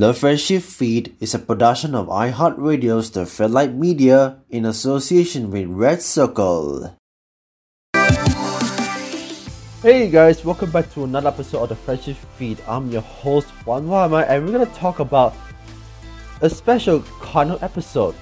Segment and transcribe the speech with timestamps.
[0.00, 6.00] The Friendship Feed is a production of iHeartRadio's The Fairlight Media in association with Red
[6.00, 6.96] Circle.
[9.82, 12.56] Hey guys, welcome back to another episode of the Friendship Feed.
[12.66, 15.36] I'm your host Juan Wama and we're gonna talk about
[16.40, 18.14] a special Kano episode.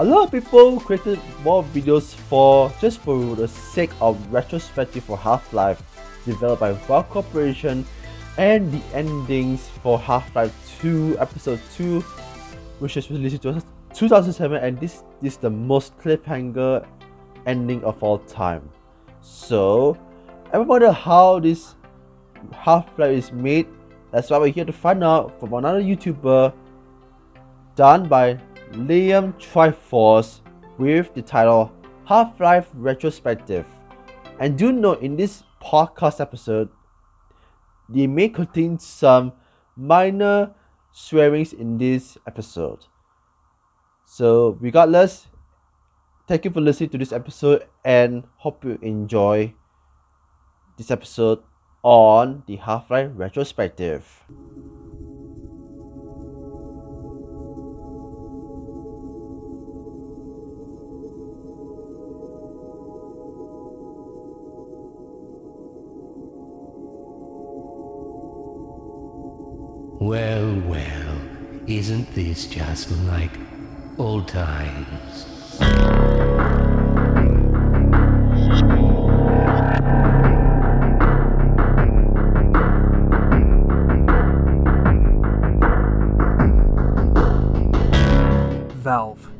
[0.00, 5.16] A lot of people created more videos for just for the sake of retrospective for
[5.16, 5.80] Half-Life
[6.24, 7.86] developed by Valve Corporation
[8.36, 12.00] and the endings for Half-Life 2 episode 2
[12.78, 13.62] which was released in
[13.94, 16.86] 2007 and this, this is the most cliffhanger
[17.46, 18.68] ending of all time.
[19.20, 19.98] So
[20.52, 21.74] I wonder how this
[22.52, 23.66] Half-Life is made.
[24.12, 26.52] That's why we're here to find out from another YouTuber
[27.74, 28.38] done by
[28.72, 30.40] Liam Triforce
[30.78, 31.72] with the title
[32.04, 33.66] Half-Life Retrospective.
[34.38, 36.68] And do note in this podcast episode,
[37.88, 39.32] they may contain some
[39.76, 40.54] minor
[40.98, 42.86] swearings in this episode.
[44.04, 45.28] So regardless,
[46.26, 49.54] thank you for listening to this episode and hope you enjoy
[50.76, 51.38] this episode
[51.82, 54.24] on the Half-Life retrospective.
[70.00, 70.97] Well, well,
[71.68, 73.30] isn't this just like
[73.98, 75.26] old times?
[88.76, 89.30] Valve,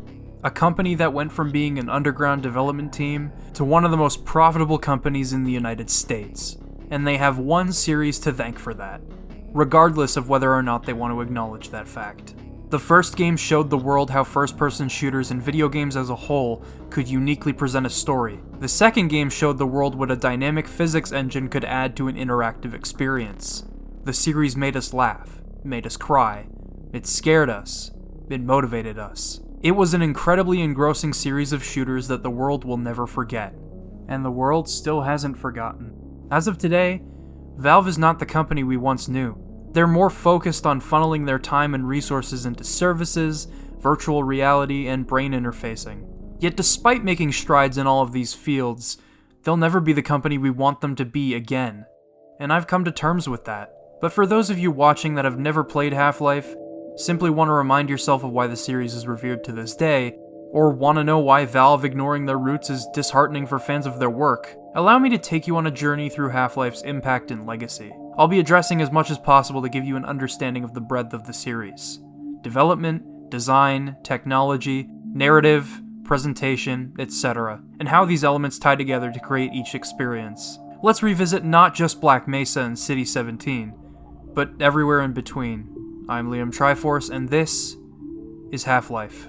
[0.45, 4.27] a company that went from being an underground development team to one of the most
[4.27, 6.59] profitable companies in the United States,
[6.91, 9.01] and they have one series to thank for that,
[9.53, 12.35] regardless of whether or not they want to acknowledge that fact.
[12.71, 16.15] The first game showed the world how first person shooters and video games as a
[16.15, 18.41] whole could uniquely present a story.
[18.61, 22.17] The second game showed the world what a dynamic physics engine could add to an
[22.17, 23.65] interactive experience.
[24.05, 26.47] The series made us laugh, made us cry,
[26.93, 27.91] it scared us,
[28.29, 29.41] it motivated us.
[29.63, 33.55] It was an incredibly engrossing series of shooters that the world will never forget.
[34.09, 35.93] And the world still hasn't forgotten.
[36.31, 37.03] As of today,
[37.59, 39.37] Valve is not the company we once knew.
[39.73, 43.49] They're more focused on funneling their time and resources into services,
[43.81, 46.07] virtual reality, and brain interfacing.
[46.39, 48.99] Yet, despite making strides in all of these fields,
[49.43, 51.85] they'll never be the company we want them to be again.
[52.39, 53.73] And I've come to terms with that.
[54.01, 56.55] But for those of you watching that have never played Half Life,
[56.95, 60.17] simply want to remind yourself of why the series is revered to this day,
[60.53, 64.11] or want to know why Valve ignoring their roots is disheartening for fans of their
[64.11, 67.93] work, allow me to take you on a journey through Half Life's impact and legacy.
[68.17, 71.15] I'll be addressing as much as possible to give you an understanding of the breadth
[71.15, 72.01] of the series
[72.43, 75.69] development, design, technology, narrative,
[76.05, 80.59] presentation, etc., and how these elements tie together to create each experience.
[80.83, 83.75] Let's revisit not just Black Mesa and City 17,
[84.35, 86.07] but everywhere in between.
[86.09, 87.77] I'm Liam Triforce, and this
[88.51, 89.29] is Half Life.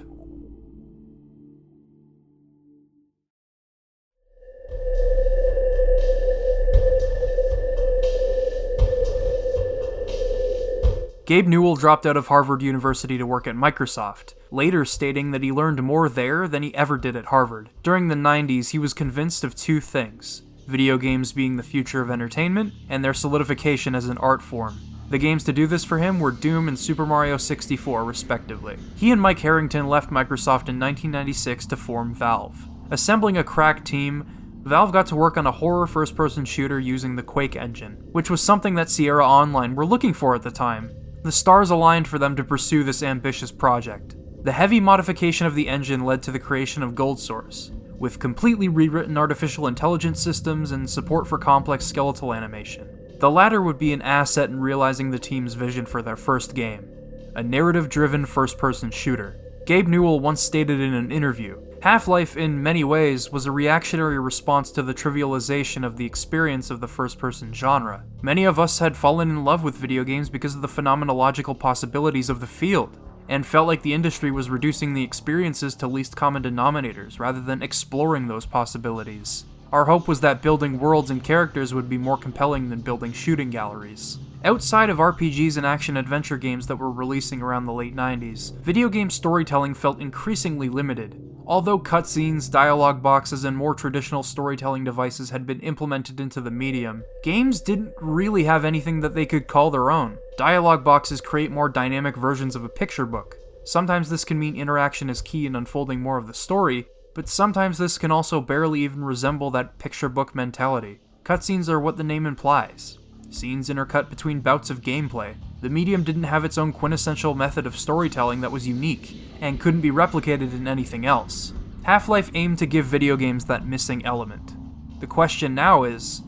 [11.30, 15.52] Gabe Newell dropped out of Harvard University to work at Microsoft, later stating that he
[15.52, 17.70] learned more there than he ever did at Harvard.
[17.84, 22.10] During the 90s, he was convinced of two things video games being the future of
[22.10, 24.76] entertainment, and their solidification as an art form.
[25.10, 28.76] The games to do this for him were Doom and Super Mario 64, respectively.
[28.96, 32.58] He and Mike Harrington left Microsoft in 1996 to form Valve.
[32.90, 34.26] Assembling a crack team,
[34.64, 38.30] Valve got to work on a horror first person shooter using the Quake engine, which
[38.30, 40.90] was something that Sierra Online were looking for at the time,
[41.22, 44.16] the stars aligned for them to pursue this ambitious project.
[44.42, 48.68] The heavy modification of the engine led to the creation of Gold Source, with completely
[48.68, 52.88] rewritten artificial intelligence systems and support for complex skeletal animation.
[53.18, 56.88] The latter would be an asset in realizing the team's vision for their first game
[57.36, 59.36] a narrative driven first person shooter.
[59.64, 64.18] Gabe Newell once stated in an interview Half Life, in many ways, was a reactionary
[64.18, 68.04] response to the trivialization of the experience of the first person genre.
[68.20, 72.28] Many of us had fallen in love with video games because of the phenomenological possibilities
[72.28, 72.98] of the field,
[73.30, 77.62] and felt like the industry was reducing the experiences to least common denominators rather than
[77.62, 79.46] exploring those possibilities.
[79.72, 83.48] Our hope was that building worlds and characters would be more compelling than building shooting
[83.48, 84.18] galleries.
[84.44, 88.90] Outside of RPGs and action adventure games that were releasing around the late 90s, video
[88.90, 91.29] game storytelling felt increasingly limited.
[91.46, 97.02] Although cutscenes, dialogue boxes, and more traditional storytelling devices had been implemented into the medium,
[97.22, 100.18] games didn't really have anything that they could call their own.
[100.36, 103.36] Dialogue boxes create more dynamic versions of a picture book.
[103.64, 107.78] Sometimes this can mean interaction is key in unfolding more of the story, but sometimes
[107.78, 111.00] this can also barely even resemble that picture book mentality.
[111.24, 112.98] Cutscenes are what the name implies
[113.30, 115.36] scenes intercut between bouts of gameplay.
[115.60, 119.82] The medium didn't have its own quintessential method of storytelling that was unique, and couldn't
[119.82, 121.52] be replicated in anything else.
[121.82, 124.54] Half Life aimed to give video games that missing element.
[125.00, 126.22] The question now is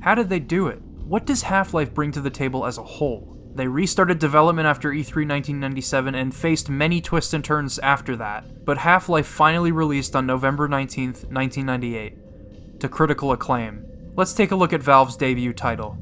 [0.00, 0.80] how did they do it?
[0.82, 3.36] What does Half Life bring to the table as a whole?
[3.54, 8.78] They restarted development after E3 1997 and faced many twists and turns after that, but
[8.78, 13.84] Half Life finally released on November 19, 1998, to critical acclaim.
[14.14, 15.98] Let's take a look at Valve's debut title.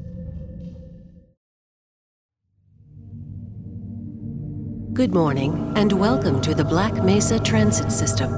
[4.97, 8.31] Good morning, and welcome to the Black Mesa Transit System.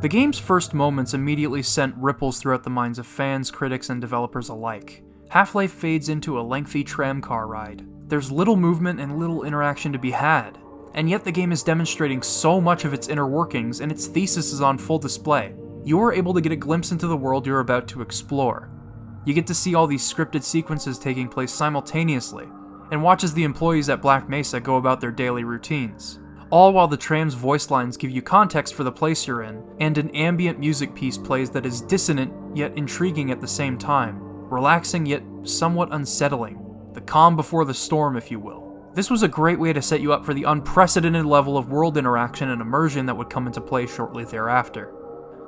[0.00, 4.48] The game's first moments immediately sent ripples throughout the minds of fans, critics, and developers
[4.48, 5.04] alike.
[5.28, 7.86] Half Life fades into a lengthy tramcar ride.
[8.08, 10.58] There's little movement and little interaction to be had,
[10.94, 14.52] and yet the game is demonstrating so much of its inner workings and its thesis
[14.52, 15.54] is on full display.
[15.84, 18.72] You are able to get a glimpse into the world you're about to explore.
[19.24, 22.48] You get to see all these scripted sequences taking place simultaneously,
[22.90, 26.18] and watches the employees at Black Mesa go about their daily routines.
[26.50, 29.96] All while the tram's voice lines give you context for the place you're in, and
[29.96, 35.06] an ambient music piece plays that is dissonant yet intriguing at the same time, relaxing
[35.06, 36.58] yet somewhat unsettling.
[36.92, 38.90] The calm before the storm, if you will.
[38.94, 41.96] This was a great way to set you up for the unprecedented level of world
[41.96, 44.92] interaction and immersion that would come into play shortly thereafter.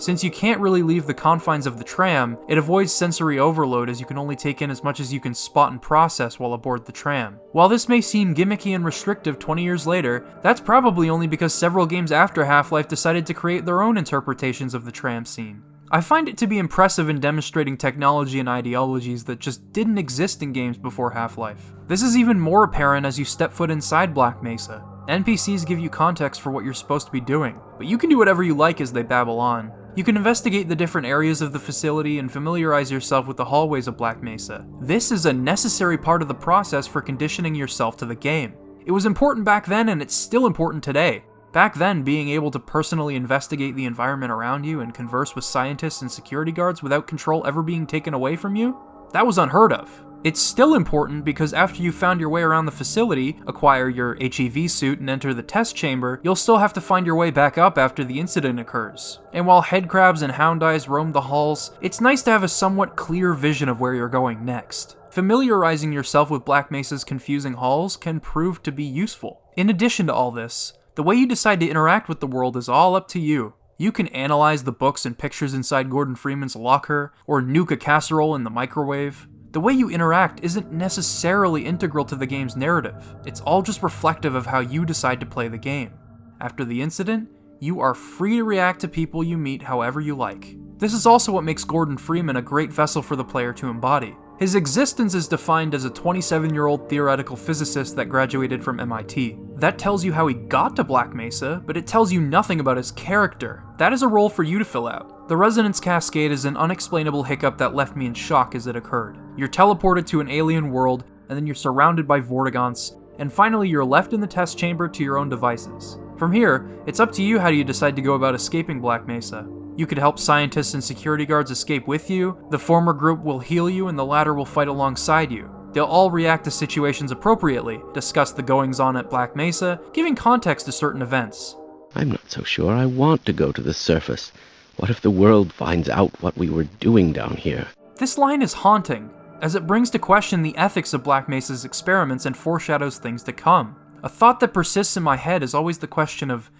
[0.02, 4.00] Since you can't really leave the confines of the tram, it avoids sensory overload as
[4.00, 6.84] you can only take in as much as you can spot and process while aboard
[6.84, 7.38] the tram.
[7.52, 11.86] While this may seem gimmicky and restrictive 20 years later, that's probably only because several
[11.86, 15.62] games after Half Life decided to create their own interpretations of the tram scene.
[15.92, 20.42] I find it to be impressive in demonstrating technology and ideologies that just didn't exist
[20.42, 21.74] in games before Half Life.
[21.86, 24.84] This is even more apparent as you step foot inside Black Mesa.
[25.08, 28.18] NPCs give you context for what you're supposed to be doing, but you can do
[28.18, 29.72] whatever you like as they babble on.
[29.94, 33.86] You can investigate the different areas of the facility and familiarize yourself with the hallways
[33.86, 34.66] of Black Mesa.
[34.80, 38.54] This is a necessary part of the process for conditioning yourself to the game.
[38.86, 41.24] It was important back then and it's still important today.
[41.52, 46.00] Back then, being able to personally investigate the environment around you and converse with scientists
[46.00, 48.74] and security guards without control ever being taken away from you,
[49.12, 50.02] that was unheard of.
[50.24, 54.70] It's still important because after you found your way around the facility, acquire your HEV
[54.70, 57.76] suit, and enter the test chamber, you'll still have to find your way back up
[57.76, 59.18] after the incident occurs.
[59.32, 62.94] And while headcrabs and hound eyes roam the halls, it's nice to have a somewhat
[62.94, 64.96] clear vision of where you're going next.
[65.10, 69.42] Familiarizing yourself with Black Mesa's confusing halls can prove to be useful.
[69.56, 72.68] In addition to all this, the way you decide to interact with the world is
[72.68, 73.54] all up to you.
[73.82, 78.36] You can analyze the books and pictures inside Gordon Freeman's locker, or nuke a casserole
[78.36, 79.26] in the microwave.
[79.50, 84.36] The way you interact isn't necessarily integral to the game's narrative, it's all just reflective
[84.36, 85.94] of how you decide to play the game.
[86.40, 90.56] After the incident, you are free to react to people you meet however you like.
[90.78, 94.14] This is also what makes Gordon Freeman a great vessel for the player to embody.
[94.42, 99.38] His existence is defined as a 27 year old theoretical physicist that graduated from MIT.
[99.54, 102.76] That tells you how he got to Black Mesa, but it tells you nothing about
[102.76, 103.62] his character.
[103.78, 105.28] That is a role for you to fill out.
[105.28, 109.16] The resonance cascade is an unexplainable hiccup that left me in shock as it occurred.
[109.36, 113.84] You're teleported to an alien world, and then you're surrounded by Vortigaunts, and finally you're
[113.84, 116.00] left in the test chamber to your own devices.
[116.16, 119.46] From here, it's up to you how you decide to go about escaping Black Mesa.
[119.76, 123.70] You could help scientists and security guards escape with you, the former group will heal
[123.70, 125.50] you, and the latter will fight alongside you.
[125.72, 130.66] They'll all react to situations appropriately, discuss the goings on at Black Mesa, giving context
[130.66, 131.56] to certain events.
[131.94, 134.32] I'm not so sure I want to go to the surface.
[134.76, 137.66] What if the world finds out what we were doing down here?
[137.96, 139.10] This line is haunting,
[139.40, 143.32] as it brings to question the ethics of Black Mesa's experiments and foreshadows things to
[143.32, 143.76] come.
[144.02, 146.50] A thought that persists in my head is always the question of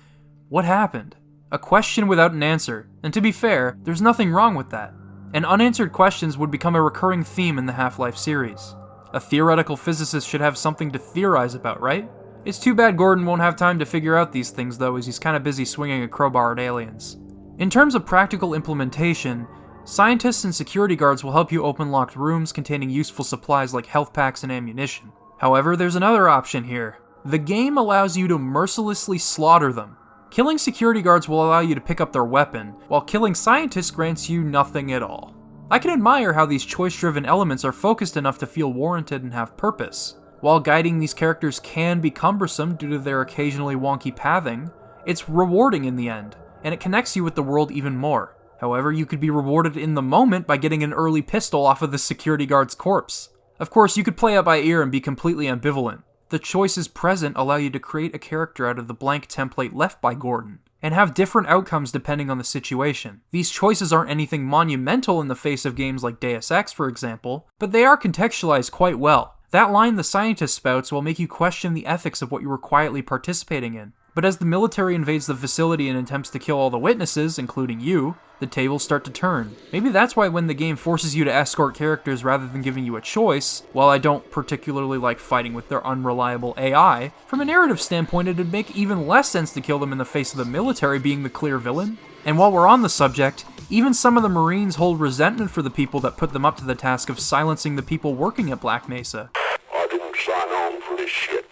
[0.48, 1.16] what happened?
[1.52, 4.94] A question without an answer, and to be fair, there's nothing wrong with that.
[5.34, 8.74] And unanswered questions would become a recurring theme in the Half Life series.
[9.12, 12.10] A theoretical physicist should have something to theorize about, right?
[12.46, 15.18] It's too bad Gordon won't have time to figure out these things, though, as he's
[15.18, 17.18] kinda busy swinging a crowbar at aliens.
[17.58, 19.46] In terms of practical implementation,
[19.84, 24.14] scientists and security guards will help you open locked rooms containing useful supplies like health
[24.14, 25.12] packs and ammunition.
[25.36, 26.96] However, there's another option here.
[27.26, 29.98] The game allows you to mercilessly slaughter them,
[30.32, 34.30] Killing security guards will allow you to pick up their weapon, while killing scientists grants
[34.30, 35.34] you nothing at all.
[35.70, 39.34] I can admire how these choice driven elements are focused enough to feel warranted and
[39.34, 40.16] have purpose.
[40.40, 44.70] While guiding these characters can be cumbersome due to their occasionally wonky pathing,
[45.04, 46.34] it's rewarding in the end.
[46.64, 48.36] and it connects you with the world even more.
[48.60, 51.90] However, you could be rewarded in the moment by getting an early pistol off of
[51.90, 53.30] the security guard's corpse.
[53.58, 56.04] Of course, you could play it by ear and be completely ambivalent.
[56.32, 60.00] The choices present allow you to create a character out of the blank template left
[60.00, 63.20] by Gordon, and have different outcomes depending on the situation.
[63.32, 67.50] These choices aren't anything monumental in the face of games like Deus Ex, for example,
[67.58, 69.36] but they are contextualized quite well.
[69.50, 72.56] That line the scientist spouts will make you question the ethics of what you were
[72.56, 73.92] quietly participating in.
[74.14, 77.80] But as the military invades the facility and attempts to kill all the witnesses, including
[77.80, 79.56] you, the tables start to turn.
[79.72, 82.96] Maybe that's why when the game forces you to escort characters rather than giving you
[82.96, 87.80] a choice, while I don't particularly like fighting with their unreliable AI, from a narrative
[87.80, 90.98] standpoint it'd make even less sense to kill them in the face of the military
[90.98, 91.96] being the clear villain.
[92.24, 95.70] And while we're on the subject, even some of the Marines hold resentment for the
[95.70, 98.88] people that put them up to the task of silencing the people working at Black
[98.88, 99.30] Mesa.
[99.72, 101.48] I didn't sign on for this shit.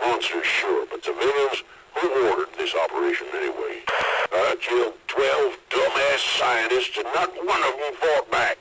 [0.00, 1.57] Monsters, sure, but civilians,
[2.72, 3.82] this operation anyway?
[4.32, 8.58] I killed 12 dumbass scientists and not one of them fought back.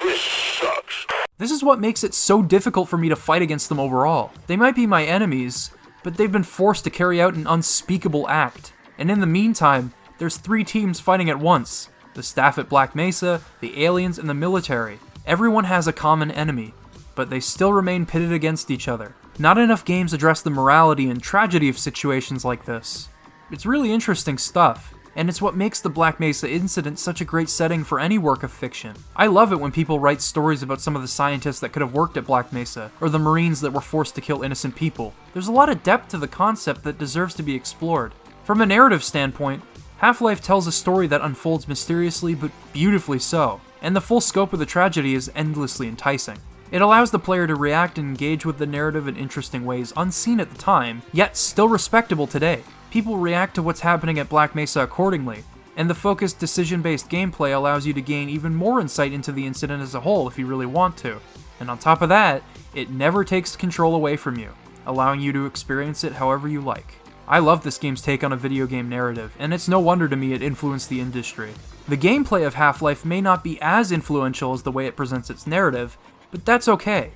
[0.00, 1.06] This sucks.
[1.38, 4.32] This is what makes it so difficult for me to fight against them overall.
[4.46, 5.72] They might be my enemies,
[6.04, 8.72] but they've been forced to carry out an unspeakable act.
[8.96, 13.40] And in the meantime, there's three teams fighting at once the staff at Black Mesa,
[13.60, 14.98] the aliens, and the military.
[15.24, 16.74] Everyone has a common enemy,
[17.14, 19.14] but they still remain pitted against each other.
[19.38, 23.08] Not enough games address the morality and tragedy of situations like this.
[23.50, 27.48] It's really interesting stuff, and it's what makes the Black Mesa incident such a great
[27.48, 28.94] setting for any work of fiction.
[29.16, 31.94] I love it when people write stories about some of the scientists that could have
[31.94, 35.14] worked at Black Mesa, or the Marines that were forced to kill innocent people.
[35.32, 38.12] There's a lot of depth to the concept that deserves to be explored.
[38.44, 39.62] From a narrative standpoint,
[39.96, 44.52] Half Life tells a story that unfolds mysteriously but beautifully so, and the full scope
[44.52, 46.36] of the tragedy is endlessly enticing.
[46.70, 50.38] It allows the player to react and engage with the narrative in interesting ways unseen
[50.38, 52.62] at the time, yet still respectable today.
[52.90, 55.44] People react to what's happening at Black Mesa accordingly,
[55.76, 59.46] and the focused decision based gameplay allows you to gain even more insight into the
[59.46, 61.20] incident as a whole if you really want to.
[61.60, 62.42] And on top of that,
[62.74, 64.54] it never takes control away from you,
[64.86, 66.94] allowing you to experience it however you like.
[67.26, 70.16] I love this game's take on a video game narrative, and it's no wonder to
[70.16, 71.52] me it influenced the industry.
[71.86, 75.28] The gameplay of Half Life may not be as influential as the way it presents
[75.28, 75.98] its narrative,
[76.30, 77.12] but that's okay.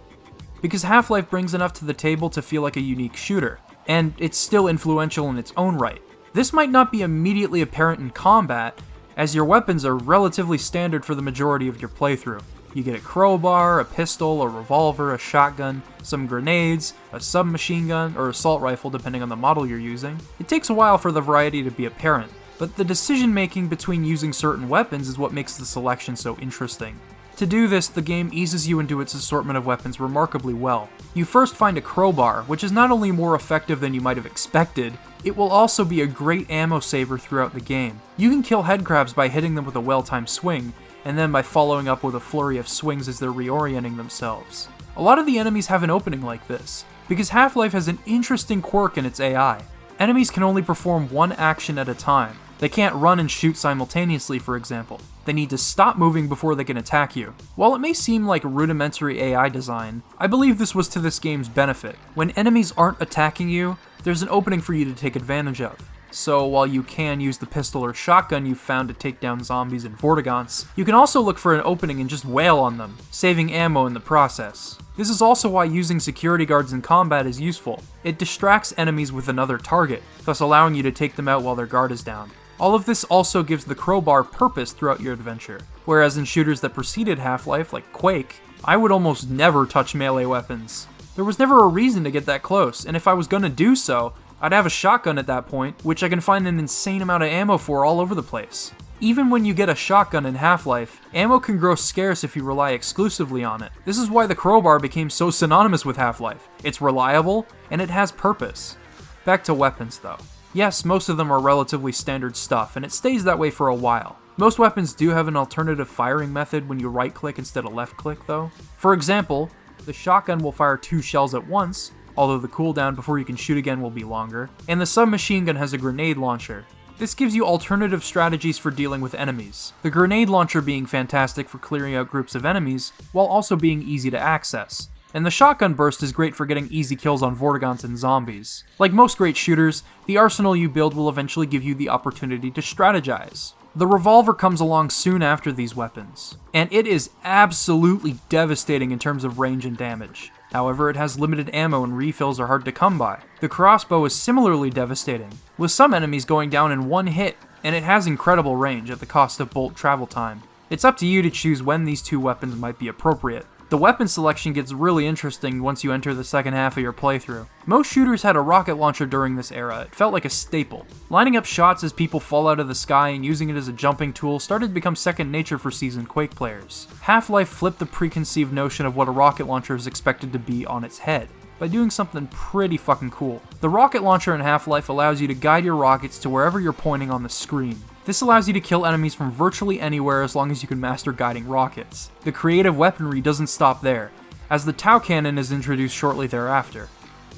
[0.62, 4.14] Because Half Life brings enough to the table to feel like a unique shooter, and
[4.19, 6.00] it's still influential in its own right.
[6.35, 8.81] This might not be immediately apparent in combat,
[9.16, 12.42] as your weapons are relatively standard for the majority of your playthrough.
[12.75, 18.16] You get a crowbar, a pistol, a revolver, a shotgun, some grenades, a submachine gun,
[18.16, 20.19] or assault rifle depending on the model you're using.
[20.38, 24.04] It takes a while for the variety to be apparent, but the decision making between
[24.04, 26.99] using certain weapons is what makes the selection so interesting.
[27.37, 30.89] To do this, the game eases you into its assortment of weapons remarkably well.
[31.15, 34.27] You first find a crowbar, which is not only more effective than you might have
[34.27, 38.01] expected, it will also be a great ammo saver throughout the game.
[38.17, 40.73] You can kill headcrabs by hitting them with a well timed swing,
[41.05, 44.69] and then by following up with a flurry of swings as they're reorienting themselves.
[44.97, 47.99] A lot of the enemies have an opening like this, because Half Life has an
[48.07, 49.65] interesting quirk in its AI.
[49.99, 52.37] Enemies can only perform one action at a time.
[52.62, 55.00] They can't run and shoot simultaneously, for example.
[55.25, 57.35] They need to stop moving before they can attack you.
[57.57, 61.49] While it may seem like rudimentary AI design, I believe this was to this game's
[61.49, 61.97] benefit.
[62.14, 65.76] When enemies aren't attacking you, there's an opening for you to take advantage of.
[66.12, 69.85] So while you can use the pistol or shotgun you've found to take down zombies
[69.85, 73.52] and vortigaunts, you can also look for an opening and just wail on them, saving
[73.52, 74.78] ammo in the process.
[74.97, 77.83] This is also why using security guards in combat is useful.
[78.04, 81.66] It distracts enemies with another target, thus allowing you to take them out while their
[81.66, 82.31] guard is down.
[82.62, 86.75] All of this also gives the crowbar purpose throughout your adventure, whereas in shooters that
[86.75, 90.87] preceded Half Life, like Quake, I would almost never touch melee weapons.
[91.16, 93.75] There was never a reason to get that close, and if I was gonna do
[93.75, 97.25] so, I'd have a shotgun at that point, which I can find an insane amount
[97.25, 98.71] of ammo for all over the place.
[99.00, 102.45] Even when you get a shotgun in Half Life, ammo can grow scarce if you
[102.45, 103.73] rely exclusively on it.
[103.85, 106.49] This is why the crowbar became so synonymous with Half Life.
[106.62, 108.76] It's reliable, and it has purpose.
[109.25, 110.19] Back to weapons though.
[110.55, 113.75] Yes, most of them are relatively standard stuff, and it stays that way for a
[113.75, 114.19] while.
[114.37, 117.97] Most weapons do have an alternative firing method when you right click instead of left
[117.97, 118.51] click though.
[118.77, 119.51] For example,
[119.87, 123.57] the shotgun will fire two shells at once, although the cooldown before you can shoot
[123.57, 126.67] again will be longer, and the submachine gun has a grenade launcher.
[126.99, 131.59] This gives you alternative strategies for dealing with enemies, the grenade launcher being fantastic for
[131.59, 134.89] clearing out groups of enemies, while also being easy to access.
[135.14, 138.64] And the shotgun burst is great for getting easy kills on Vortigaunts and zombies.
[138.78, 142.61] Like most great shooters, the arsenal you build will eventually give you the opportunity to
[142.61, 143.52] strategize.
[143.75, 149.25] The revolver comes along soon after these weapons, and it is absolutely devastating in terms
[149.25, 150.31] of range and damage.
[150.52, 153.21] However, it has limited ammo and refills are hard to come by.
[153.40, 157.83] The crossbow is similarly devastating, with some enemies going down in one hit, and it
[157.83, 160.42] has incredible range at the cost of bolt travel time.
[160.69, 163.47] It's up to you to choose when these two weapons might be appropriate.
[163.73, 167.47] The weapon selection gets really interesting once you enter the second half of your playthrough.
[167.64, 170.87] Most shooters had a rocket launcher during this era, it felt like a staple.
[171.09, 173.73] Lining up shots as people fall out of the sky and using it as a
[173.73, 176.87] jumping tool started to become second nature for seasoned Quake players.
[177.00, 180.67] Half Life flipped the preconceived notion of what a rocket launcher is expected to be
[180.67, 181.31] on its head
[181.62, 183.40] by doing something pretty fucking cool.
[183.61, 186.73] The rocket launcher in Half Life allows you to guide your rockets to wherever you're
[186.73, 187.81] pointing on the screen.
[188.04, 191.12] This allows you to kill enemies from virtually anywhere as long as you can master
[191.12, 192.11] guiding rockets.
[192.23, 194.11] The creative weaponry doesn't stop there,
[194.50, 196.88] as the Tau Cannon is introduced shortly thereafter.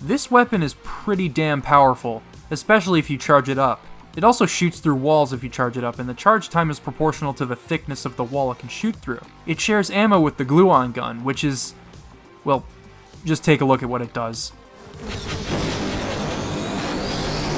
[0.01, 3.85] This weapon is pretty damn powerful, especially if you charge it up.
[4.17, 6.81] It also shoots through walls if you charge it up, and the charge time is
[6.81, 9.21] proportional to the thickness of the wall it can shoot through.
[9.45, 11.75] It shares ammo with the gluon gun, which is.
[12.45, 12.65] well,
[13.25, 14.53] just take a look at what it does.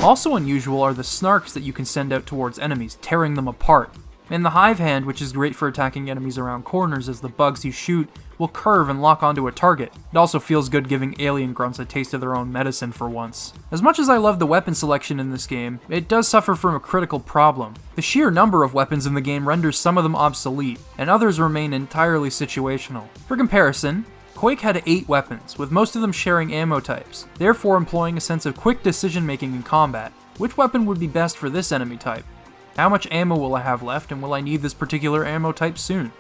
[0.03, 3.91] Also unusual are the snarks that you can send out towards enemies, tearing them apart.
[4.29, 7.65] And the Hive Hand, which is great for attacking enemies around corners as the bugs
[7.65, 8.09] you shoot
[8.39, 9.93] will curve and lock onto a target.
[10.13, 13.53] It also feels good giving alien grunts a taste of their own medicine for once.
[13.71, 16.75] As much as I love the weapon selection in this game, it does suffer from
[16.75, 17.75] a critical problem.
[17.95, 21.41] The sheer number of weapons in the game renders some of them obsolete, and others
[21.41, 23.09] remain entirely situational.
[23.29, 24.05] For comparison,
[24.37, 28.45] Quake had 8 weapons, with most of them sharing ammo types, therefore employing a sense
[28.45, 30.13] of quick decision making in combat.
[30.37, 32.25] Which weapon would be best for this enemy type?
[32.77, 35.79] How much ammo will I have left, and will I need this particular ammo type
[35.79, 36.13] soon?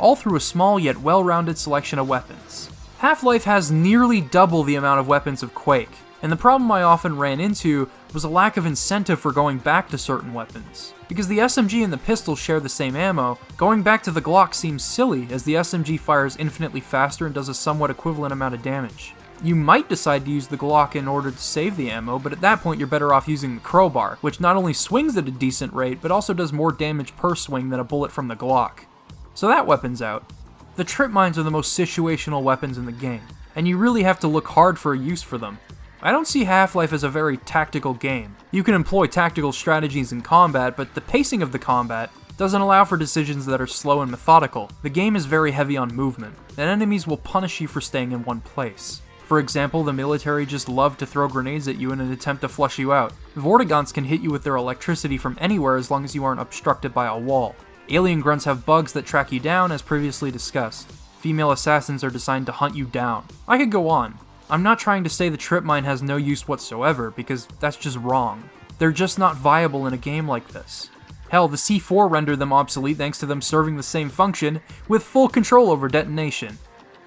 [0.00, 2.68] All through a small yet well rounded selection of weapons.
[2.98, 6.82] Half Life has nearly double the amount of weapons of Quake, and the problem I
[6.82, 10.92] often ran into was a lack of incentive for going back to certain weapons.
[11.08, 14.54] Because the SMG and the pistol share the same ammo, going back to the Glock
[14.54, 18.62] seems silly as the SMG fires infinitely faster and does a somewhat equivalent amount of
[18.62, 19.14] damage.
[19.42, 22.42] You might decide to use the Glock in order to save the ammo, but at
[22.42, 25.72] that point you're better off using the crowbar, which not only swings at a decent
[25.72, 28.80] rate, but also does more damage per swing than a bullet from the Glock.
[29.32, 30.30] So that weapon's out.
[30.76, 33.22] The trip mines are the most situational weapons in the game,
[33.56, 35.58] and you really have to look hard for a use for them.
[36.02, 38.34] I don't see Half Life as a very tactical game.
[38.52, 42.86] You can employ tactical strategies in combat, but the pacing of the combat doesn't allow
[42.86, 44.70] for decisions that are slow and methodical.
[44.82, 48.24] The game is very heavy on movement, and enemies will punish you for staying in
[48.24, 49.02] one place.
[49.26, 52.48] For example, the military just love to throw grenades at you in an attempt to
[52.48, 53.12] flush you out.
[53.36, 56.94] Vortigaunts can hit you with their electricity from anywhere as long as you aren't obstructed
[56.94, 57.54] by a wall.
[57.90, 60.90] Alien grunts have bugs that track you down, as previously discussed.
[61.20, 63.26] Female assassins are designed to hunt you down.
[63.46, 64.18] I could go on,
[64.50, 67.96] I'm not trying to say the trip mine has no use whatsoever, because that's just
[67.98, 68.50] wrong.
[68.80, 70.90] They're just not viable in a game like this.
[71.28, 75.28] Hell, the C4 rendered them obsolete thanks to them serving the same function, with full
[75.28, 76.58] control over detonation.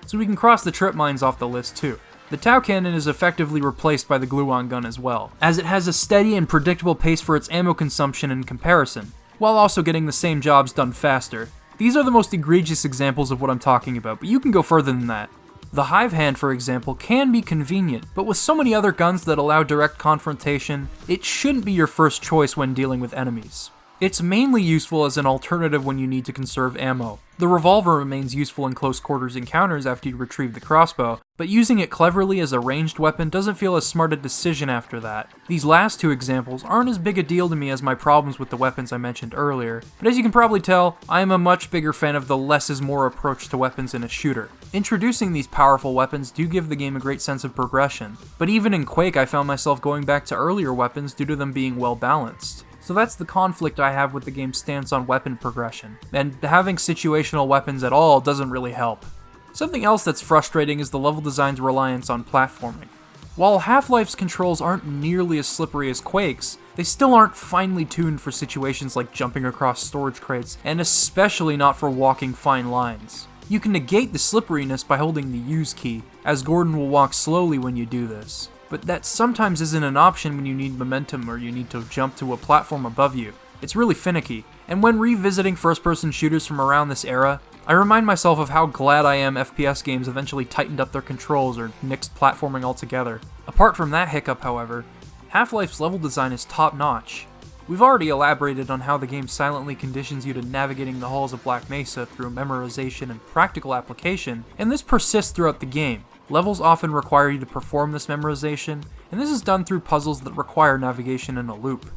[0.05, 1.99] So we can cross the trip mines off the list too.
[2.29, 5.89] The Tau Cannon is effectively replaced by the Gluon gun as well, as it has
[5.89, 10.13] a steady and predictable pace for its ammo consumption in comparison, while also getting the
[10.13, 11.49] same jobs done faster.
[11.77, 14.61] These are the most egregious examples of what I'm talking about, but you can go
[14.61, 15.29] further than that.
[15.73, 19.39] The Hive Hand, for example, can be convenient, but with so many other guns that
[19.39, 23.71] allow direct confrontation, it shouldn't be your first choice when dealing with enemies.
[23.99, 27.17] It's mainly useful as an alternative when you need to conserve ammo.
[27.39, 31.79] The revolver remains useful in close quarters encounters after you retrieve the crossbow, but using
[31.79, 35.31] it cleverly as a ranged weapon doesn't feel as smart a decision after that.
[35.47, 38.51] These last two examples aren't as big a deal to me as my problems with
[38.51, 41.71] the weapons I mentioned earlier, but as you can probably tell, I am a much
[41.71, 44.49] bigger fan of the less is more approach to weapons in a shooter.
[44.73, 48.73] Introducing these powerful weapons do give the game a great sense of progression, but even
[48.73, 51.95] in Quake I found myself going back to earlier weapons due to them being well
[51.95, 52.65] balanced.
[52.81, 56.77] So that's the conflict I have with the game's stance on weapon progression, and having
[56.77, 59.05] situational weapons at all doesn't really help.
[59.53, 62.87] Something else that's frustrating is the level design's reliance on platforming.
[63.35, 68.21] While Half Life's controls aren't nearly as slippery as Quake's, they still aren't finely tuned
[68.21, 73.27] for situations like jumping across storage crates, and especially not for walking fine lines.
[73.53, 77.59] You can negate the slipperiness by holding the use key, as Gordon will walk slowly
[77.59, 81.37] when you do this but that sometimes isn't an option when you need momentum or
[81.37, 83.31] you need to jump to a platform above you.
[83.61, 88.07] It's really finicky, and when revisiting first person shooters from around this era, I remind
[88.07, 92.17] myself of how glad I am FPS games eventually tightened up their controls or nixed
[92.17, 93.21] platforming altogether.
[93.45, 94.85] Apart from that hiccup, however,
[95.27, 97.27] Half Life's level design is top notch.
[97.65, 101.43] We've already elaborated on how the game silently conditions you to navigating the halls of
[101.45, 106.03] Black Mesa through memorization and practical application, and this persists throughout the game.
[106.29, 110.33] Levels often require you to perform this memorization, and this is done through puzzles that
[110.33, 111.89] require navigation in a loop.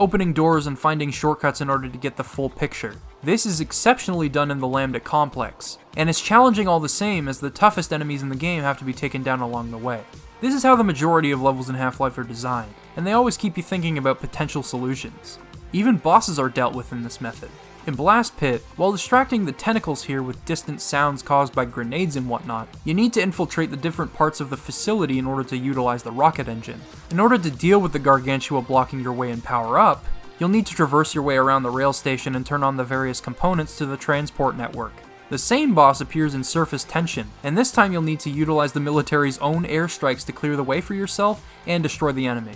[0.00, 2.96] Opening doors and finding shortcuts in order to get the full picture.
[3.22, 7.38] This is exceptionally done in the Lambda complex, and it's challenging all the same as
[7.38, 10.02] the toughest enemies in the game have to be taken down along the way.
[10.40, 13.36] This is how the majority of levels in Half Life are designed, and they always
[13.36, 15.38] keep you thinking about potential solutions.
[15.72, 17.50] Even bosses are dealt with in this method.
[17.86, 22.26] In Blast Pit, while distracting the tentacles here with distant sounds caused by grenades and
[22.28, 26.02] whatnot, you need to infiltrate the different parts of the facility in order to utilize
[26.02, 26.80] the rocket engine.
[27.10, 30.02] In order to deal with the Gargantua blocking your way and power up,
[30.38, 33.20] you'll need to traverse your way around the rail station and turn on the various
[33.20, 34.94] components to the transport network.
[35.28, 38.80] The same boss appears in Surface Tension, and this time you'll need to utilize the
[38.80, 42.54] military's own airstrikes to clear the way for yourself and destroy the enemy.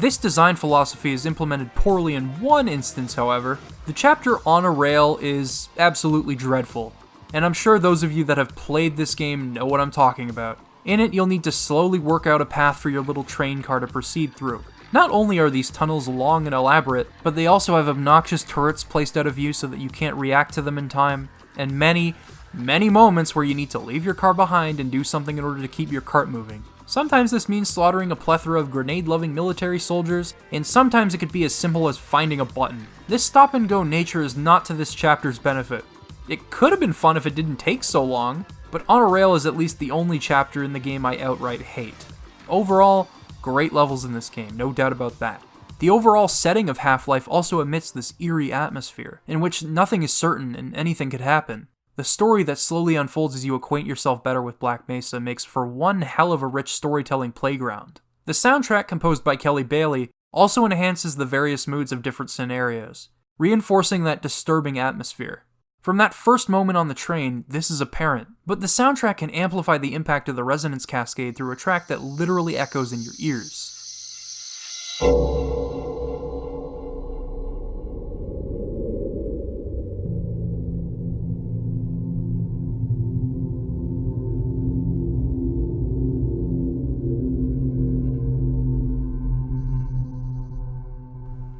[0.00, 3.58] This design philosophy is implemented poorly in one instance, however.
[3.84, 6.94] The chapter on a rail is absolutely dreadful,
[7.34, 10.30] and I'm sure those of you that have played this game know what I'm talking
[10.30, 10.58] about.
[10.86, 13.78] In it, you'll need to slowly work out a path for your little train car
[13.78, 14.64] to proceed through.
[14.90, 19.18] Not only are these tunnels long and elaborate, but they also have obnoxious turrets placed
[19.18, 22.14] out of view so that you can't react to them in time, and many,
[22.54, 25.60] many moments where you need to leave your car behind and do something in order
[25.60, 26.64] to keep your cart moving.
[26.90, 31.30] Sometimes this means slaughtering a plethora of grenade loving military soldiers, and sometimes it could
[31.30, 32.84] be as simple as finding a button.
[33.06, 35.84] This stop and go nature is not to this chapter's benefit.
[36.28, 39.36] It could have been fun if it didn't take so long, but On a Rail
[39.36, 42.06] is at least the only chapter in the game I outright hate.
[42.48, 43.08] Overall,
[43.40, 45.44] great levels in this game, no doubt about that.
[45.78, 50.12] The overall setting of Half Life also emits this eerie atmosphere, in which nothing is
[50.12, 51.68] certain and anything could happen.
[52.00, 55.66] The story that slowly unfolds as you acquaint yourself better with Black Mesa makes for
[55.66, 58.00] one hell of a rich storytelling playground.
[58.24, 64.04] The soundtrack, composed by Kelly Bailey, also enhances the various moods of different scenarios, reinforcing
[64.04, 65.44] that disturbing atmosphere.
[65.82, 69.76] From that first moment on the train, this is apparent, but the soundtrack can amplify
[69.76, 73.76] the impact of the resonance cascade through a track that literally echoes in your ears.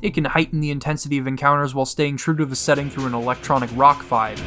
[0.02, 3.14] It can heighten the intensity of encounters while staying true to the setting through an
[3.14, 4.38] electronic rock vibe.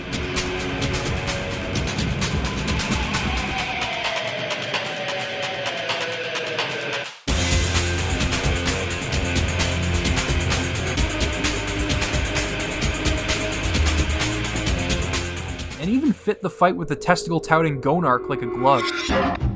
[15.80, 19.53] And even fit the fight with the testicle touting Gonarch like a glove.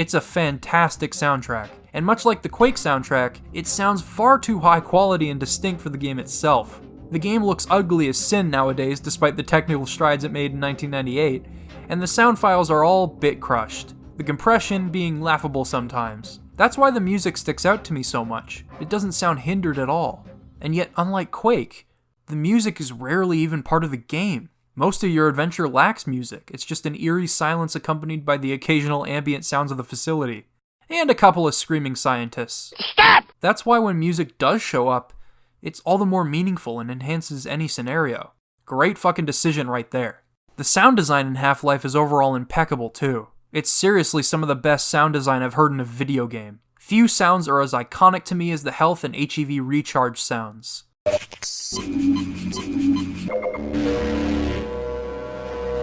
[0.00, 4.80] It's a fantastic soundtrack, and much like the Quake soundtrack, it sounds far too high
[4.80, 6.80] quality and distinct for the game itself.
[7.10, 11.44] The game looks ugly as sin nowadays despite the technical strides it made in 1998,
[11.90, 16.40] and the sound files are all bit crushed, the compression being laughable sometimes.
[16.56, 18.64] That's why the music sticks out to me so much.
[18.80, 20.26] It doesn't sound hindered at all.
[20.62, 21.86] And yet, unlike Quake,
[22.24, 24.48] the music is rarely even part of the game.
[24.76, 29.04] Most of your adventure lacks music, it's just an eerie silence accompanied by the occasional
[29.04, 30.46] ambient sounds of the facility.
[30.88, 32.72] And a couple of screaming scientists.
[32.78, 33.24] Stop!
[33.40, 35.12] That's why when music does show up,
[35.60, 38.32] it's all the more meaningful and enhances any scenario.
[38.64, 40.22] Great fucking decision right there.
[40.56, 43.28] The sound design in Half Life is overall impeccable too.
[43.52, 46.60] It's seriously some of the best sound design I've heard in a video game.
[46.78, 50.84] Few sounds are as iconic to me as the health and HEV recharge sounds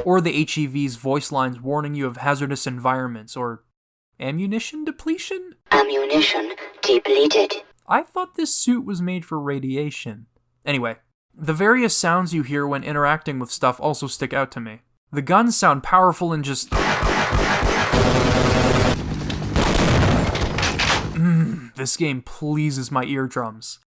[0.08, 3.66] or the HEV's voice lines warning you of hazardous environments or
[4.22, 5.56] ammunition depletion?
[5.70, 7.56] Ammunition depleted.
[7.90, 10.28] I thought this suit was made for radiation.
[10.66, 10.96] Anyway,
[11.36, 14.80] the various sounds you hear when interacting with stuff also stick out to me.
[15.12, 16.70] The guns sound powerful and just.
[21.20, 23.80] Mm, this game pleases my eardrums.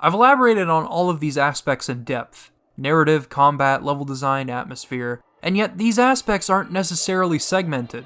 [0.00, 5.56] I've elaborated on all of these aspects in depth narrative, combat, level design, atmosphere, and
[5.56, 8.04] yet these aspects aren't necessarily segmented.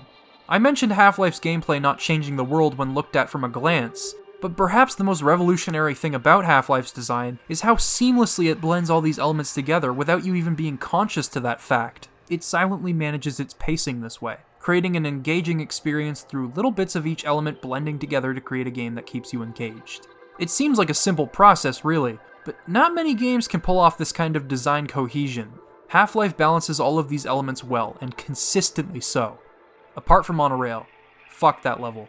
[0.49, 4.15] I mentioned Half Life's gameplay not changing the world when looked at from a glance,
[4.41, 8.91] but perhaps the most revolutionary thing about Half Life's design is how seamlessly it blends
[8.91, 12.09] all these elements together without you even being conscious to that fact.
[12.29, 17.07] It silently manages its pacing this way, creating an engaging experience through little bits of
[17.07, 20.07] each element blending together to create a game that keeps you engaged.
[20.39, 24.13] It seems like a simple process, really, but not many games can pull off this
[24.13, 25.53] kind of design cohesion,
[25.91, 29.41] Half Life balances all of these elements well, and consistently so.
[29.97, 30.87] Apart from On a Rail.
[31.29, 32.09] Fuck that level.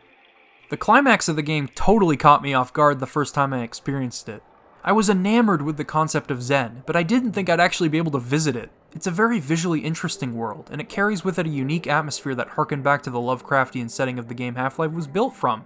[0.69, 4.29] The climax of the game totally caught me off guard the first time I experienced
[4.29, 4.43] it.
[4.83, 7.97] I was enamored with the concept of Xen, but I didn't think I'd actually be
[7.97, 8.69] able to visit it.
[8.91, 12.49] It's a very visually interesting world, and it carries with it a unique atmosphere that
[12.49, 15.65] harkened back to the Lovecraftian setting of the game Half Life was built from.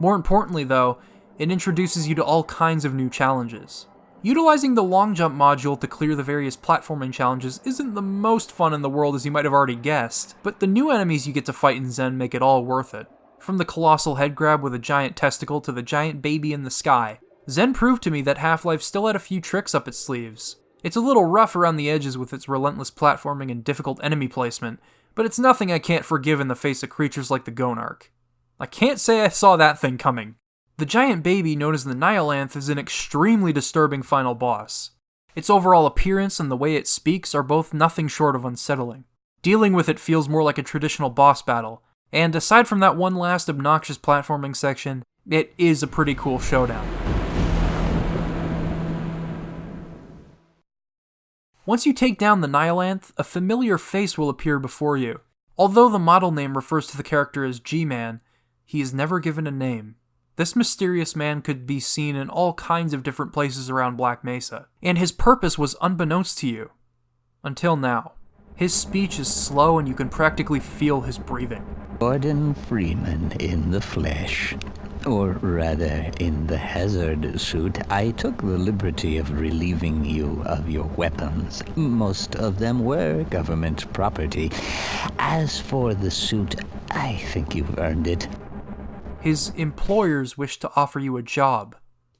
[0.00, 0.98] More importantly, though,
[1.38, 3.86] it introduces you to all kinds of new challenges.
[4.24, 8.72] Utilizing the long jump module to clear the various platforming challenges isn't the most fun
[8.72, 11.44] in the world as you might have already guessed, but the new enemies you get
[11.44, 13.06] to fight in Xen make it all worth it.
[13.38, 17.20] From the colossal headcrab with a giant testicle to the giant baby in the sky,
[17.48, 20.56] Xen proved to me that Half Life still had a few tricks up its sleeves.
[20.82, 24.80] It's a little rough around the edges with its relentless platforming and difficult enemy placement,
[25.14, 28.04] but it's nothing I can't forgive in the face of creatures like the Gonarch.
[28.58, 30.36] I can't say I saw that thing coming.
[30.76, 34.90] The giant baby known as the Nihilanth is an extremely disturbing final boss.
[35.36, 39.04] Its overall appearance and the way it speaks are both nothing short of unsettling.
[39.40, 43.14] Dealing with it feels more like a traditional boss battle, and aside from that one
[43.14, 46.84] last obnoxious platforming section, it is a pretty cool showdown.
[51.66, 55.20] Once you take down the Nihilanth, a familiar face will appear before you.
[55.56, 58.20] Although the model name refers to the character as G-Man,
[58.64, 59.94] he is never given a name.
[60.36, 64.66] This mysterious man could be seen in all kinds of different places around Black Mesa,
[64.82, 66.72] and his purpose was unbeknownst to you.
[67.44, 68.14] Until now.
[68.56, 71.64] His speech is slow and you can practically feel his breathing.
[72.00, 74.56] Gordon Freeman in the flesh.
[75.06, 80.86] Or rather, in the hazard suit, I took the liberty of relieving you of your
[80.96, 81.62] weapons.
[81.76, 84.50] Most of them were government property.
[85.18, 86.56] As for the suit,
[86.90, 88.26] I think you've earned it.
[89.24, 91.76] His employers wish to offer you a job,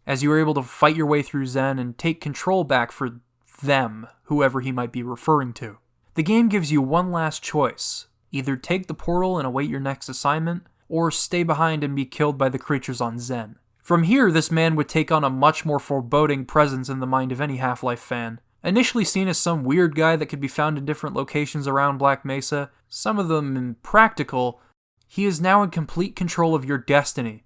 [0.06, 3.20] as you are able to fight your way through Xen and take control back for
[3.62, 5.76] them, whoever he might be referring to.
[6.14, 10.08] The game gives you one last choice either take the portal and await your next
[10.08, 13.56] assignment, or stay behind and be killed by the creatures on Xen.
[13.82, 17.32] From here, this man would take on a much more foreboding presence in the mind
[17.32, 18.40] of any Half Life fan.
[18.62, 22.24] Initially seen as some weird guy that could be found in different locations around Black
[22.24, 24.62] Mesa, some of them impractical,
[25.14, 27.44] he is now in complete control of your destiny.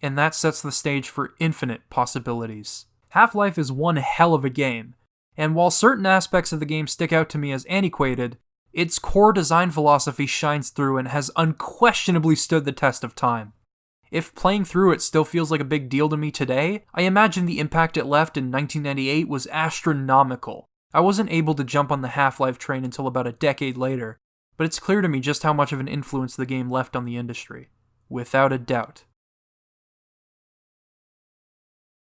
[0.00, 2.86] And that sets the stage for infinite possibilities.
[3.08, 4.94] Half Life is one hell of a game,
[5.36, 8.38] and while certain aspects of the game stick out to me as antiquated,
[8.72, 13.54] its core design philosophy shines through and has unquestionably stood the test of time.
[14.12, 17.46] If playing through it still feels like a big deal to me today, I imagine
[17.46, 20.68] the impact it left in 1998 was astronomical.
[20.94, 24.20] I wasn't able to jump on the Half Life train until about a decade later,
[24.60, 27.06] but it's clear to me just how much of an influence the game left on
[27.06, 27.70] the industry.
[28.10, 29.04] Without a doubt.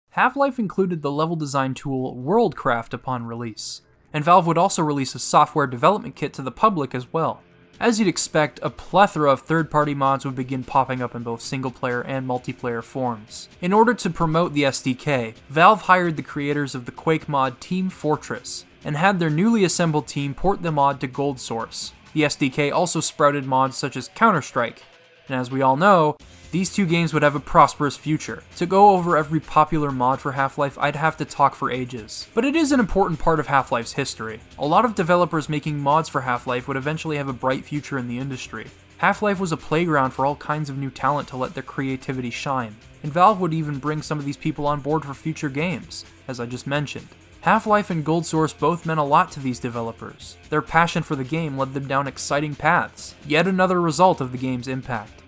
[0.09, 5.15] Half Life included the level design tool Worldcraft upon release and Valve would also release
[5.15, 7.41] a software development kit to the public as well.
[7.79, 11.39] As you'd expect, a plethora of third party mods would begin popping up in both
[11.39, 13.47] single player and multiplayer forms.
[13.61, 17.89] In order to promote the SDK, Valve hired the creators of the Quake mod Team
[17.89, 21.93] Fortress and had their newly assembled team port the mod to Gold Source.
[22.13, 24.83] The SDK also sprouted mods such as Counter Strike,
[25.27, 26.17] and as we all know,
[26.51, 28.43] these two games would have a prosperous future.
[28.57, 32.27] To go over every popular mod for Half-Life, I'd have to talk for ages.
[32.33, 34.41] But it is an important part of Half-Life's history.
[34.59, 38.09] A lot of developers making mods for Half-Life would eventually have a bright future in
[38.09, 38.67] the industry.
[38.97, 42.75] Half-Life was a playground for all kinds of new talent to let their creativity shine,
[43.01, 46.41] and Valve would even bring some of these people on board for future games, as
[46.41, 47.07] I just mentioned.
[47.41, 50.37] Half-Life and Gold Source both meant a lot to these developers.
[50.49, 54.37] Their passion for the game led them down exciting paths, yet another result of the
[54.37, 55.23] game's impact.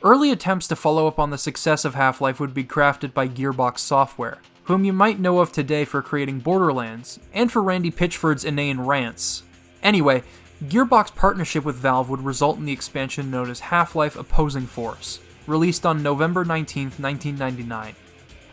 [0.00, 3.26] Early attempts to follow up on the success of Half Life would be crafted by
[3.26, 8.44] Gearbox Software, whom you might know of today for creating Borderlands, and for Randy Pitchford's
[8.44, 9.42] inane rants.
[9.82, 10.22] Anyway,
[10.64, 15.18] Gearbox partnership with Valve would result in the expansion known as Half Life Opposing Force,
[15.48, 17.96] released on November 19, 1999.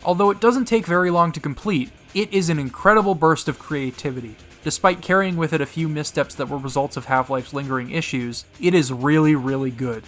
[0.04, 4.34] Although it doesn't take very long to complete, it is an incredible burst of creativity.
[4.64, 8.44] Despite carrying with it a few missteps that were results of Half Life's lingering issues,
[8.60, 10.02] it is really, really good.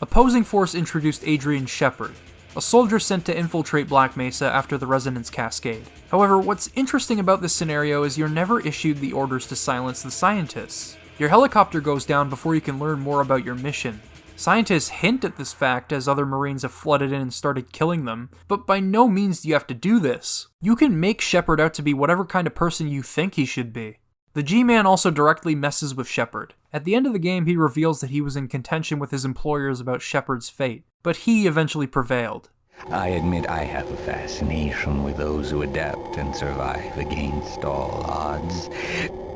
[0.00, 2.12] Opposing Force introduced Adrian Shepard,
[2.56, 5.84] a soldier sent to infiltrate Black Mesa after the Resonance Cascade.
[6.10, 10.10] However, what's interesting about this scenario is you're never issued the orders to silence the
[10.10, 10.96] scientists.
[11.18, 14.00] Your helicopter goes down before you can learn more about your mission.
[14.42, 18.28] Scientists hint at this fact as other Marines have flooded in and started killing them,
[18.48, 20.48] but by no means do you have to do this.
[20.60, 23.72] You can make Shepard out to be whatever kind of person you think he should
[23.72, 24.00] be.
[24.32, 26.54] The G Man also directly messes with Shepard.
[26.72, 29.24] At the end of the game, he reveals that he was in contention with his
[29.24, 32.50] employers about Shepard's fate, but he eventually prevailed.
[32.88, 38.68] I admit I have a fascination with those who adapt and survive against all odds.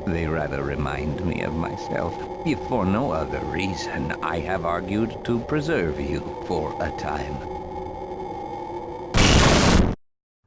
[0.07, 2.15] They rather remind me of myself.
[2.47, 7.35] If for no other reason, I have argued to preserve you for a time.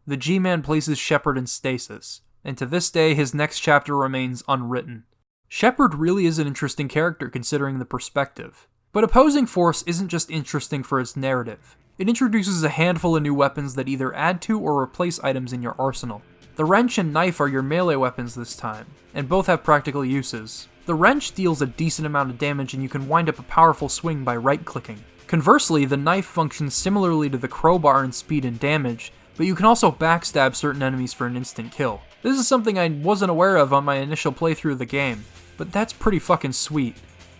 [0.06, 4.42] The G Man places Shepard in stasis, and to this day, his next chapter remains
[4.48, 5.04] unwritten.
[5.46, 8.66] Shepard really is an interesting character considering the perspective.
[8.92, 11.76] But Opposing Force isn't just interesting for its narrative.
[11.98, 15.62] It introduces a handful of new weapons that either add to or replace items in
[15.62, 16.22] your arsenal.
[16.60, 20.68] The wrench and knife are your melee weapons this time, and both have practical uses.
[20.84, 23.88] The wrench deals a decent amount of damage and you can wind up a powerful
[23.88, 25.02] swing by right clicking.
[25.26, 29.64] Conversely, the knife functions similarly to the crowbar in speed and damage, but you can
[29.64, 32.02] also backstab certain enemies for an instant kill.
[32.20, 35.24] This is something I wasn't aware of on my initial playthrough of the game,
[35.56, 36.94] but that's pretty fucking sweet.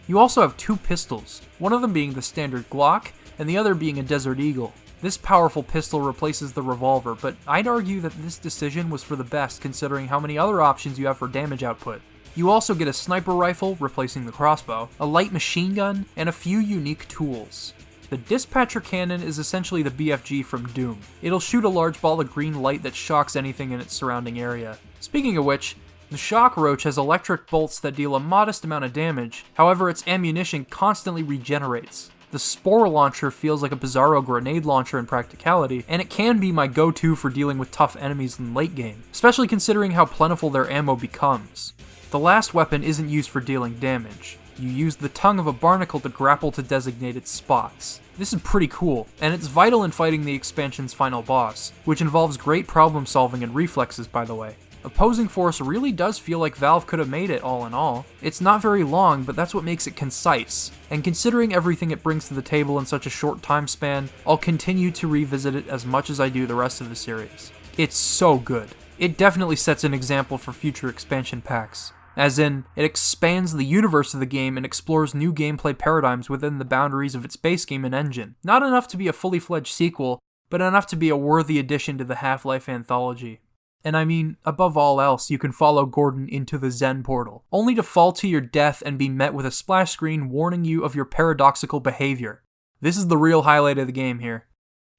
[0.07, 3.75] You also have two pistols, one of them being the standard Glock, and the other
[3.75, 4.73] being a Desert Eagle.
[5.03, 9.25] This powerful pistol replaces the revolver, but I'd argue that this decision was for the
[9.25, 12.03] best considering how many other options you have for damage output.
[12.35, 16.33] You also get a sniper rifle, replacing the crossbow, a light machine gun, and a
[16.33, 17.73] few unique tools.
[18.11, 20.99] The displacer cannon is essentially the BFG from Doom.
[21.23, 24.77] It'll shoot a large ball of green light that shocks anything in its surrounding area.
[25.01, 25.77] Speaking of which,
[26.11, 30.07] the Shock Roach has electric bolts that deal a modest amount of damage, however, its
[30.07, 32.11] ammunition constantly regenerates.
[32.33, 36.53] The Spore Launcher feels like a bizarro grenade launcher in practicality, and it can be
[36.53, 40.49] my go to for dealing with tough enemies in late game, especially considering how plentiful
[40.49, 41.73] their ammo becomes.
[42.13, 44.39] The last weapon isn't used for dealing damage.
[44.61, 48.01] You use the tongue of a barnacle to grapple to designated spots.
[48.17, 52.37] This is pretty cool, and it's vital in fighting the expansion's final boss, which involves
[52.37, 54.55] great problem solving and reflexes, by the way.
[54.83, 58.07] Opposing Force really does feel like Valve could have made it all in all.
[58.23, 60.71] It's not very long, but that's what makes it concise.
[60.91, 64.39] And considering everything it brings to the table in such a short time span, I'll
[64.39, 67.53] continue to revisit it as much as I do the rest of the series.
[67.77, 68.71] It's so good.
[68.99, 71.93] It definitely sets an example for future expansion packs.
[72.17, 76.59] As in, it expands the universe of the game and explores new gameplay paradigms within
[76.59, 78.35] the boundaries of its base game and engine.
[78.43, 80.19] Not enough to be a fully fledged sequel,
[80.51, 83.41] but enough to be a worthy addition to the Half Life anthology.
[83.83, 87.75] And I mean, above all else, you can follow Gordon into the Xen portal, only
[87.75, 90.95] to fall to your death and be met with a splash screen warning you of
[90.95, 92.43] your paradoxical behavior.
[92.83, 94.47] This is the real highlight of the game here.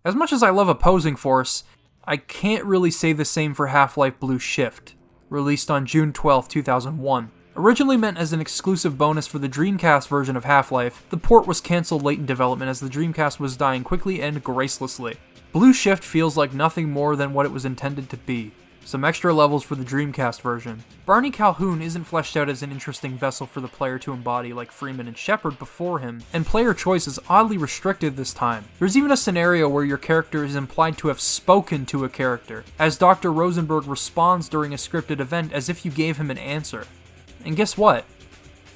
[0.04, 1.63] As much as I love Opposing Force,
[2.06, 4.96] I can't really say the same for Half Life Blue Shift,
[5.30, 7.32] released on June 12, 2001.
[7.56, 11.46] Originally meant as an exclusive bonus for the Dreamcast version of Half Life, the port
[11.46, 15.17] was cancelled late in development as the Dreamcast was dying quickly and gracelessly.
[15.52, 18.52] Blue Shift feels like nothing more than what it was intended to be
[18.84, 20.84] some extra levels for the Dreamcast version.
[21.06, 24.72] Barney Calhoun isn't fleshed out as an interesting vessel for the player to embody like
[24.72, 28.65] Freeman and Shepard before him, and player choice is oddly restricted this time.
[28.80, 32.63] There's even a scenario where your character is implied to have spoken to a character,
[32.80, 33.32] as Dr.
[33.32, 36.88] Rosenberg responds during a scripted event as if you gave him an answer.
[37.46, 38.06] And guess what?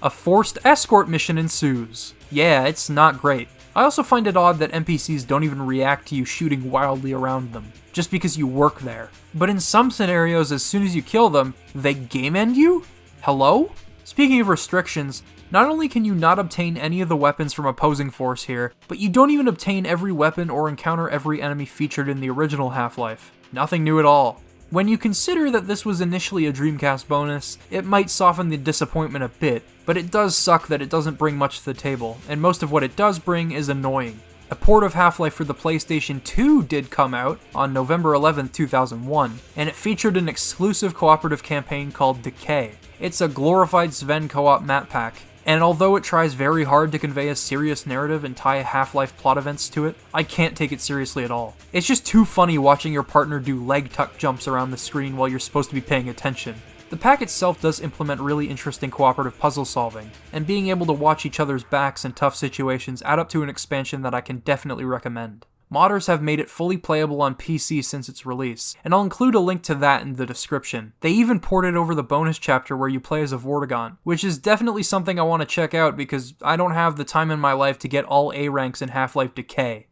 [0.01, 2.13] A forced escort mission ensues.
[2.29, 3.47] Yeah, it's not great.
[3.75, 7.51] I also find it odd that NPCs don't even react to you shooting wildly around
[7.51, 9.09] them, just because you work there.
[9.33, 12.83] But in some scenarios, as soon as you kill them, they game end you?
[13.21, 13.71] Hello?
[14.03, 18.11] Speaking of restrictions, not only can you not obtain any of the weapons from opposing
[18.11, 22.19] force here, but you don't even obtain every weapon or encounter every enemy featured in
[22.19, 23.31] the original Half Life.
[23.53, 24.41] Nothing new at all.
[24.71, 29.23] When you consider that this was initially a Dreamcast bonus, it might soften the disappointment
[29.23, 32.41] a bit, but it does suck that it doesn't bring much to the table, and
[32.41, 34.19] most of what it does bring is annoying.
[34.55, 38.47] A port of Half Life for the PlayStation 2 did come out on November 11,
[38.49, 42.75] 2001, and it featured an exclusive cooperative campaign called Decay.
[42.97, 45.15] It's a glorified Sven co op map pack,
[45.45, 49.17] and although it tries very hard to convey a serious narrative and tie Half Life
[49.17, 51.57] plot events to it, I can't take it seriously at all.
[51.73, 55.27] It's just too funny watching your partner do leg tuck jumps around the screen while
[55.27, 56.55] you're supposed to be paying attention.
[56.91, 61.25] The pack itself does implement really interesting cooperative puzzle solving, and being able to watch
[61.25, 64.85] each other's backs in tough situations add up to an expansion that I can definitely
[64.85, 65.47] recommend.
[65.71, 69.39] Modders have made it fully playable on PC since its release, and I'll include a
[69.39, 70.93] link to that in the description.
[70.99, 74.37] They even ported over the bonus chapter where you play as a Vortigaunt, which is
[74.37, 77.53] definitely something I want to check out because I don't have the time in my
[77.53, 79.87] life to get all A ranks in Half Life Decay.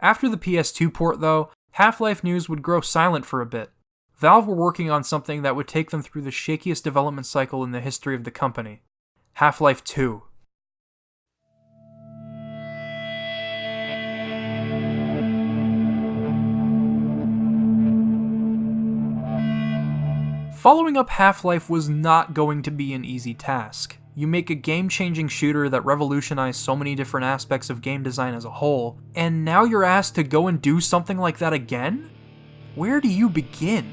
[0.00, 3.70] After the PS2 port, though, Half Life news would grow silent for a bit.
[4.18, 7.70] Valve were working on something that would take them through the shakiest development cycle in
[7.70, 8.82] the history of the company
[9.34, 10.20] Half Life 2.
[20.56, 23.98] Following up Half Life was not going to be an easy task.
[24.16, 28.34] You make a game changing shooter that revolutionized so many different aspects of game design
[28.34, 32.10] as a whole, and now you're asked to go and do something like that again?
[32.74, 33.92] Where do you begin?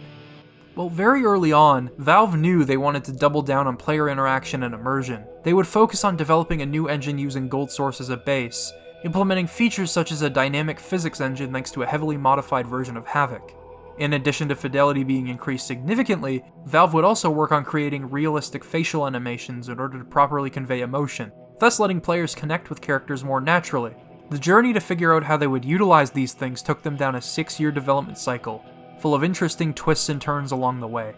[0.76, 4.76] Well, very early on, Valve knew they wanted to double down on player interaction and
[4.76, 5.24] immersion.
[5.44, 8.74] They would focus on developing a new engine using Gold Source as a base,
[9.06, 13.06] implementing features such as a dynamic physics engine thanks to a heavily modified version of
[13.06, 13.54] Havok.
[14.00, 19.08] In addition to fidelity being increased significantly, Valve would also work on creating realistic facial
[19.08, 23.94] animations in order to properly convey emotion, thus letting players connect with characters more naturally.
[24.30, 27.22] The journey to figure out how they would utilize these things took them down a
[27.22, 28.62] six year development cycle,
[29.00, 31.14] full of interesting twists and turns along the way.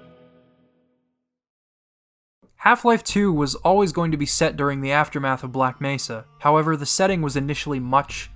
[2.58, 6.26] Half Life 2 was always going to be set during the aftermath of Black Mesa,
[6.40, 8.30] however, the setting was initially much,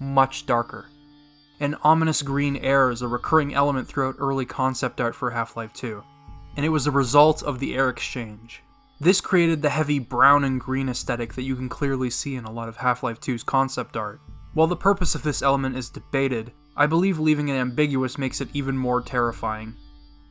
[0.00, 0.86] much darker.
[1.60, 5.72] An ominous green air is a recurring element throughout early concept art for Half Life
[5.74, 6.02] 2,
[6.56, 8.62] and it was a result of the air exchange.
[8.98, 12.50] This created the heavy brown and green aesthetic that you can clearly see in a
[12.50, 14.20] lot of Half Life 2's concept art.
[14.54, 18.50] While the purpose of this element is debated, I believe leaving it ambiguous makes it
[18.52, 19.74] even more terrifying.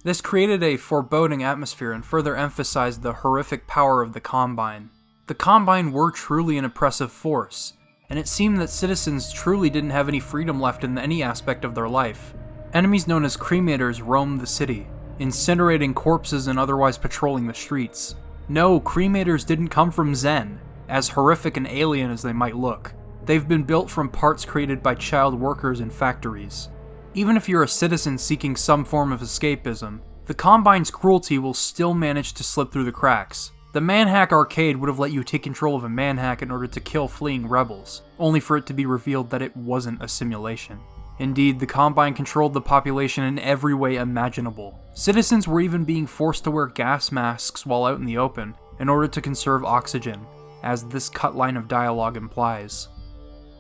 [0.04, 4.92] This created a foreboding atmosphere and further emphasized the horrific power of the Combine.
[5.26, 7.74] The Combine were truly an oppressive force,
[8.10, 11.74] and it seemed that citizens truly didn't have any freedom left in any aspect of
[11.74, 12.36] their life.
[12.74, 14.86] Enemies known as cremators roamed the city,
[15.20, 18.16] incinerating corpses and otherwise patrolling the streets.
[18.48, 22.94] No, cremators didn't come from Xen, as horrific and alien as they might look.
[23.26, 26.70] They've been built from parts created by child workers in factories.
[27.16, 31.94] Even if you're a citizen seeking some form of escapism, the Combine's cruelty will still
[31.94, 33.52] manage to slip through the cracks.
[33.74, 36.80] The Manhack arcade would have let you take control of a manhack in order to
[36.80, 40.80] kill fleeing rebels, only for it to be revealed that it wasn't a simulation.
[41.20, 44.80] Indeed, the Combine controlled the population in every way imaginable.
[44.94, 48.88] Citizens were even being forced to wear gas masks while out in the open in
[48.88, 50.26] order to conserve oxygen,
[50.64, 52.90] as this cut line of dialogue implies.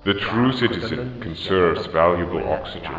[0.05, 2.93] The true citizen conserves valuable oxygen.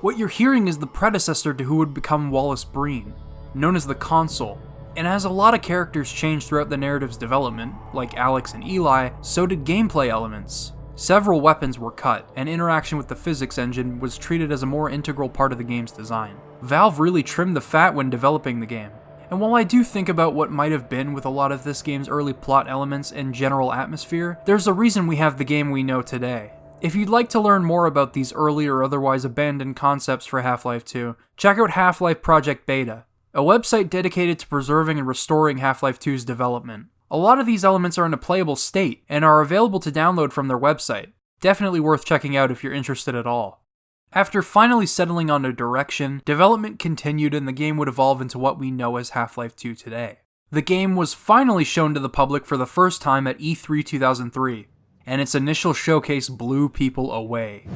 [0.00, 3.14] What you're hearing is the predecessor to who would become Wallace Breen,
[3.54, 4.60] known as the Consul.
[4.96, 9.10] And as a lot of characters changed throughout the narrative's development, like Alex and Eli,
[9.20, 10.72] so did gameplay elements.
[10.96, 14.90] Several weapons were cut, and interaction with the physics engine was treated as a more
[14.90, 16.34] integral part of the game's design.
[16.62, 18.90] Valve really trimmed the fat when developing the game.
[19.30, 21.82] And while I do think about what might have been with a lot of this
[21.82, 25.82] game's early plot elements and general atmosphere, there's a reason we have the game we
[25.82, 26.52] know today.
[26.80, 30.64] If you'd like to learn more about these early or otherwise abandoned concepts for Half
[30.64, 33.04] Life 2, check out Half Life Project Beta,
[33.34, 36.86] a website dedicated to preserving and restoring Half Life 2's development.
[37.10, 40.32] A lot of these elements are in a playable state and are available to download
[40.32, 41.12] from their website.
[41.40, 43.65] Definitely worth checking out if you're interested at all.
[44.12, 48.58] After finally settling on a direction, development continued and the game would evolve into what
[48.58, 50.20] we know as Half Life 2 today.
[50.50, 54.68] The game was finally shown to the public for the first time at E3 2003,
[55.04, 57.66] and its initial showcase blew people away.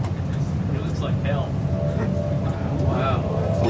[0.72, 1.52] It looks like hell.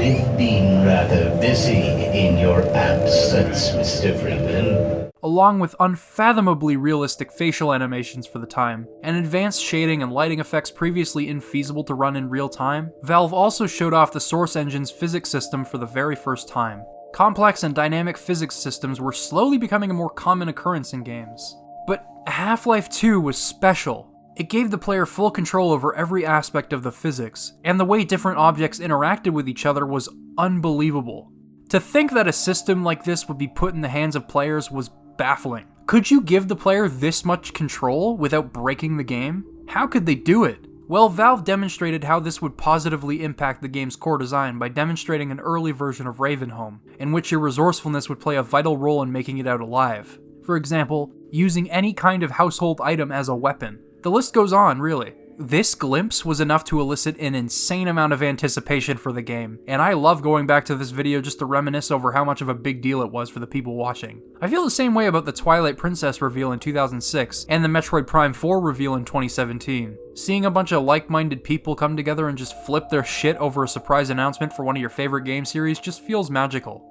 [0.01, 4.19] We've been rather busy in your absence, Mr.
[4.19, 5.11] Freeman.
[5.21, 10.71] Along with unfathomably realistic facial animations for the time, and advanced shading and lighting effects
[10.71, 15.29] previously infeasible to run in real time, Valve also showed off the Source Engine's physics
[15.29, 16.83] system for the very first time.
[17.13, 21.57] Complex and dynamic physics systems were slowly becoming a more common occurrence in games.
[21.85, 24.10] But Half Life 2 was special.
[24.37, 28.03] It gave the player full control over every aspect of the physics, and the way
[28.03, 31.31] different objects interacted with each other was unbelievable.
[31.69, 34.71] To think that a system like this would be put in the hands of players
[34.71, 35.67] was baffling.
[35.85, 39.45] Could you give the player this much control without breaking the game?
[39.67, 40.65] How could they do it?
[40.87, 45.39] Well, Valve demonstrated how this would positively impact the game's core design by demonstrating an
[45.39, 49.37] early version of Ravenholm, in which your resourcefulness would play a vital role in making
[49.37, 50.19] it out alive.
[50.43, 53.79] For example, using any kind of household item as a weapon.
[54.03, 55.13] The list goes on, really.
[55.37, 59.81] This glimpse was enough to elicit an insane amount of anticipation for the game, and
[59.81, 62.53] I love going back to this video just to reminisce over how much of a
[62.53, 64.21] big deal it was for the people watching.
[64.41, 68.07] I feel the same way about the Twilight Princess reveal in 2006 and the Metroid
[68.07, 69.97] Prime 4 reveal in 2017.
[70.15, 73.63] Seeing a bunch of like minded people come together and just flip their shit over
[73.63, 76.87] a surprise announcement for one of your favorite game series just feels magical.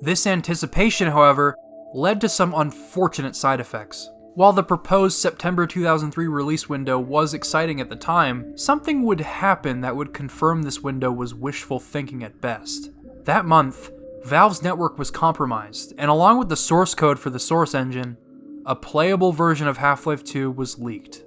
[0.00, 1.56] This anticipation, however,
[1.94, 4.10] led to some unfortunate side effects.
[4.38, 9.80] While the proposed September 2003 release window was exciting at the time, something would happen
[9.80, 12.92] that would confirm this window was wishful thinking at best.
[13.24, 13.90] That month,
[14.22, 18.16] Valve's network was compromised, and along with the source code for the Source engine,
[18.64, 21.24] a playable version of Half Life 2 was leaked.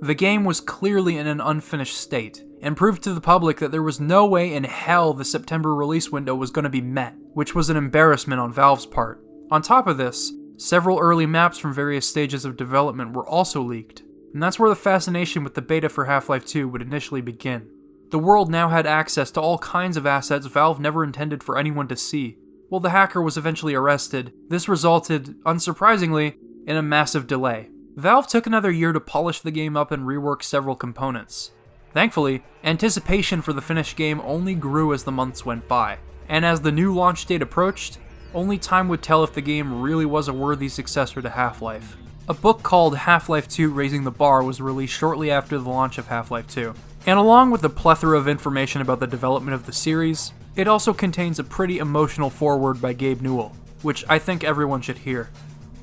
[0.00, 3.84] The game was clearly in an unfinished state, and proved to the public that there
[3.84, 7.54] was no way in hell the September release window was going to be met, which
[7.54, 9.24] was an embarrassment on Valve's part.
[9.52, 14.02] On top of this, Several early maps from various stages of development were also leaked,
[14.32, 17.68] and that's where the fascination with the beta for Half Life 2 would initially begin.
[18.10, 21.88] The world now had access to all kinds of assets Valve never intended for anyone
[21.88, 22.38] to see.
[22.68, 26.36] While the hacker was eventually arrested, this resulted, unsurprisingly,
[26.66, 27.70] in a massive delay.
[27.96, 31.50] Valve took another year to polish the game up and rework several components.
[31.92, 35.98] Thankfully, anticipation for the finished game only grew as the months went by,
[36.28, 37.98] and as the new launch date approached,
[38.34, 41.96] only time would tell if the game really was a worthy successor to Half Life.
[42.28, 45.98] A book called Half Life 2 Raising the Bar was released shortly after the launch
[45.98, 46.74] of Half Life 2.
[47.06, 50.92] And along with a plethora of information about the development of the series, it also
[50.92, 55.30] contains a pretty emotional foreword by Gabe Newell, which I think everyone should hear.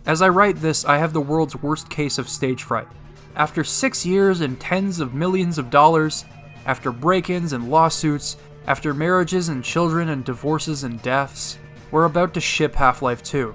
[0.06, 2.88] As I write this, I have the world's worst case of stage fright.
[3.36, 6.26] After six years and tens of millions of dollars,
[6.66, 11.58] after break ins and lawsuits, after marriages and children and divorces and deaths,
[11.92, 13.54] we're about to ship Half Life 2.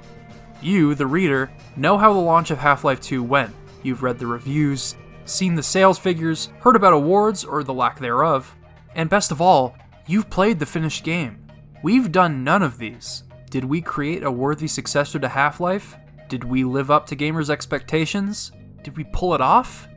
[0.63, 3.55] You, the reader, know how the launch of Half Life 2 went.
[3.83, 8.55] You've read the reviews, seen the sales figures, heard about awards or the lack thereof,
[8.95, 9.77] and best of all,
[10.07, 11.47] you've played the finished game.
[11.83, 13.25] We've done none of these.
[13.51, 15.97] Did we create a worthy successor to Half Life?
[16.29, 18.53] Did we live up to gamers' expectations?
[18.83, 19.89] Did we pull it off?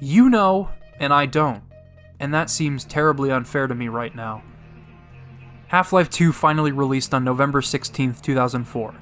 [0.00, 1.62] You know, and I don't.
[2.20, 4.42] And that seems terribly unfair to me right now.
[5.70, 8.94] Half Life 2 finally released on November 16, 2004.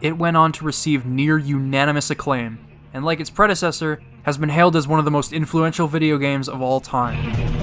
[0.00, 2.64] It went on to receive near unanimous acclaim,
[2.94, 6.48] and like its predecessor, has been hailed as one of the most influential video games
[6.48, 7.61] of all time.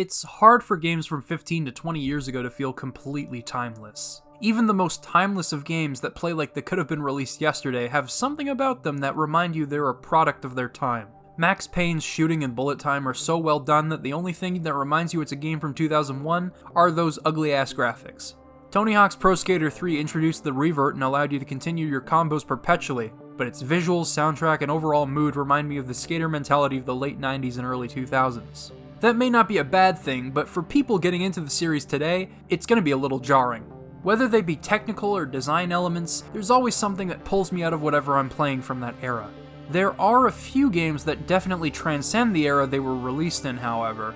[0.00, 4.22] It's hard for games from 15 to 20 years ago to feel completely timeless.
[4.40, 7.86] Even the most timeless of games that play like they could have been released yesterday
[7.86, 11.08] have something about them that remind you they're a product of their time.
[11.36, 14.72] Max Payne's shooting and bullet time are so well done that the only thing that
[14.72, 18.36] reminds you it's a game from 2001 are those ugly ass graphics.
[18.70, 22.46] Tony Hawk's Pro Skater 3 introduced the revert and allowed you to continue your combos
[22.46, 26.86] perpetually, but its visuals, soundtrack, and overall mood remind me of the skater mentality of
[26.86, 28.72] the late 90s and early 2000s.
[29.00, 32.28] That may not be a bad thing, but for people getting into the series today,
[32.50, 33.62] it's going to be a little jarring.
[34.02, 37.80] Whether they be technical or design elements, there's always something that pulls me out of
[37.80, 39.30] whatever I'm playing from that era.
[39.70, 44.14] There are a few games that definitely transcend the era they were released in, however,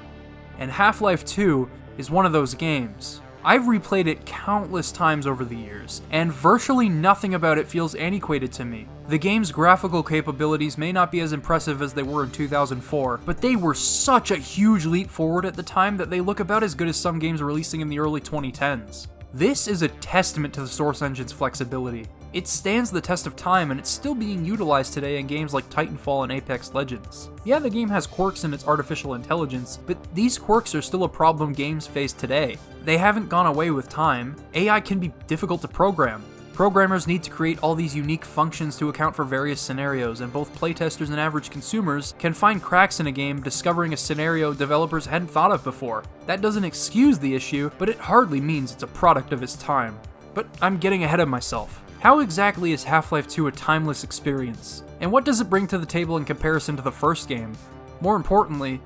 [0.59, 3.22] and Half Life 2 is one of those games.
[3.47, 8.51] I've replayed it countless times over the years, and virtually nothing about it feels antiquated
[8.53, 8.88] to me.
[9.09, 13.42] The game's graphical capabilities may not be as impressive as they were in 2004, but
[13.42, 16.74] they were such a huge leap forward at the time that they look about as
[16.74, 19.09] good as some games releasing in the early 2010s.
[19.34, 22.07] This is a testament to the Source Engine's flexibility.
[22.35, 25.70] It stands the test of time and it's still being utilized today in games like
[25.70, 27.30] Titanfall and Apex Legends.
[27.45, 31.09] Yeah, the game has quirks in its artificial intelligence, but these quirks are still a
[31.09, 32.59] problem games face today.
[32.85, 34.35] They haven't gone away with time.
[34.55, 36.24] AI can be difficult to program,
[36.55, 40.55] Programmers need to create all these unique functions to account for various scenarios, and both
[40.57, 45.32] playtesters and average consumers can find cracks in a game discovering a scenario developers hadn't
[45.32, 46.05] thought of before.
[46.26, 49.99] That doesn't excuse the issue, but it hardly means it's a product of its time.
[50.32, 51.84] But I'm getting ahead of myself.
[52.05, 54.82] How exactly is Half Life 2 a timeless experience?
[55.00, 57.55] And what does it bring to the table in comparison to the first game?
[58.02, 58.82] More importantly,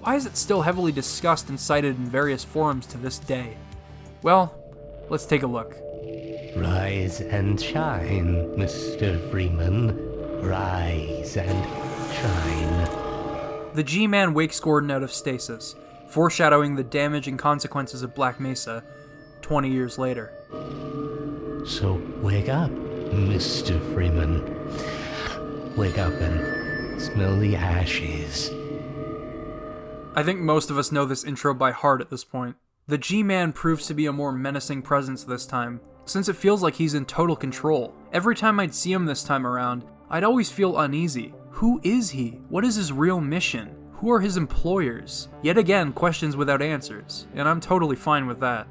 [0.00, 3.58] why is it still heavily discussed and cited in various forums to this day?
[4.22, 4.54] Well,
[5.10, 5.76] let's take a look.
[6.56, 9.30] Rise and shine, Mr.
[9.30, 10.40] Freeman.
[10.40, 11.64] Rise and
[12.14, 13.74] shine.
[13.74, 15.74] The G Man wakes Gordon out of stasis,
[16.08, 18.82] foreshadowing the damage and consequences of Black Mesa
[19.42, 20.32] 20 years later.
[21.66, 23.80] So wake up, Mr.
[23.94, 24.42] Freeman.
[25.76, 28.50] Wake up and smell the ashes.
[30.14, 32.56] I think most of us know this intro by heart at this point.
[32.88, 36.62] The G Man proves to be a more menacing presence this time, since it feels
[36.62, 37.94] like he's in total control.
[38.12, 41.32] Every time I'd see him this time around, I'd always feel uneasy.
[41.50, 42.40] Who is he?
[42.48, 43.74] What is his real mission?
[43.92, 45.28] Who are his employers?
[45.42, 48.66] Yet again, questions without answers, and I'm totally fine with that.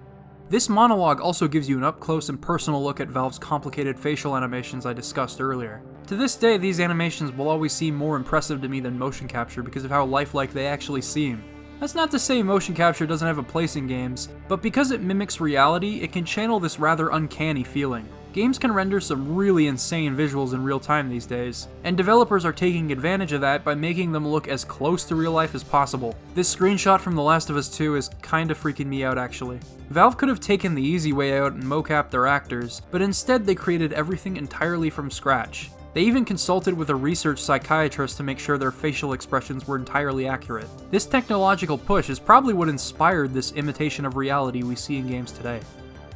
[0.51, 4.35] This monologue also gives you an up close and personal look at Valve's complicated facial
[4.35, 5.81] animations I discussed earlier.
[6.07, 9.63] To this day, these animations will always seem more impressive to me than motion capture
[9.63, 11.41] because of how lifelike they actually seem.
[11.79, 15.01] That's not to say motion capture doesn't have a place in games, but because it
[15.01, 18.05] mimics reality, it can channel this rather uncanny feeling.
[18.33, 22.53] Games can render some really insane visuals in real time these days, and developers are
[22.53, 26.15] taking advantage of that by making them look as close to real life as possible.
[26.33, 29.59] This screenshot from The Last of Us 2 is kinda freaking me out actually.
[29.89, 33.53] Valve could have taken the easy way out and mocap their actors, but instead they
[33.53, 35.69] created everything entirely from scratch.
[35.93, 40.25] They even consulted with a research psychiatrist to make sure their facial expressions were entirely
[40.25, 40.69] accurate.
[40.89, 45.33] This technological push is probably what inspired this imitation of reality we see in games
[45.33, 45.59] today.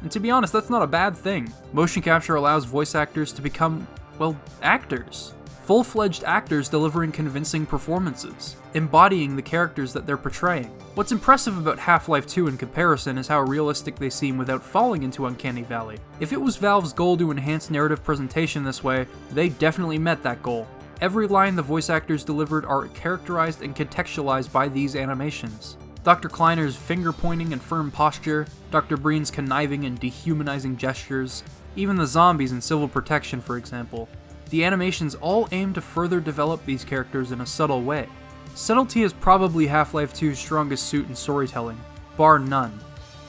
[0.02, 1.52] And to be honest, that's not a bad thing.
[1.72, 3.86] Motion capture allows voice actors to become
[4.18, 5.34] well, actors.
[5.64, 10.70] Full fledged actors delivering convincing performances, embodying the characters that they're portraying.
[10.94, 15.02] What's impressive about Half Life 2 in comparison is how realistic they seem without falling
[15.02, 15.98] into Uncanny Valley.
[16.20, 20.42] If it was Valve's goal to enhance narrative presentation this way, they definitely met that
[20.42, 20.68] goal.
[21.00, 25.76] Every line the voice actors delivered are characterized and contextualized by these animations.
[26.06, 26.28] Dr.
[26.28, 28.96] Kleiner's finger pointing and firm posture, Dr.
[28.96, 31.42] Breen's conniving and dehumanizing gestures,
[31.74, 34.08] even the zombies in Civil Protection, for example.
[34.50, 38.08] The animations all aim to further develop these characters in a subtle way.
[38.54, 41.80] Subtlety is probably Half Life 2's strongest suit in storytelling,
[42.16, 42.78] bar none.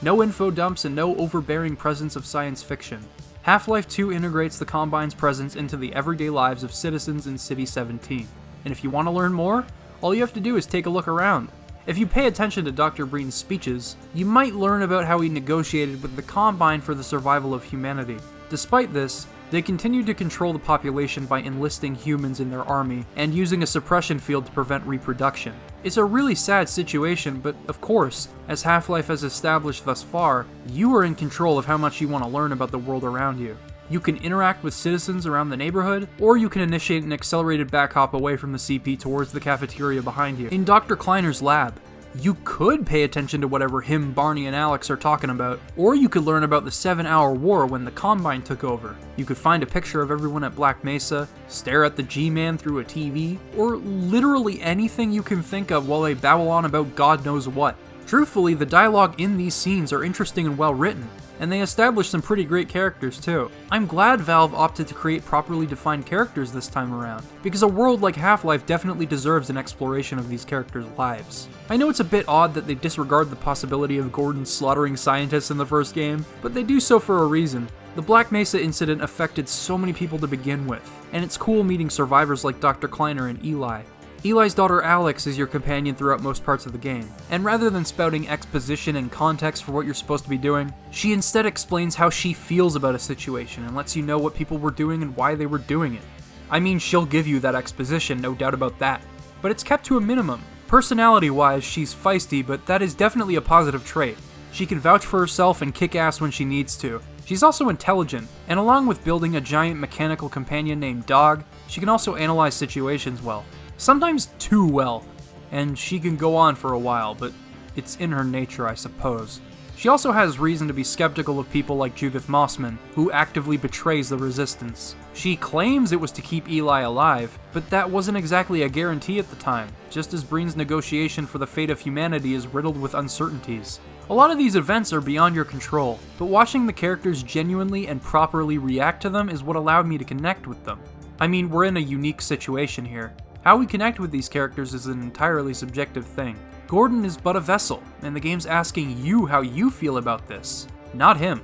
[0.00, 3.04] No info dumps and no overbearing presence of science fiction.
[3.42, 7.66] Half Life 2 integrates the Combine's presence into the everyday lives of citizens in City
[7.66, 8.28] 17.
[8.64, 9.66] And if you want to learn more,
[10.00, 11.50] all you have to do is take a look around.
[11.88, 13.06] If you pay attention to Dr.
[13.06, 17.54] Breen's speeches, you might learn about how he negotiated with the Combine for the survival
[17.54, 18.18] of humanity.
[18.50, 23.32] Despite this, they continued to control the population by enlisting humans in their army and
[23.32, 25.54] using a suppression field to prevent reproduction.
[25.82, 30.44] It's a really sad situation, but of course, as Half Life has established thus far,
[30.66, 33.38] you are in control of how much you want to learn about the world around
[33.38, 33.56] you.
[33.90, 37.94] You can interact with citizens around the neighborhood, or you can initiate an accelerated back
[37.94, 40.48] hop away from the CP towards the cafeteria behind you.
[40.48, 40.94] In Dr.
[40.94, 41.80] Kleiner's lab,
[42.20, 46.08] you could pay attention to whatever him, Barney, and Alex are talking about, or you
[46.08, 48.96] could learn about the seven hour war when the Combine took over.
[49.16, 52.58] You could find a picture of everyone at Black Mesa, stare at the G Man
[52.58, 56.94] through a TV, or literally anything you can think of while they babble on about
[56.94, 57.76] God knows what.
[58.06, 61.08] Truthfully, the dialogue in these scenes are interesting and well written,
[61.40, 63.50] and they established some pretty great characters too.
[63.70, 68.02] I'm glad Valve opted to create properly defined characters this time around, because a world
[68.02, 71.48] like Half Life definitely deserves an exploration of these characters' lives.
[71.70, 75.50] I know it's a bit odd that they disregard the possibility of Gordon slaughtering scientists
[75.50, 77.68] in the first game, but they do so for a reason.
[77.94, 81.90] The Black Mesa incident affected so many people to begin with, and it's cool meeting
[81.90, 82.86] survivors like Dr.
[82.86, 83.82] Kleiner and Eli.
[84.24, 87.84] Eli's daughter Alex is your companion throughout most parts of the game, and rather than
[87.84, 92.10] spouting exposition and context for what you're supposed to be doing, she instead explains how
[92.10, 95.36] she feels about a situation and lets you know what people were doing and why
[95.36, 96.02] they were doing it.
[96.50, 99.00] I mean, she'll give you that exposition, no doubt about that,
[99.40, 100.42] but it's kept to a minimum.
[100.66, 104.18] Personality wise, she's feisty, but that is definitely a positive trait.
[104.50, 107.00] She can vouch for herself and kick ass when she needs to.
[107.24, 111.88] She's also intelligent, and along with building a giant mechanical companion named Dog, she can
[111.88, 113.44] also analyze situations well
[113.78, 115.04] sometimes too well,
[115.50, 117.32] and she can go on for a while, but
[117.76, 119.40] it's in her nature, I suppose.
[119.78, 124.08] She also has reason to be skeptical of people like Judith Mossman, who actively betrays
[124.08, 124.96] the Resistance.
[125.14, 129.30] She claims it was to keep Eli alive, but that wasn't exactly a guarantee at
[129.30, 133.78] the time, just as Breen's negotiation for the fate of humanity is riddled with uncertainties.
[134.10, 138.02] A lot of these events are beyond your control, but watching the characters genuinely and
[138.02, 140.80] properly react to them is what allowed me to connect with them.
[141.20, 143.14] I mean, we're in a unique situation here.
[143.44, 146.36] How we connect with these characters is an entirely subjective thing.
[146.66, 150.66] Gordon is but a vessel, and the game's asking you how you feel about this,
[150.92, 151.40] not him.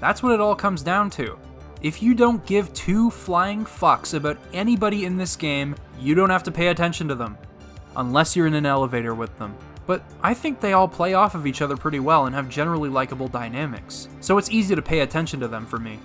[0.00, 1.38] That's what it all comes down to.
[1.82, 6.42] If you don't give two flying fucks about anybody in this game, you don't have
[6.42, 7.38] to pay attention to them.
[7.96, 9.56] Unless you're in an elevator with them.
[9.86, 12.90] But I think they all play off of each other pretty well and have generally
[12.90, 16.00] likable dynamics, so it's easy to pay attention to them for me.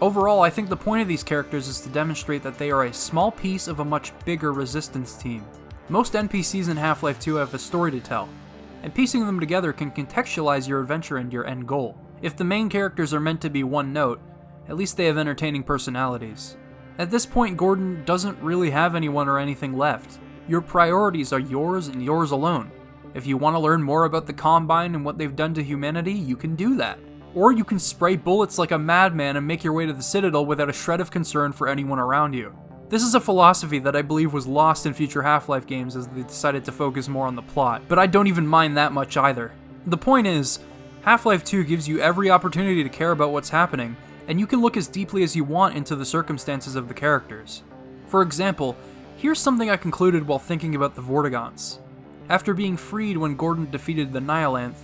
[0.00, 2.92] Overall, I think the point of these characters is to demonstrate that they are a
[2.92, 5.44] small piece of a much bigger resistance team.
[5.90, 8.26] Most NPCs in Half Life 2 have a story to tell,
[8.82, 11.98] and piecing them together can contextualize your adventure and your end goal.
[12.22, 14.22] If the main characters are meant to be one note,
[14.70, 16.56] at least they have entertaining personalities.
[16.98, 20.18] At this point, Gordon doesn't really have anyone or anything left.
[20.48, 22.70] Your priorities are yours and yours alone.
[23.12, 26.14] If you want to learn more about the Combine and what they've done to humanity,
[26.14, 26.98] you can do that.
[27.34, 30.46] Or you can spray bullets like a madman and make your way to the Citadel
[30.46, 32.52] without a shred of concern for anyone around you.
[32.88, 36.08] This is a philosophy that I believe was lost in future Half Life games as
[36.08, 39.16] they decided to focus more on the plot, but I don't even mind that much
[39.16, 39.52] either.
[39.86, 40.58] The point is,
[41.02, 44.60] Half Life 2 gives you every opportunity to care about what's happening, and you can
[44.60, 47.62] look as deeply as you want into the circumstances of the characters.
[48.06, 48.76] For example,
[49.18, 51.78] here's something I concluded while thinking about the Vortigaunts.
[52.28, 54.74] After being freed when Gordon defeated the Nihilanth,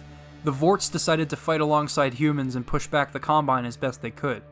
[0.46, 4.12] the Vorts decided to fight alongside humans and push back the Combine as best they
[4.12, 4.44] could.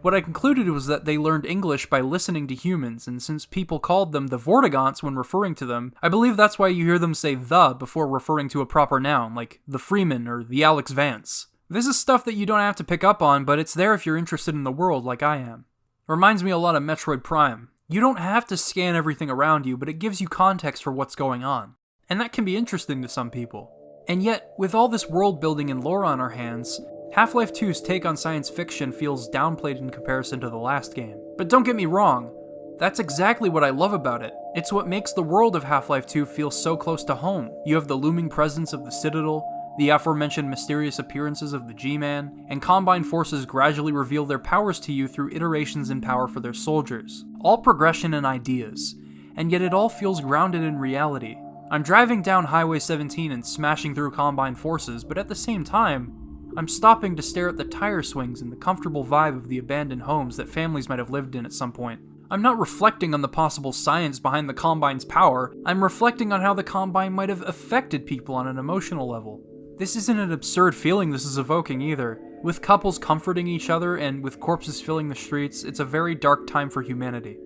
[0.00, 3.80] What I concluded was that they learned English by listening to humans, and since people
[3.80, 7.12] called them the Vortigaunts when referring to them, I believe that's why you hear them
[7.12, 11.48] say the before referring to a proper noun, like the Freeman or the Alex Vance.
[11.68, 14.06] This is stuff that you don't have to pick up on, but it's there if
[14.06, 15.64] you're interested in the world like I am.
[16.06, 17.70] Reminds me a lot of Metroid Prime.
[17.88, 21.16] You don't have to scan everything around you, but it gives you context for what's
[21.16, 21.74] going on.
[22.08, 23.81] And that can be interesting to some people.
[24.08, 26.80] And yet, with all this world building and lore on our hands,
[27.12, 31.18] Half Life 2's take on science fiction feels downplayed in comparison to the last game.
[31.36, 32.34] But don't get me wrong,
[32.82, 34.34] That's exactly what I love about it.
[34.56, 37.48] It's what makes the world of Half Life 2 feel so close to home.
[37.64, 39.46] You have the looming presence of the Citadel,
[39.78, 44.80] the aforementioned mysterious appearances of the G Man, and Combine forces gradually reveal their powers
[44.80, 47.24] to you through iterations in power for their soldiers.
[47.40, 48.96] All progression and ideas,
[49.36, 51.36] and yet it all feels grounded in reality.
[51.72, 56.52] I'm driving down Highway 17 and smashing through Combine forces, but at the same time,
[56.54, 60.02] I'm stopping to stare at the tire swings and the comfortable vibe of the abandoned
[60.02, 62.02] homes that families might have lived in at some point.
[62.30, 66.52] I'm not reflecting on the possible science behind the Combine's power, I'm reflecting on how
[66.52, 69.40] the Combine might have affected people on an emotional level.
[69.78, 72.20] This isn't an absurd feeling this is evoking either.
[72.42, 76.46] With couples comforting each other and with corpses filling the streets, it's a very dark
[76.46, 77.38] time for humanity.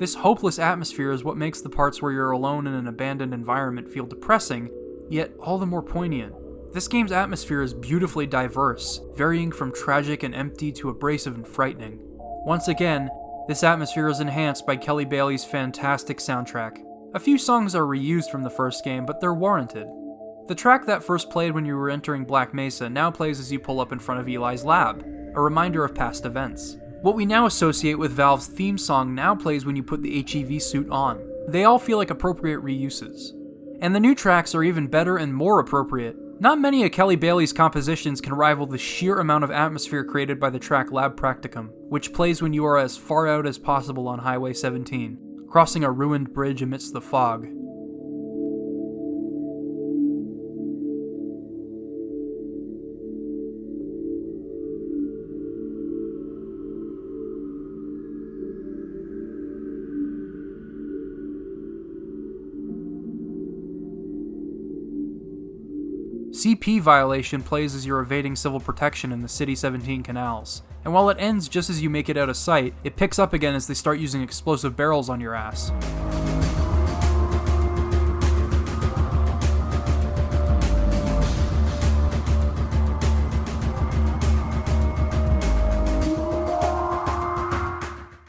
[0.00, 3.86] This hopeless atmosphere is what makes the parts where you're alone in an abandoned environment
[3.86, 4.70] feel depressing,
[5.10, 6.34] yet all the more poignant.
[6.72, 12.00] This game's atmosphere is beautifully diverse, varying from tragic and empty to abrasive and frightening.
[12.46, 13.10] Once again,
[13.46, 16.82] this atmosphere is enhanced by Kelly Bailey's fantastic soundtrack.
[17.12, 19.86] A few songs are reused from the first game, but they're warranted.
[20.48, 23.58] The track that first played when you were entering Black Mesa now plays as you
[23.58, 26.78] pull up in front of Eli's lab, a reminder of past events.
[27.02, 30.62] What we now associate with Valve's theme song now plays when you put the HEV
[30.62, 31.18] suit on.
[31.48, 33.30] They all feel like appropriate reuses.
[33.80, 36.14] And the new tracks are even better and more appropriate.
[36.40, 40.50] Not many of Kelly Bailey's compositions can rival the sheer amount of atmosphere created by
[40.50, 44.18] the track Lab Practicum, which plays when you are as far out as possible on
[44.18, 47.48] Highway 17, crossing a ruined bridge amidst the fog.
[66.40, 70.62] CP Violation plays as you're evading civil protection in the City 17 canals.
[70.86, 73.34] And while it ends just as you make it out of sight, it picks up
[73.34, 75.70] again as they start using explosive barrels on your ass.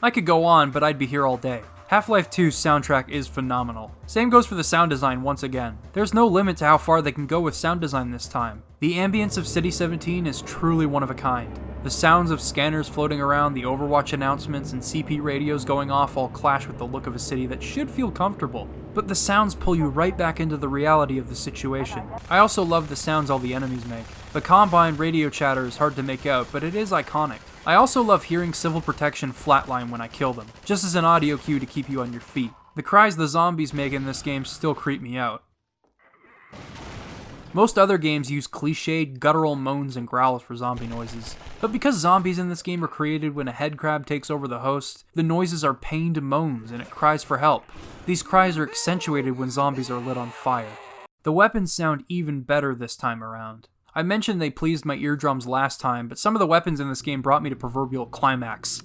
[0.03, 1.62] I could go on, but I'd be here all day.
[1.91, 3.91] Half-Life 2's soundtrack is phenomenal.
[4.05, 5.77] Same goes for the sound design once again.
[5.91, 8.63] There's no limit to how far they can go with sound design this time.
[8.79, 11.59] The ambience of City 17 is truly one of a kind.
[11.83, 16.29] The sounds of scanners floating around, the Overwatch announcements, and CP radios going off all
[16.29, 18.69] clash with the look of a city that should feel comfortable.
[18.93, 22.03] But the sounds pull you right back into the reality of the situation.
[22.29, 24.05] I also love the sounds all the enemies make.
[24.31, 27.39] The Combine radio chatter is hard to make out, but it is iconic.
[27.64, 31.38] I also love hearing Civil Protection flatline when I kill them, just as an audio
[31.38, 32.49] cue to keep you on your feet.
[32.76, 35.43] The cries the zombies make in this game still creep me out.
[37.53, 41.36] Most other games use cliched, guttural moans and growls for zombie noises.
[41.59, 45.03] But because zombies in this game are created when a headcrab takes over the host,
[45.14, 47.66] the noises are pained moans and it cries for help.
[48.07, 50.78] These cries are accentuated when zombies are lit on fire.
[51.22, 53.68] The weapons sound even better this time around.
[53.93, 57.01] I mentioned they pleased my eardrums last time, but some of the weapons in this
[57.01, 58.83] game brought me to proverbial climax.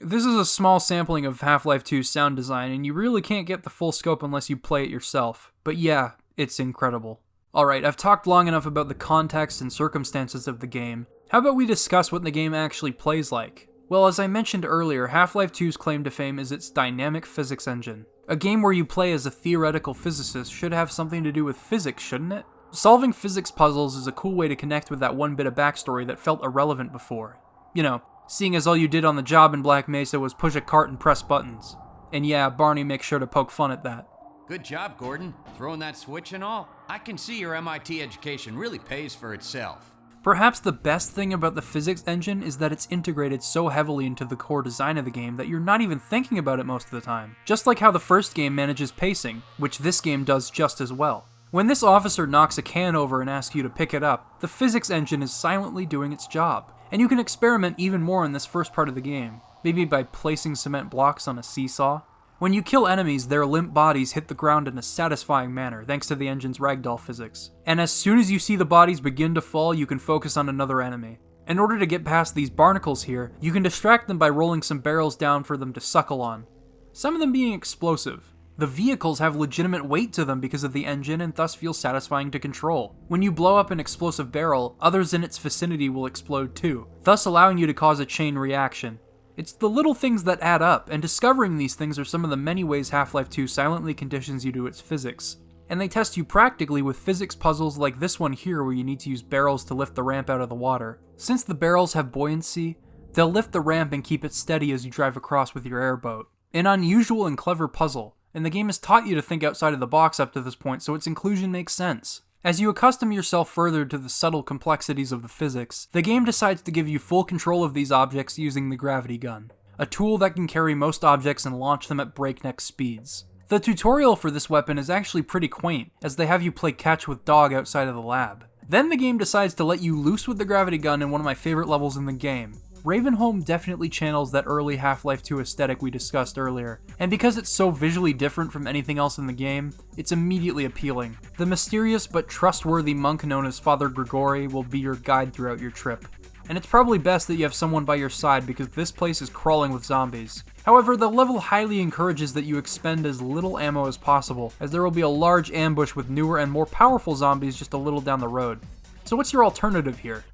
[0.00, 3.46] This is a small sampling of Half Life 2's sound design, and you really can't
[3.46, 5.52] get the full scope unless you play it yourself.
[5.62, 7.20] But yeah, it's incredible.
[7.54, 11.06] Alright, I've talked long enough about the context and circumstances of the game.
[11.28, 13.68] How about we discuss what the game actually plays like?
[13.88, 17.68] Well, as I mentioned earlier, Half Life 2's claim to fame is its dynamic physics
[17.68, 18.06] engine.
[18.28, 21.56] A game where you play as a theoretical physicist should have something to do with
[21.56, 22.44] physics, shouldn't it?
[22.70, 26.06] Solving physics puzzles is a cool way to connect with that one bit of backstory
[26.06, 27.38] that felt irrelevant before.
[27.74, 30.54] You know, seeing as all you did on the job in Black Mesa was push
[30.54, 31.76] a cart and press buttons.
[32.12, 34.08] And yeah, Barney makes sure to poke fun at that.
[34.46, 35.34] Good job, Gordon.
[35.56, 36.68] Throwing that switch and all.
[36.88, 39.91] I can see your MIT education really pays for itself.
[40.22, 44.24] Perhaps the best thing about the physics engine is that it's integrated so heavily into
[44.24, 46.92] the core design of the game that you're not even thinking about it most of
[46.92, 47.34] the time.
[47.44, 51.26] Just like how the first game manages pacing, which this game does just as well.
[51.50, 54.46] When this officer knocks a can over and asks you to pick it up, the
[54.46, 56.72] physics engine is silently doing its job.
[56.92, 60.04] And you can experiment even more in this first part of the game, maybe by
[60.04, 62.02] placing cement blocks on a seesaw,
[62.42, 66.08] when you kill enemies, their limp bodies hit the ground in a satisfying manner thanks
[66.08, 67.52] to the engine's ragdoll physics.
[67.66, 70.48] And as soon as you see the bodies begin to fall, you can focus on
[70.48, 71.20] another enemy.
[71.46, 74.80] In order to get past these barnacles here, you can distract them by rolling some
[74.80, 76.44] barrels down for them to suckle on.
[76.92, 78.34] Some of them being explosive.
[78.58, 82.32] The vehicles have legitimate weight to them because of the engine and thus feel satisfying
[82.32, 82.96] to control.
[83.06, 87.24] When you blow up an explosive barrel, others in its vicinity will explode too, thus
[87.24, 88.98] allowing you to cause a chain reaction.
[89.36, 92.36] It's the little things that add up, and discovering these things are some of the
[92.36, 95.38] many ways Half Life 2 silently conditions you to its physics.
[95.70, 99.00] And they test you practically with physics puzzles like this one here where you need
[99.00, 101.00] to use barrels to lift the ramp out of the water.
[101.16, 102.76] Since the barrels have buoyancy,
[103.14, 106.28] they'll lift the ramp and keep it steady as you drive across with your airboat.
[106.52, 109.80] An unusual and clever puzzle, and the game has taught you to think outside of
[109.80, 112.20] the box up to this point, so its inclusion makes sense.
[112.44, 116.60] As you accustom yourself further to the subtle complexities of the physics, the game decides
[116.62, 120.34] to give you full control of these objects using the gravity gun, a tool that
[120.34, 123.26] can carry most objects and launch them at breakneck speeds.
[123.46, 127.06] The tutorial for this weapon is actually pretty quaint, as they have you play catch
[127.06, 128.44] with dog outside of the lab.
[128.68, 131.24] Then the game decides to let you loose with the gravity gun in one of
[131.24, 135.90] my favorite levels in the game, Ravenholm definitely channels that early Half-Life 2 aesthetic we
[135.92, 140.10] discussed earlier, and because it's so visually different from anything else in the game, it's
[140.10, 141.16] immediately appealing.
[141.38, 145.70] The mysterious but trustworthy monk known as Father Grigori will be your guide throughout your
[145.70, 146.08] trip.
[146.48, 149.30] And it's probably best that you have someone by your side because this place is
[149.30, 150.42] crawling with zombies.
[150.64, 154.82] However, the level highly encourages that you expend as little ammo as possible, as there
[154.82, 158.18] will be a large ambush with newer and more powerful zombies just a little down
[158.18, 158.58] the road.
[159.04, 160.24] So what's your alternative here?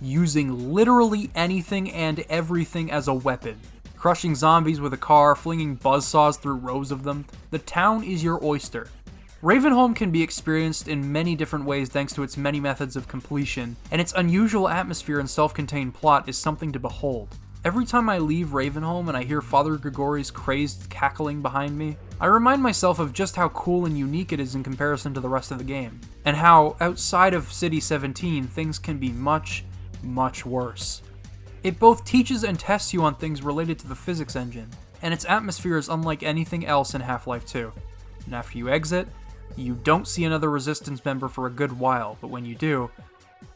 [0.00, 3.58] Using literally anything and everything as a weapon.
[3.96, 8.44] Crushing zombies with a car, flinging buzzsaws through rows of them, the town is your
[8.44, 8.88] oyster.
[9.42, 13.76] Ravenholm can be experienced in many different ways thanks to its many methods of completion,
[13.90, 17.28] and its unusual atmosphere and self contained plot is something to behold.
[17.64, 22.26] Every time I leave Ravenholm and I hear Father Grigori's crazed cackling behind me, I
[22.26, 25.50] remind myself of just how cool and unique it is in comparison to the rest
[25.50, 29.64] of the game, and how, outside of City 17, things can be much,
[30.02, 31.02] much worse.
[31.62, 34.68] It both teaches and tests you on things related to the physics engine,
[35.02, 37.72] and its atmosphere is unlike anything else in Half Life 2.
[38.26, 39.08] And after you exit,
[39.56, 42.90] you don't see another Resistance member for a good while, but when you do,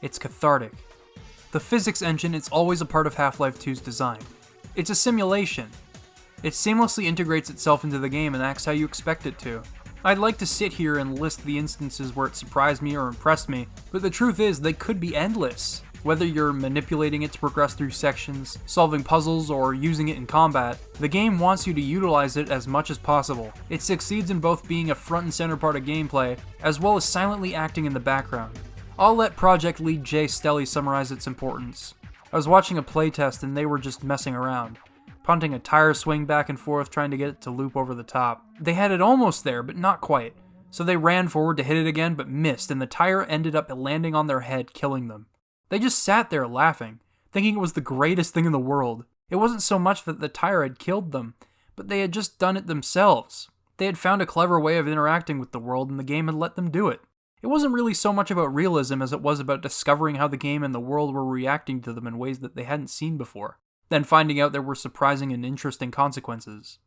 [0.02, 0.72] it's cathartic.
[1.52, 4.20] The physics engine is always a part of Half Life 2's design.
[4.76, 5.68] It's a simulation.
[6.42, 9.62] It seamlessly integrates itself into the game and acts how you expect it to.
[10.02, 13.50] I'd like to sit here and list the instances where it surprised me or impressed
[13.50, 15.82] me, but the truth is, they could be endless.
[16.02, 20.78] Whether you're manipulating it to progress through sections, solving puzzles, or using it in combat,
[20.98, 23.52] the game wants you to utilize it as much as possible.
[23.68, 27.04] It succeeds in both being a front and center part of gameplay, as well as
[27.04, 28.58] silently acting in the background.
[28.98, 31.94] I'll let project lead Jay Stelly summarize its importance.
[32.32, 34.78] I was watching a playtest and they were just messing around,
[35.22, 38.02] punting a tire swing back and forth trying to get it to loop over the
[38.02, 38.46] top.
[38.58, 40.34] They had it almost there, but not quite.
[40.70, 43.70] So they ran forward to hit it again, but missed, and the tire ended up
[43.74, 45.26] landing on their head, killing them.
[45.70, 47.00] They just sat there laughing,
[47.32, 49.04] thinking it was the greatest thing in the world.
[49.30, 51.34] It wasn't so much that the tire had killed them,
[51.76, 53.48] but they had just done it themselves.
[53.78, 56.34] They had found a clever way of interacting with the world, and the game had
[56.34, 57.00] let them do it.
[57.40, 60.62] It wasn't really so much about realism as it was about discovering how the game
[60.62, 63.58] and the world were reacting to them in ways that they hadn't seen before,
[63.88, 66.78] then finding out there were surprising and interesting consequences.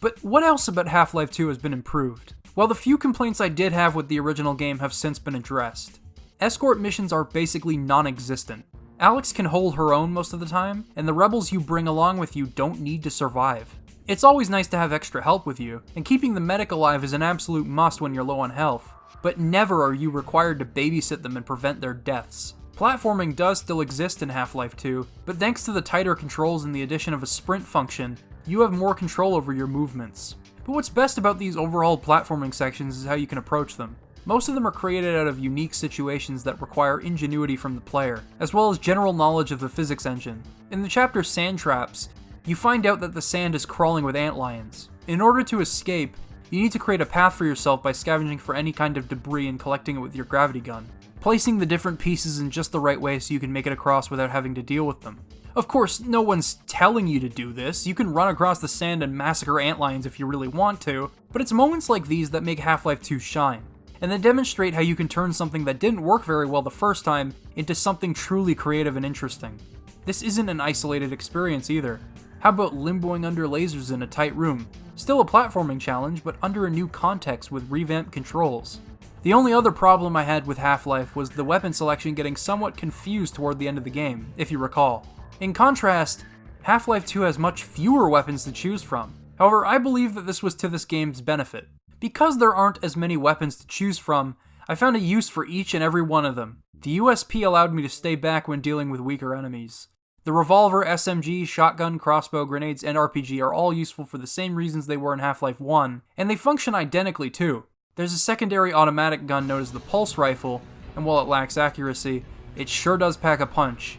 [0.00, 2.34] But what else about Half Life 2 has been improved?
[2.54, 5.99] Well, the few complaints I did have with the original game have since been addressed.
[6.40, 8.64] Escort missions are basically non existent.
[8.98, 12.16] Alex can hold her own most of the time, and the rebels you bring along
[12.16, 13.74] with you don't need to survive.
[14.08, 17.12] It's always nice to have extra help with you, and keeping the medic alive is
[17.12, 21.20] an absolute must when you're low on health, but never are you required to babysit
[21.20, 22.54] them and prevent their deaths.
[22.74, 26.74] Platforming does still exist in Half Life 2, but thanks to the tighter controls and
[26.74, 28.16] the addition of a sprint function,
[28.46, 30.36] you have more control over your movements.
[30.64, 33.94] But what's best about these overhaul platforming sections is how you can approach them.
[34.26, 38.22] Most of them are created out of unique situations that require ingenuity from the player,
[38.38, 40.42] as well as general knowledge of the physics engine.
[40.70, 42.10] In the chapter Sand Traps,
[42.44, 44.88] you find out that the sand is crawling with antlions.
[45.06, 46.16] In order to escape,
[46.50, 49.48] you need to create a path for yourself by scavenging for any kind of debris
[49.48, 50.86] and collecting it with your gravity gun,
[51.20, 54.10] placing the different pieces in just the right way so you can make it across
[54.10, 55.18] without having to deal with them.
[55.56, 57.86] Of course, no one's telling you to do this.
[57.86, 61.40] You can run across the sand and massacre antlions if you really want to, but
[61.40, 63.62] it's moments like these that make Half Life 2 shine
[64.00, 67.04] and then demonstrate how you can turn something that didn't work very well the first
[67.04, 69.58] time into something truly creative and interesting.
[70.06, 72.00] This isn't an isolated experience either.
[72.40, 74.66] How about limboing under lasers in a tight room?
[74.96, 78.80] Still a platforming challenge, but under a new context with revamped controls.
[79.22, 82.78] The only other problem I had with Half Life was the weapon selection getting somewhat
[82.78, 85.06] confused toward the end of the game, if you recall.
[85.40, 86.24] In contrast,
[86.62, 89.14] Half Life 2 has much fewer weapons to choose from.
[89.38, 91.68] However, I believe that this was to this game's benefit.
[92.00, 94.36] Because there aren't as many weapons to choose from,
[94.66, 96.62] I found a use for each and every one of them.
[96.80, 99.88] The USP allowed me to stay back when dealing with weaker enemies.
[100.24, 104.86] The revolver, SMG, shotgun, crossbow, grenades, and RPG are all useful for the same reasons
[104.86, 107.64] they were in Half Life 1, and they function identically too.
[107.96, 110.62] There's a secondary automatic gun known as the Pulse Rifle,
[110.96, 112.24] and while it lacks accuracy,
[112.56, 113.98] it sure does pack a punch.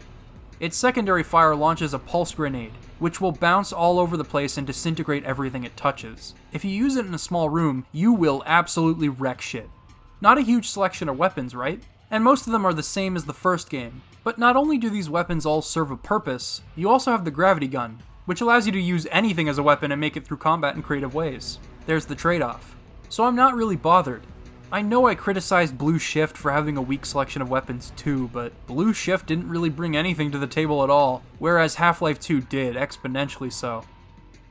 [0.58, 2.72] Its secondary fire launches a pulse grenade,
[3.02, 6.36] which will bounce all over the place and disintegrate everything it touches.
[6.52, 9.68] If you use it in a small room, you will absolutely wreck shit.
[10.20, 11.82] Not a huge selection of weapons, right?
[12.12, 14.02] And most of them are the same as the first game.
[14.22, 17.66] But not only do these weapons all serve a purpose, you also have the gravity
[17.66, 20.76] gun, which allows you to use anything as a weapon and make it through combat
[20.76, 21.58] in creative ways.
[21.86, 22.76] There's the trade off.
[23.08, 24.22] So I'm not really bothered.
[24.72, 28.54] I know I criticized Blue Shift for having a weak selection of weapons too, but
[28.66, 32.40] Blue Shift didn't really bring anything to the table at all, whereas Half Life 2
[32.40, 33.84] did, exponentially so.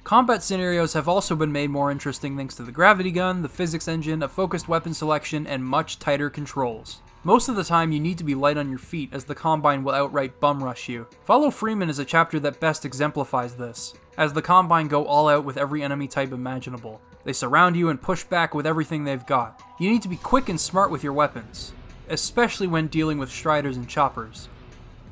[0.03, 3.87] Combat scenarios have also been made more interesting thanks to the gravity gun, the physics
[3.87, 7.01] engine, a focused weapon selection, and much tighter controls.
[7.23, 9.83] Most of the time, you need to be light on your feet, as the Combine
[9.83, 11.07] will outright bum rush you.
[11.25, 15.45] Follow Freeman is a chapter that best exemplifies this, as the Combine go all out
[15.45, 17.01] with every enemy type imaginable.
[17.23, 19.61] They surround you and push back with everything they've got.
[19.79, 21.73] You need to be quick and smart with your weapons,
[22.09, 24.49] especially when dealing with Striders and Choppers.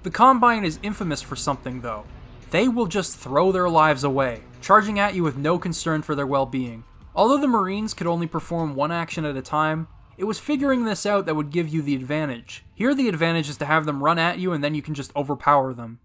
[0.04, 2.06] The Combine is infamous for something, though.
[2.52, 6.28] They will just throw their lives away, charging at you with no concern for their
[6.28, 6.84] well being.
[7.16, 9.88] Although the Marines could only perform one action at a time,
[10.18, 12.66] it was figuring this out that would give you the advantage.
[12.74, 15.16] Here, the advantage is to have them run at you and then you can just
[15.16, 16.00] overpower them.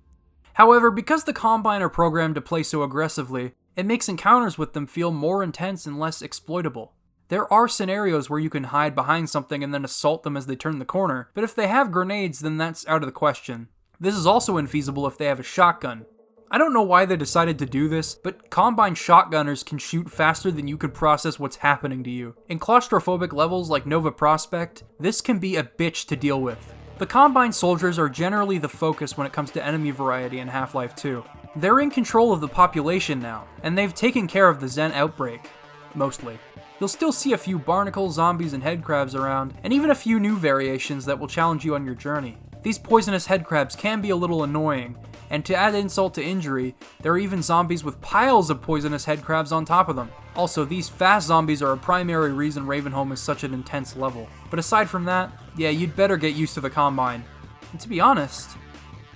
[0.55, 4.87] However, because the Combine are programmed to play so aggressively, it makes encounters with them
[4.87, 6.93] feel more intense and less exploitable.
[7.29, 10.57] There are scenarios where you can hide behind something and then assault them as they
[10.57, 13.69] turn the corner, but if they have grenades, then that's out of the question.
[13.99, 16.05] This is also infeasible if they have a shotgun.
[16.51, 20.53] I don't know why they decided to do this, but Combine shotgunners can shoot faster
[20.53, 22.37] than you can process what's happening to you.
[22.49, 26.75] In claustrophobic levels like Nova Prospekt, this can be a bitch to deal with.
[26.99, 30.77] The Combine soldiers are generally the focus when it comes to enemy variety in Half
[30.77, 31.25] Life 2.
[31.57, 35.49] They're in control of the population now, and they've taken care of the Xen outbreak.
[35.95, 36.37] Mostly.
[36.81, 40.37] You'll still see a few barnacles, zombies, and headcrabs around, and even a few new
[40.37, 42.39] variations that will challenge you on your journey.
[42.65, 44.97] These poisonous headcrabs can be a little annoying,
[45.31, 49.53] and to add insult to injury, there are even zombies with piles of poisonous headcrabs
[49.53, 50.11] on top of them.
[50.35, 54.29] Also, these fast zombies are a primary reason Ravenholm is such an intense level.
[54.51, 57.23] But aside from that, yeah, you'd better get used to the Combine.
[57.71, 58.57] And to be honest,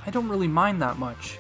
[0.07, 1.39] I don't really mind that much.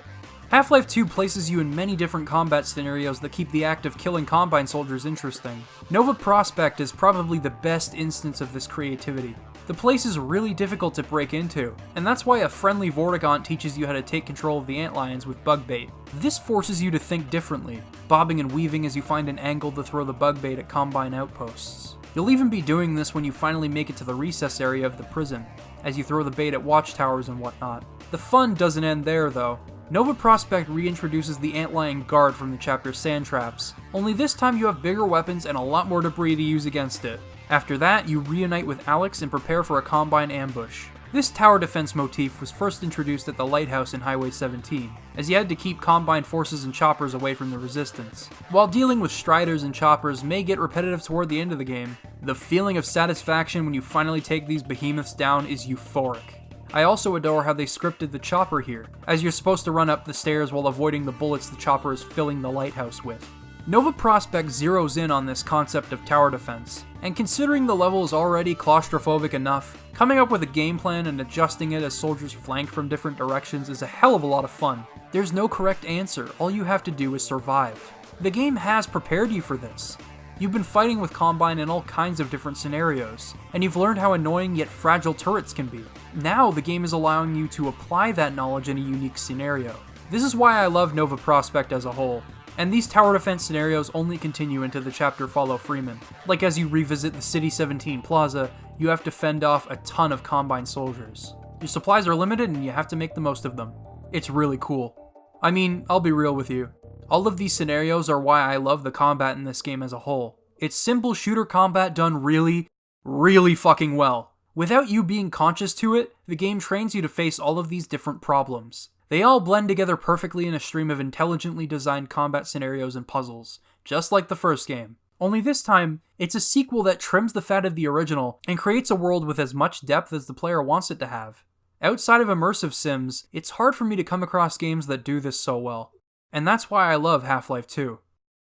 [0.50, 3.98] Half Life 2 places you in many different combat scenarios that keep the act of
[3.98, 5.62] killing Combine soldiers interesting.
[5.90, 9.34] Nova Prospekt is probably the best instance of this creativity.
[9.66, 13.76] The place is really difficult to break into, and that's why a friendly Vortigaunt teaches
[13.76, 15.90] you how to take control of the antlions with bug bait.
[16.14, 19.82] This forces you to think differently, bobbing and weaving as you find an angle to
[19.82, 21.96] throw the bug bait at Combine outposts.
[22.14, 24.96] You'll even be doing this when you finally make it to the recess area of
[24.96, 25.44] the prison,
[25.84, 27.84] as you throw the bait at watchtowers and whatnot.
[28.12, 29.58] The fun doesn't end there, though.
[29.90, 34.66] Nova Prospekt reintroduces the Antlion Guard from the chapter Sand Traps, only this time you
[34.66, 37.18] have bigger weapons and a lot more debris to use against it.
[37.48, 40.88] After that, you reunite with Alex and prepare for a Combine ambush.
[41.10, 45.36] This tower defense motif was first introduced at the lighthouse in Highway 17, as you
[45.36, 48.28] had to keep Combine forces and choppers away from the Resistance.
[48.50, 51.96] While dealing with Striders and choppers may get repetitive toward the end of the game,
[52.20, 56.37] the feeling of satisfaction when you finally take these behemoths down is euphoric.
[56.72, 60.04] I also adore how they scripted the chopper here, as you're supposed to run up
[60.04, 63.26] the stairs while avoiding the bullets the chopper is filling the lighthouse with.
[63.66, 68.12] Nova Prospekt zeroes in on this concept of tower defense, and considering the level is
[68.12, 72.70] already claustrophobic enough, coming up with a game plan and adjusting it as soldiers flank
[72.70, 74.86] from different directions is a hell of a lot of fun.
[75.12, 77.92] There's no correct answer, all you have to do is survive.
[78.20, 79.96] The game has prepared you for this,
[80.40, 84.12] You've been fighting with Combine in all kinds of different scenarios, and you've learned how
[84.12, 85.84] annoying yet fragile turrets can be.
[86.14, 89.78] Now, the game is allowing you to apply that knowledge in a unique scenario.
[90.10, 92.22] This is why I love Nova Prospekt as a whole,
[92.56, 96.00] and these tower defense scenarios only continue into the chapter Follow Freeman.
[96.26, 100.10] Like as you revisit the City 17 Plaza, you have to fend off a ton
[100.10, 101.34] of Combine soldiers.
[101.60, 103.72] Your supplies are limited and you have to make the most of them.
[104.12, 105.12] It's really cool.
[105.42, 106.70] I mean, I'll be real with you.
[107.10, 110.00] All of these scenarios are why I love the combat in this game as a
[110.00, 110.38] whole.
[110.56, 112.68] It's simple shooter combat done really,
[113.04, 114.32] really fucking well.
[114.58, 117.86] Without you being conscious to it, the game trains you to face all of these
[117.86, 118.88] different problems.
[119.08, 123.60] They all blend together perfectly in a stream of intelligently designed combat scenarios and puzzles,
[123.84, 124.96] just like the first game.
[125.20, 128.90] Only this time, it's a sequel that trims the fat of the original and creates
[128.90, 131.44] a world with as much depth as the player wants it to have.
[131.80, 135.38] Outside of immersive sims, it's hard for me to come across games that do this
[135.38, 135.92] so well.
[136.32, 138.00] And that's why I love Half Life 2.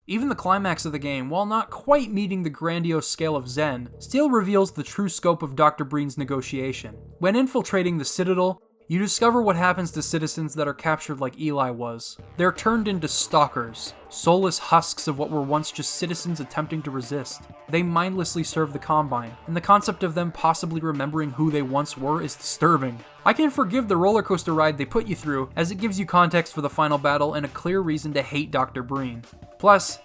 [0.06, 3.88] Even the climax of the game, while not quite meeting the grandiose scale of Xen,
[4.04, 5.86] still reveals the true scope of Dr.
[5.86, 6.96] Breen's negotiation.
[7.20, 11.70] When infiltrating the Citadel, You discover what happens to citizens that are captured like Eli
[11.70, 12.18] was.
[12.36, 17.44] They're turned into stalkers, soulless husks of what were once just citizens attempting to resist.
[17.70, 21.98] They mindlessly serve the Combine, and the concept of them possibly remembering who they once
[21.98, 23.00] were is disturbing.
[23.26, 26.06] I can forgive the roller coaster ride they put you through, as it gives you
[26.06, 28.84] context for the final battle and a clear reason to hate Dr.
[28.84, 29.24] Breen.
[29.64, 30.00] Plus,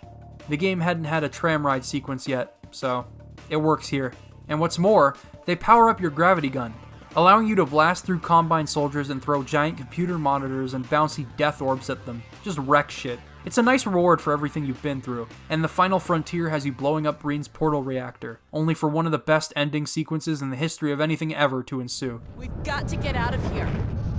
[0.49, 3.05] the game hadn't had a tram ride sequence yet, so
[3.51, 4.13] it works here.
[4.47, 6.73] And what's more, they power up your gravity gun,
[7.17, 11.61] allowing you to blast through Combine soldiers and throw giant computer monitors and bouncy death
[11.61, 12.23] orbs at them.
[12.45, 13.19] Just wreck shit.
[13.45, 16.71] It's a nice reward for everything you've been through, and the final frontier has you
[16.71, 20.57] blowing up Breen's portal reactor, only for one of the best ending sequences in the
[20.57, 22.21] history of anything ever to ensue.
[22.37, 23.69] We've got to get out of here.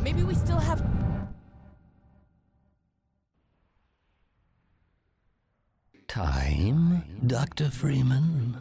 [0.03, 0.98] Maybe we still have.
[6.09, 7.69] Time, Dr.
[7.69, 8.57] Freeman?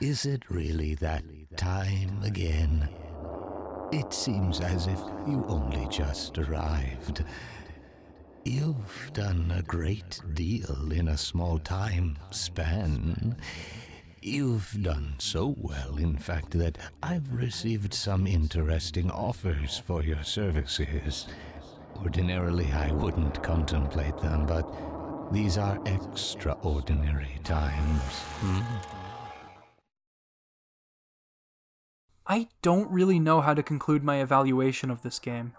[0.00, 1.22] Is it really that
[1.56, 2.88] time again?
[3.92, 4.98] It seems as if
[5.28, 7.24] you only just arrived.
[8.44, 13.36] You've done a great deal in a small time span.
[14.20, 21.28] You've done so well, in fact, that I've received some interesting offers for your services.
[22.02, 24.66] Ordinarily, I wouldn't contemplate them, but
[25.32, 28.02] these are extraordinary times.
[28.40, 28.60] Hmm?
[32.26, 35.52] I don't really know how to conclude my evaluation of this game.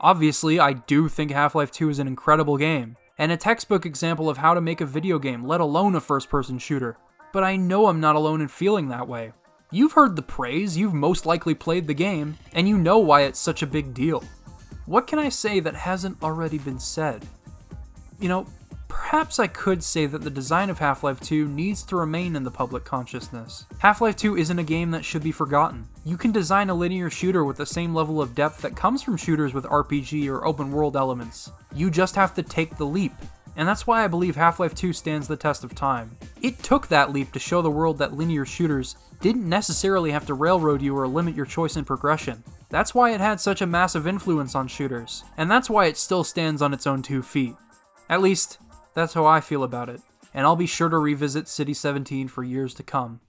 [0.00, 4.30] Obviously, I do think Half Life 2 is an incredible game, and a textbook example
[4.30, 6.96] of how to make a video game, let alone a first person shooter.
[7.34, 9.32] But I know I'm not alone in feeling that way.
[9.70, 13.38] You've heard the praise, you've most likely played the game, and you know why it's
[13.38, 14.24] such a big deal.
[14.86, 17.24] What can I say that hasn't already been said?
[18.18, 18.46] You know,
[18.88, 22.42] perhaps I could say that the design of Half Life 2 needs to remain in
[22.42, 23.64] the public consciousness.
[23.78, 25.86] Half Life 2 isn't a game that should be forgotten.
[26.04, 29.16] You can design a linear shooter with the same level of depth that comes from
[29.16, 31.52] shooters with RPG or open world elements.
[31.72, 33.12] You just have to take the leap.
[33.54, 36.16] And that's why I believe Half Life 2 stands the test of time.
[36.40, 40.34] It took that leap to show the world that linear shooters didn't necessarily have to
[40.34, 42.42] railroad you or limit your choice in progression.
[42.72, 46.24] That's why it had such a massive influence on shooters, and that's why it still
[46.24, 47.54] stands on its own two feet.
[48.08, 48.56] At least,
[48.94, 50.00] that's how I feel about it,
[50.32, 53.20] and I'll be sure to revisit City 17 for years to come.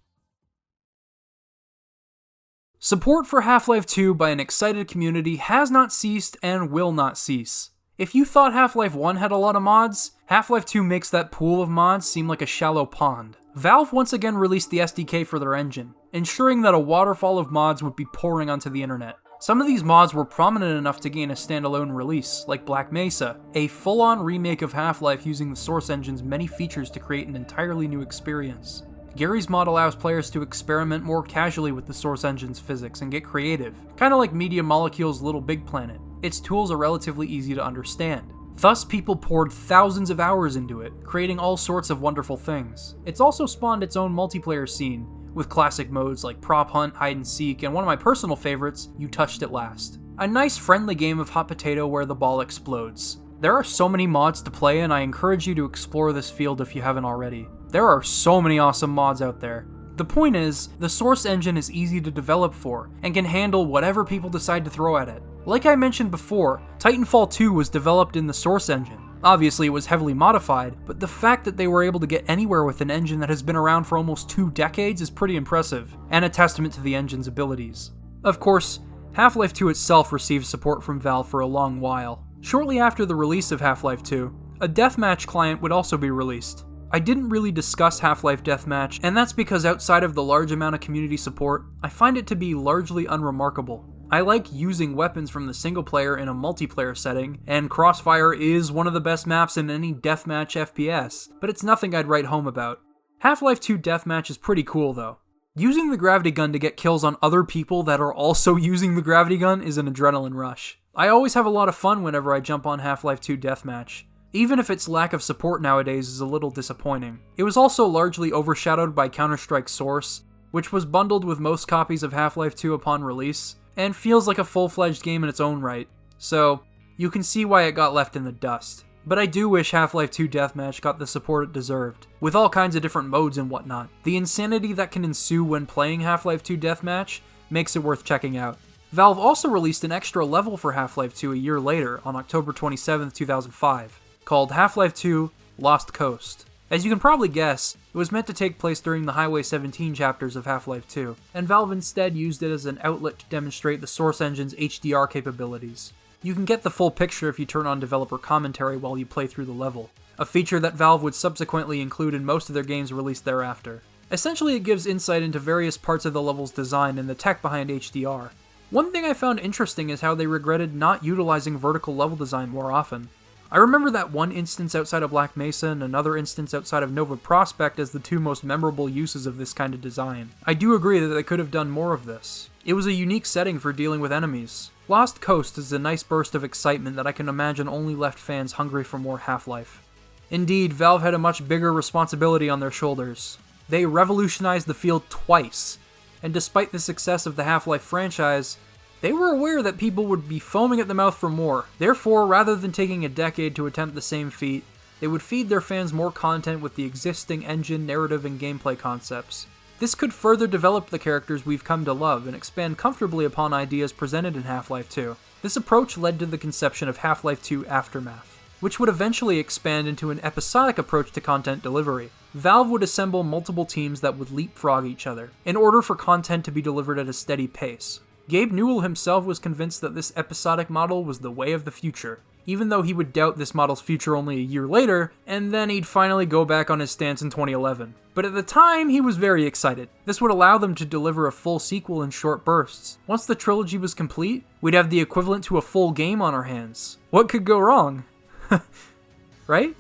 [2.80, 7.18] Support for Half Life 2 by an excited community has not ceased and will not
[7.18, 7.72] cease.
[7.98, 11.10] If you thought Half Life 1 had a lot of mods, Half Life 2 makes
[11.10, 13.36] that pool of mods seem like a shallow pond.
[13.56, 17.84] Valve once again released the SDK for their engine, ensuring that a waterfall of mods
[17.84, 19.18] would be pouring onto the internet.
[19.44, 23.42] Some of these mods were prominent enough to gain a standalone release, like Black Mesa,
[23.56, 27.28] a full on remake of Half Life using the Source engine's many features to create
[27.28, 28.84] an entirely new experience.
[29.18, 33.26] Garry's mod allows players to experiment more casually with the Source engine's physics and get
[33.26, 36.00] creative, kinda like Media Molecule's Little Big Planet.
[36.22, 38.24] Its tools are relatively easy to understand.
[38.56, 42.96] Thus, people poured thousands of hours into it, creating all sorts of wonderful things.
[43.06, 47.28] It's also spawned its own multiplayer scene, with classic modes like Prop Hunt, Hide and
[47.28, 50.00] Seek, and one of my personal favorites, You Touched It Last.
[50.20, 53.18] A nice friendly game of hot potato where the ball explodes.
[53.40, 56.62] There are so many mods to play, and I encourage you to explore this field
[56.62, 57.48] if you haven't already.
[57.70, 59.68] There are so many awesome mods out there.
[59.96, 64.04] The point is, the Source engine is easy to develop for, and can handle whatever
[64.04, 65.22] people decide to throw at it.
[65.46, 69.86] Like I mentioned before, Titanfall 2 was developed in the Source engine, Obviously, it was
[69.86, 73.20] heavily modified, but the fact that they were able to get anywhere with an engine
[73.22, 76.82] that has been around for almost two decades is pretty impressive, and a testament to
[76.82, 77.92] the engine's abilities.
[78.26, 78.80] Of course,
[79.14, 82.26] Half Life 2 itself received support from Valve for a long while.
[82.42, 86.66] Shortly after the release of Half Life 2, a deathmatch client would also be released.
[86.92, 90.76] I didn't really discuss Half Life Deathmatch, and that's because outside of the large amount
[90.76, 93.93] of community support, I find it to be largely unremarkable.
[94.12, 98.72] I like using weapons from the single player in a multiplayer setting, and Crossfire is
[98.72, 102.46] one of the best maps in any deathmatch FPS, but it's nothing I'd write home
[102.46, 102.80] about.
[103.20, 105.18] Half Life 2 Deathmatch is pretty cool though.
[105.56, 109.02] Using the gravity gun to get kills on other people that are also using the
[109.02, 110.80] gravity gun is an adrenaline rush.
[110.96, 114.04] I always have a lot of fun whenever I jump on Half Life 2 Deathmatch,
[114.34, 117.20] even if its lack of support nowadays is a little disappointing.
[117.38, 122.04] It was also largely overshadowed by Counter Strike Source, which was bundled with most copies
[122.04, 125.40] of Half Life 2 upon release, and feels like a full fledged game in its
[125.40, 125.88] own right,
[126.18, 126.62] so
[126.98, 128.86] you can see why it got left in the dust.
[129.06, 132.50] But I do wish Half Life 2 Deathmatch got the support it deserved, with all
[132.50, 133.90] kinds of different modes and whatnot.
[134.04, 137.20] The insanity that can ensue when playing Half Life 2 Deathmatch
[137.50, 138.58] makes it worth checking out.
[138.94, 142.54] Valve also released an extra level for Half Life 2 a year later, on October
[142.54, 146.46] 27, 2005, called Half Life 2 Lost Coast.
[146.74, 149.94] As you can probably guess, it was meant to take place during the Highway 17
[149.94, 153.80] chapters of Half Life 2, and Valve instead used it as an outlet to demonstrate
[153.80, 155.94] the Source Engine's HDR capabilities.
[156.24, 159.28] You can get the full picture if you turn on developer commentary while you play
[159.28, 162.92] through the level, a feature that Valve would subsequently include in most of their games
[162.92, 163.84] released thereafter.
[164.12, 167.70] Essentially, it gives insight into various parts of the level's design and the tech behind
[167.70, 168.32] HDR.
[168.72, 172.72] One thing I found interesting is how they regretted not utilizing vertical level design more
[172.72, 173.10] often.
[173.54, 177.16] I remember that one instance outside of Black Mesa and another instance outside of Nova
[177.16, 180.32] Prospekt as the two most memorable uses of this kind of design.
[180.44, 182.50] I do agree that they could have done more of this.
[182.66, 184.72] It was a unique setting for dealing with enemies.
[184.88, 188.54] Lost Coast is a nice burst of excitement that I can imagine only left fans
[188.54, 189.84] hungry for more Half Life.
[190.32, 193.38] Indeed, Valve had a much bigger responsibility on their shoulders.
[193.70, 195.78] They revolutionized the field twice,
[196.24, 198.58] and despite the success of the Half Life franchise,
[199.04, 201.66] they were aware that people would be foaming at the mouth for more.
[201.78, 204.64] Therefore, rather than taking a decade to attempt the same feat,
[205.02, 209.46] they would feed their fans more content with the existing engine, narrative, and gameplay concepts.
[209.80, 213.92] This could further develop the characters we've come to love and expand comfortably upon ideas
[213.92, 215.18] presented in Half Life 2.
[215.42, 219.90] This approach led to the conception of Half Life 2 Aftermath, which would eventually expand
[219.90, 222.10] into an episodic approach to content delivery.
[222.34, 226.52] Valve would assemble multiple teams that would leapfrog each other, in order for content to
[226.52, 228.00] be delivered at a steady pace.
[228.30, 232.20] Gabe Newell himself was convinced that this episodic model was the way of the future,
[232.46, 235.86] even though he would doubt this model's future only a year later, and then he'd
[235.86, 237.94] finally go back on his stance in 2011.
[238.14, 239.90] But at the time, he was very excited.
[240.06, 242.98] This would allow them to deliver a full sequel in short bursts.
[243.08, 246.44] Once the trilogy was complete, we'd have the equivalent to a full game on our
[246.44, 247.00] hands.
[247.10, 248.06] What could go wrong?
[249.48, 249.76] right?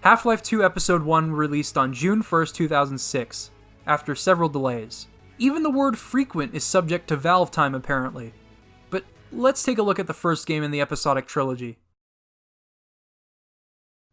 [0.00, 3.50] Half Life 2 Episode 1 released on June 1st, 2006,
[3.86, 5.06] after several delays.
[5.40, 8.34] Even the word frequent is subject to Valve time, apparently.
[8.90, 11.78] But let's take a look at the first game in the episodic trilogy.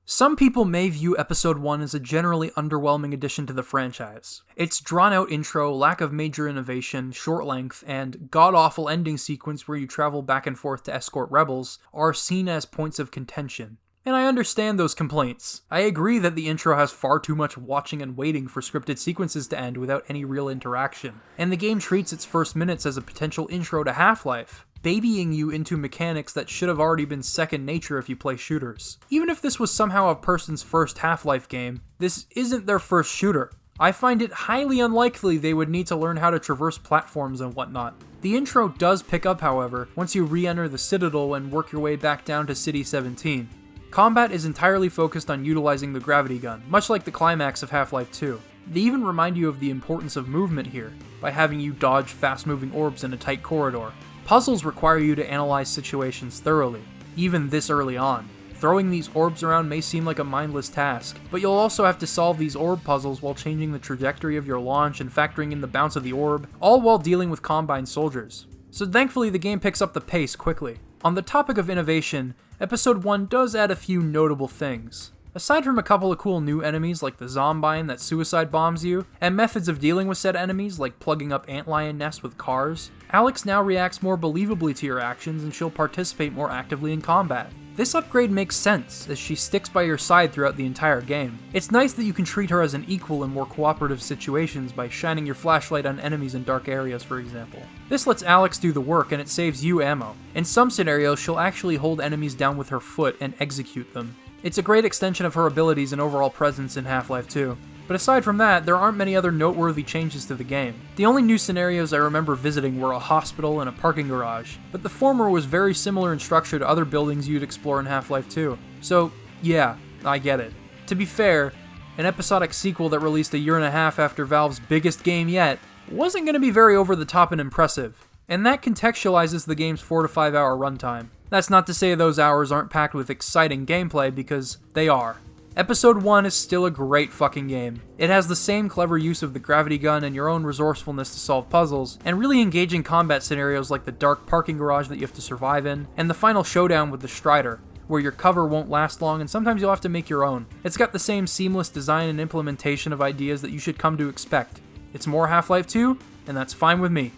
[0.07, 4.43] Some people may view Episode 1 as a generally underwhelming addition to the franchise.
[4.56, 9.68] Its drawn out intro, lack of major innovation, short length, and god awful ending sequence
[9.68, 13.80] where you travel back and forth to escort rebels are seen as points of contention.
[14.06, 15.64] And I understand those complaints.
[15.72, 19.48] I agree that the intro has far too much watching and waiting for scripted sequences
[19.48, 21.19] to end without any real interaction.
[21.40, 25.34] And the game treats its first minutes as a potential intro to Half Life, babying
[25.34, 28.99] you into mechanics that should have already been second nature if you play shooters.
[29.10, 33.11] Even if this was somehow a person's first Half Life game, this isn't their first
[33.11, 33.52] shooter.
[33.80, 37.56] I find it highly unlikely they would need to learn how to traverse platforms and
[37.56, 37.95] whatnot.
[38.22, 41.82] The intro does pick up, however, once you re enter the Citadel and work your
[41.82, 43.49] way back down to City 17.
[43.95, 47.93] Combat is entirely focused on utilizing the gravity gun, much like the climax of Half
[47.93, 48.41] Life 2.
[48.67, 50.91] They even remind you of the importance of movement here,
[51.22, 53.93] by having you dodge fast moving orbs in a tight corridor.
[54.26, 56.81] Puzzles require you to analyze situations thoroughly,
[57.15, 58.27] even this early on.
[58.55, 62.05] Throwing these orbs around may seem like a mindless task, but you'll also have to
[62.05, 65.67] solve these orb puzzles while changing the trajectory of your launch and factoring in the
[65.67, 68.45] bounce of the orb, all while dealing with Combine soldiers.
[68.72, 70.80] So thankfully, the game picks up the pace quickly.
[71.05, 72.35] On the topic of innovation,
[72.65, 75.11] Episode 1 does add a few notable things.
[75.35, 79.05] Aside from a couple of cool new enemies like the Zombine that suicide bombs you,
[79.21, 83.45] and methods of dealing with said enemies like plugging up antlion nests with cars, Alex
[83.45, 87.51] now reacts more believably to your actions and she'll participate more actively in combat.
[87.76, 91.38] This upgrade makes sense, as she sticks by your side throughout the entire game.
[91.52, 94.88] It's nice that you can treat her as an equal in more cooperative situations by
[94.88, 97.61] shining your flashlight on enemies in dark areas, for example.
[97.89, 100.15] This lets Alex do the work and it saves you ammo.
[100.35, 104.15] In some scenarios, she'll actually hold enemies down with her foot and execute them.
[104.41, 107.57] It's a great extension of her abilities and overall presence in Half Life 2.
[107.88, 110.74] But aside from that, there aren't many other noteworthy changes to the game.
[110.95, 114.82] The only new scenarios I remember visiting were a hospital and a parking garage, but
[114.82, 118.28] the former was very similar in structure to other buildings you'd explore in Half Life
[118.30, 118.57] 2.
[118.82, 120.53] So, yeah, I get it.
[120.88, 121.53] To be fair,
[121.98, 125.60] an episodic sequel that released a year and a half after Valve's biggest game yet
[125.90, 129.82] wasn't going to be very over the top and impressive, and that contextualizes the game's
[129.82, 131.07] 4 to 5 hour runtime.
[131.30, 135.18] That's not to say those hours aren't packed with exciting gameplay, because they are.
[135.57, 137.82] Episode 1 is still a great fucking game.
[137.98, 141.19] It has the same clever use of the gravity gun and your own resourcefulness to
[141.19, 145.14] solve puzzles, and really engaging combat scenarios like the dark parking garage that you have
[145.14, 149.02] to survive in, and the final showdown with the Strider, where your cover won't last
[149.02, 150.45] long and sometimes you'll have to make your own.
[150.65, 154.10] It's got the same seamless design and implementation of ideas that you should come to
[154.10, 154.60] expect.
[154.94, 157.14] It's more Half Life 2, and that's fine with me.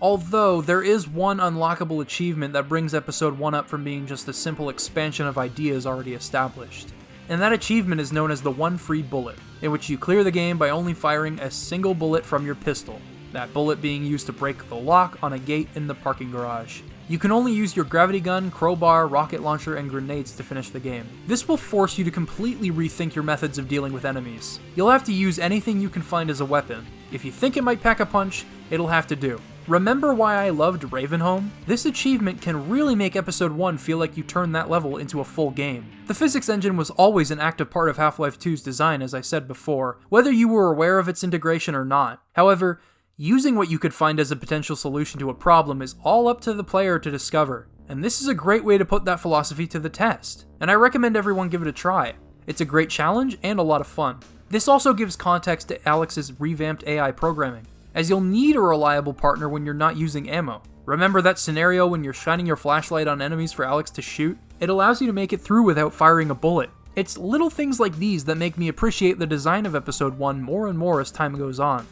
[0.00, 4.32] Although, there is one unlockable achievement that brings Episode 1 up from being just a
[4.32, 6.88] simple expansion of ideas already established
[7.28, 10.30] and that achievement is known as the One Free Bullet, in which you clear the
[10.30, 13.00] game by only firing a single bullet from your pistol.
[13.32, 16.82] that bullet being used to break the lock on a gate in the parking garage.
[17.08, 20.80] You can only use your gravity gun, crowbar, rocket launcher, and grenades to finish the
[20.80, 21.06] game.
[21.26, 24.60] This will force you to completely rethink your methods of dealing with enemies.
[24.76, 26.86] You'll have to use anything you can find as a weapon.
[27.10, 29.40] If you think it might pack a punch, it'll have to do.
[29.68, 31.48] Remember why I loved Ravenholm?
[31.66, 35.24] This achievement can really make Episode 1 feel like you turned that level into a
[35.24, 35.86] full game.
[36.08, 39.20] The physics engine was always an active part of Half Life 2's design, as I
[39.20, 42.20] said before, whether you were aware of its integration or not.
[42.32, 42.80] However,
[43.16, 46.40] using what you could find as a potential solution to a problem is all up
[46.40, 47.68] to the player to discover.
[47.88, 50.44] And this is a great way to put that philosophy to the test.
[50.60, 52.14] And I recommend everyone give it a try.
[52.48, 54.18] It's a great challenge and a lot of fun.
[54.48, 59.48] This also gives context to Alex's revamped AI programming as you'll need a reliable partner
[59.48, 60.62] when you're not using ammo.
[60.84, 64.36] Remember that scenario when you're shining your flashlight on enemies for Alex to shoot?
[64.60, 66.70] It allows you to make it through without firing a bullet.
[66.96, 70.68] It's little things like these that make me appreciate the design of Episode 1 more
[70.68, 71.86] and more as time goes on.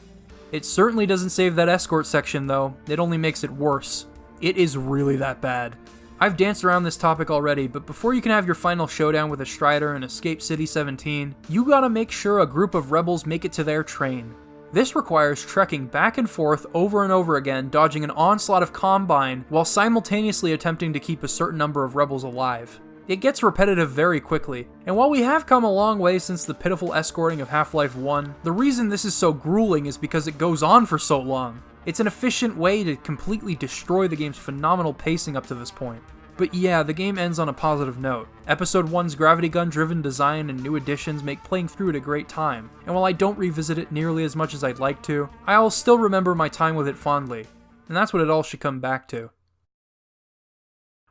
[0.52, 4.06] It certainly doesn't save that escort section though, it only makes it worse.
[4.40, 5.77] It is really that bad.
[6.22, 9.40] I've danced around this topic already, but before you can have your final showdown with
[9.40, 13.47] a Strider in Escape City 17, you gotta make sure a group of rebels make
[13.47, 14.35] it to their train.
[14.72, 19.44] This requires trekking back and forth over and over again, dodging an onslaught of Combine
[19.48, 22.80] while simultaneously attempting to keep a certain number of rebels alive.
[23.09, 26.55] It gets repetitive very quickly, and while we have come a long way since the
[26.55, 30.38] pitiful escorting of Half Life 1, the reason this is so grueling is because it
[30.38, 31.60] goes on for so long.
[31.84, 36.02] It's an efficient way to completely destroy the game's phenomenal pacing up to this point.
[36.40, 38.26] But yeah, the game ends on a positive note.
[38.46, 42.30] Episode 1's gravity gun driven design and new additions make playing through it a great
[42.30, 45.68] time, and while I don't revisit it nearly as much as I'd like to, I'll
[45.68, 47.46] still remember my time with it fondly,
[47.88, 49.28] and that's what it all should come back to.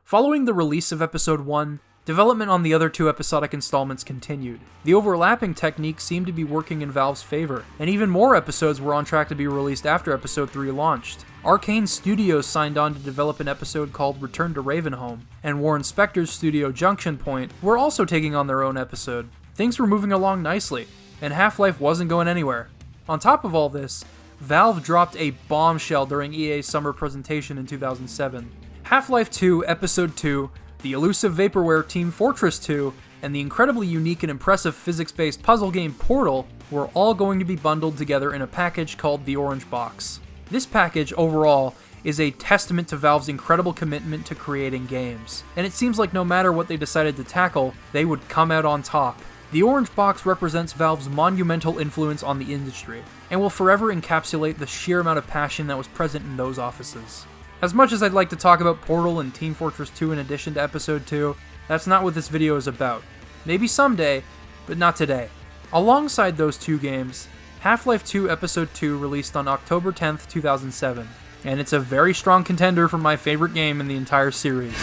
[0.02, 1.78] Following the release of Episode 1,
[2.10, 4.58] Development on the other two episodic installments continued.
[4.82, 8.94] The overlapping technique seemed to be working in Valve's favor, and even more episodes were
[8.94, 11.24] on track to be released after Episode 3 launched.
[11.44, 16.32] Arkane Studios signed on to develop an episode called Return to Ravenholm, and Warren Spector's
[16.32, 19.28] studio Junction Point were also taking on their own episode.
[19.54, 20.88] Things were moving along nicely,
[21.22, 22.70] and Half Life wasn't going anywhere.
[23.08, 24.04] On top of all this,
[24.40, 28.50] Valve dropped a bombshell during EA's summer presentation in 2007.
[28.82, 30.50] Half Life 2 Episode 2
[30.82, 32.92] the elusive vaporware Team Fortress 2,
[33.22, 37.44] and the incredibly unique and impressive physics based puzzle game Portal were all going to
[37.44, 40.20] be bundled together in a package called the Orange Box.
[40.50, 45.72] This package, overall, is a testament to Valve's incredible commitment to creating games, and it
[45.72, 49.20] seems like no matter what they decided to tackle, they would come out on top.
[49.52, 54.66] The Orange Box represents Valve's monumental influence on the industry, and will forever encapsulate the
[54.66, 57.26] sheer amount of passion that was present in those offices.
[57.62, 60.54] As much as I'd like to talk about Portal and Team Fortress 2 in addition
[60.54, 61.36] to Episode 2,
[61.68, 63.02] that's not what this video is about.
[63.44, 64.24] Maybe someday,
[64.66, 65.28] but not today.
[65.70, 67.28] Alongside those two games,
[67.60, 71.06] Half-Life 2 Episode 2 released on October 10th, 2007,
[71.44, 74.74] and it's a very strong contender for my favorite game in the entire series.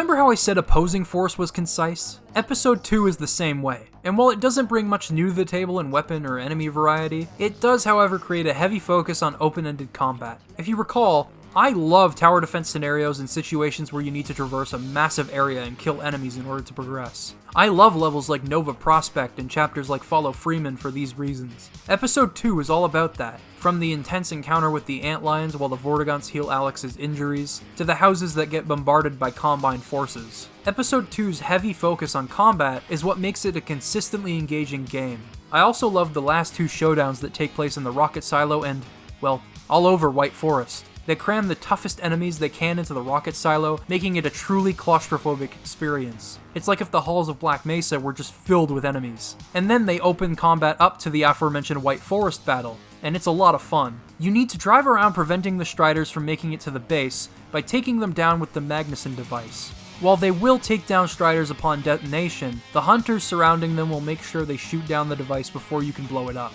[0.00, 2.20] Remember how I said opposing force was concise?
[2.34, 5.44] Episode 2 is the same way, and while it doesn't bring much new to the
[5.44, 9.92] table in weapon or enemy variety, it does however create a heavy focus on open-ended
[9.92, 10.40] combat.
[10.56, 14.72] If you recall, I love tower defense scenarios and situations where you need to traverse
[14.72, 17.34] a massive area and kill enemies in order to progress.
[17.56, 21.68] I love levels like Nova Prospekt and chapters like Follow Freeman for these reasons.
[21.88, 25.76] Episode 2 is all about that, from the intense encounter with the antlions while the
[25.76, 30.46] Vortigaunts heal Alex's injuries, to the houses that get bombarded by Combine forces.
[30.66, 35.20] Episode 2's heavy focus on combat is what makes it a consistently engaging game.
[35.50, 38.84] I also love the last two showdowns that take place in the Rocket Silo and,
[39.20, 40.84] well, all over White Forest.
[41.10, 44.72] They cram the toughest enemies they can into the rocket silo, making it a truly
[44.72, 46.38] claustrophobic experience.
[46.54, 49.34] It's like if the halls of Black Mesa were just filled with enemies.
[49.52, 53.32] And then they open combat up to the aforementioned White Forest battle, and it's a
[53.32, 54.00] lot of fun.
[54.20, 57.60] You need to drive around preventing the Striders from making it to the base by
[57.60, 59.70] taking them down with the Magnuson device.
[59.98, 64.44] While they will take down Striders upon detonation, the hunters surrounding them will make sure
[64.44, 66.52] they shoot down the device before you can blow it up.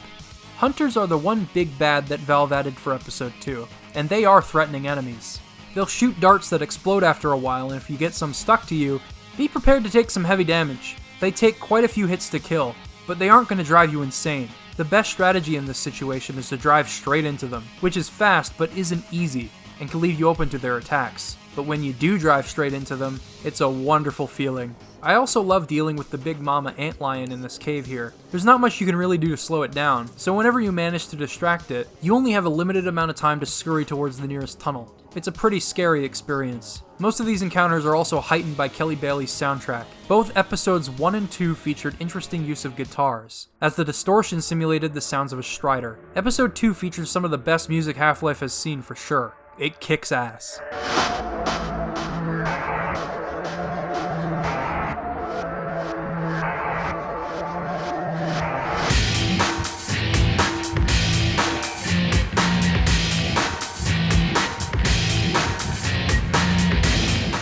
[0.60, 4.41] Hunters are the one big bad that Valve added for Episode 2, and they are
[4.41, 5.39] threatening enemies.
[5.73, 8.76] They'll shoot darts that explode after a while, and if you get some stuck to
[8.76, 9.01] you,
[9.38, 10.97] be prepared to take some heavy damage.
[11.19, 12.76] They take quite a few hits to kill,
[13.07, 14.49] but they aren't going to drive you insane.
[14.77, 18.53] The best strategy in this situation is to drive straight into them, which is fast
[18.57, 19.49] but isn't easy.
[19.80, 21.38] And can leave you open to their attacks.
[21.56, 24.76] But when you do drive straight into them, it's a wonderful feeling.
[25.02, 28.14] I also love dealing with the big mama antlion in this cave here.
[28.31, 31.07] There's not much you can really do to slow it down, so whenever you manage
[31.10, 34.27] to distract it, you only have a limited amount of time to scurry towards the
[34.27, 34.93] nearest tunnel.
[35.15, 36.81] It's a pretty scary experience.
[36.99, 39.85] Most of these encounters are also heightened by Kelly Bailey's soundtrack.
[40.10, 44.99] Both episodes 1 and 2 featured interesting use of guitars, as the distortion simulated the
[44.99, 45.99] sounds of a strider.
[46.15, 49.35] Episode 2 features some of the best music Half Life has seen for sure.
[49.57, 50.60] It kicks ass.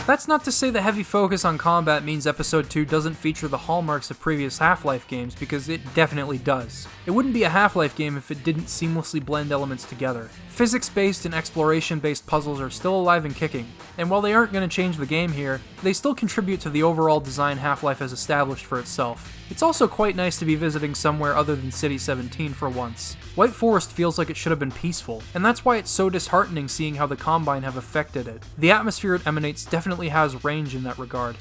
[0.05, 3.57] That's not to say the heavy focus on combat means Episode 2 doesn't feature the
[3.57, 6.89] hallmarks of previous Half Life games, because it definitely does.
[7.05, 10.29] It wouldn't be a Half Life game if it didn't seamlessly blend elements together.
[10.49, 13.65] Physics based and exploration based puzzles are still alive and kicking,
[13.97, 16.83] and while they aren't going to change the game here, they still contribute to the
[16.83, 19.33] overall design Half Life has established for itself.
[19.53, 23.13] It's also quite nice to be visiting somewhere other than City 17 for once.
[23.35, 26.67] White Forest feels like it should have been peaceful, and that's why it's so disheartening
[26.67, 28.41] seeing how the Combine have affected it.
[28.57, 31.35] The atmosphere it emanates definitely has range in that regard.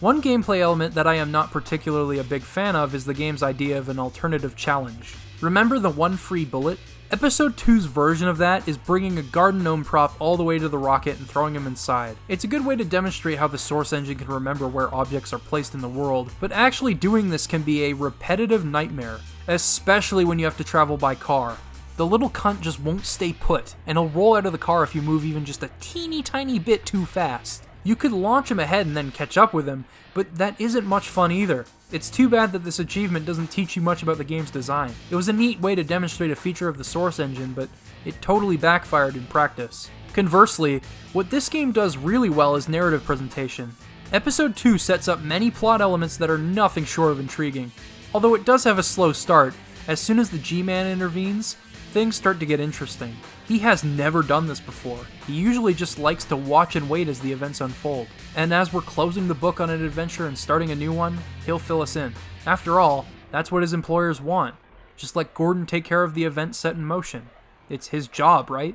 [0.00, 3.42] One gameplay element that I am not particularly a big fan of is the game's
[3.42, 5.14] idea of an alternative challenge.
[5.40, 6.78] Remember the one free bullet?
[7.08, 10.68] Episode 2's version of that is bringing a garden gnome prop all the way to
[10.68, 12.16] the rocket and throwing him inside.
[12.26, 15.38] It's a good way to demonstrate how the Source engine can remember where objects are
[15.38, 20.40] placed in the world, but actually doing this can be a repetitive nightmare, especially when
[20.40, 21.56] you have to travel by car.
[21.96, 24.92] The little cunt just won't stay put, and he'll roll out of the car if
[24.92, 27.62] you move even just a teeny tiny bit too fast.
[27.84, 31.08] You could launch him ahead and then catch up with him, but that isn't much
[31.08, 31.66] fun either.
[31.92, 34.92] It's too bad that this achievement doesn't teach you much about the game's design.
[35.08, 37.68] It was a neat way to demonstrate a feature of the Source engine, but
[38.04, 39.88] it totally backfired in practice.
[40.12, 40.82] Conversely,
[41.12, 43.76] what this game does really well is narrative presentation.
[44.12, 47.70] Episode 2 sets up many plot elements that are nothing short of intriguing.
[48.12, 49.54] Although it does have a slow start,
[49.86, 51.54] as soon as the G Man intervenes,
[51.92, 53.14] things start to get interesting.
[53.46, 55.06] He has never done this before.
[55.26, 58.08] He usually just likes to watch and wait as the events unfold.
[58.34, 61.60] And as we're closing the book on an adventure and starting a new one, he'll
[61.60, 62.12] fill us in.
[62.44, 64.56] After all, that's what his employers want.
[64.96, 67.28] Just let Gordon take care of the event set in motion.
[67.68, 68.74] It's his job, right?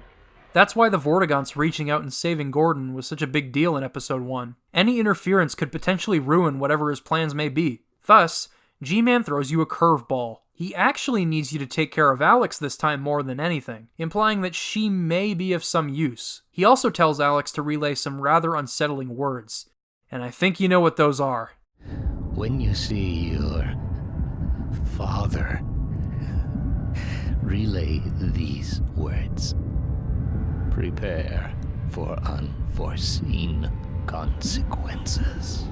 [0.54, 3.84] That's why the Vortigaunts reaching out and saving Gordon was such a big deal in
[3.84, 4.56] episode 1.
[4.74, 7.82] Any interference could potentially ruin whatever his plans may be.
[8.06, 8.50] Thus,
[8.82, 10.40] G Man throws you a curveball.
[10.62, 14.42] He actually needs you to take care of Alex this time more than anything, implying
[14.42, 16.44] that she may be of some use.
[16.52, 19.72] He also tells Alex to relay some rather unsettling words,
[20.12, 21.54] and I think you know what those are.
[22.36, 23.74] When you see your
[24.96, 25.64] father,
[27.42, 29.56] relay these words
[30.70, 31.56] Prepare
[31.90, 33.68] for unforeseen
[34.06, 35.66] consequences.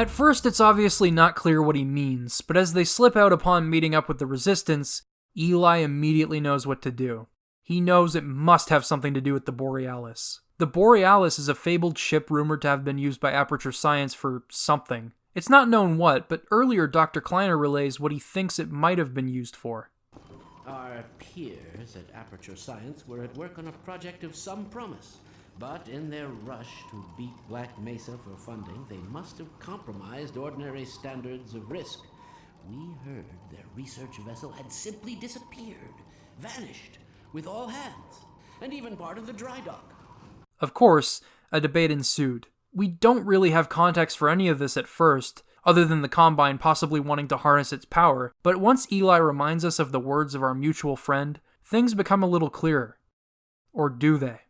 [0.00, 3.68] At first, it's obviously not clear what he means, but as they slip out upon
[3.68, 5.02] meeting up with the Resistance,
[5.36, 7.26] Eli immediately knows what to do.
[7.62, 10.40] He knows it must have something to do with the Borealis.
[10.56, 14.44] The Borealis is a fabled ship rumored to have been used by Aperture Science for
[14.48, 15.12] something.
[15.34, 17.20] It's not known what, but earlier Dr.
[17.20, 19.90] Kleiner relays what he thinks it might have been used for.
[20.66, 25.18] Our peers at Aperture Science were at work on a project of some promise.
[25.60, 30.86] But in their rush to beat Black Mesa for funding, they must have compromised ordinary
[30.86, 32.00] standards of risk.
[32.66, 35.76] We heard their research vessel had simply disappeared,
[36.38, 36.98] vanished,
[37.34, 38.24] with all hands,
[38.62, 39.92] and even part of the dry dock.
[40.60, 41.20] Of course,
[41.52, 42.46] a debate ensued.
[42.72, 46.56] We don't really have context for any of this at first, other than the Combine
[46.56, 50.42] possibly wanting to harness its power, but once Eli reminds us of the words of
[50.42, 52.98] our mutual friend, things become a little clearer.
[53.74, 54.40] Or do they?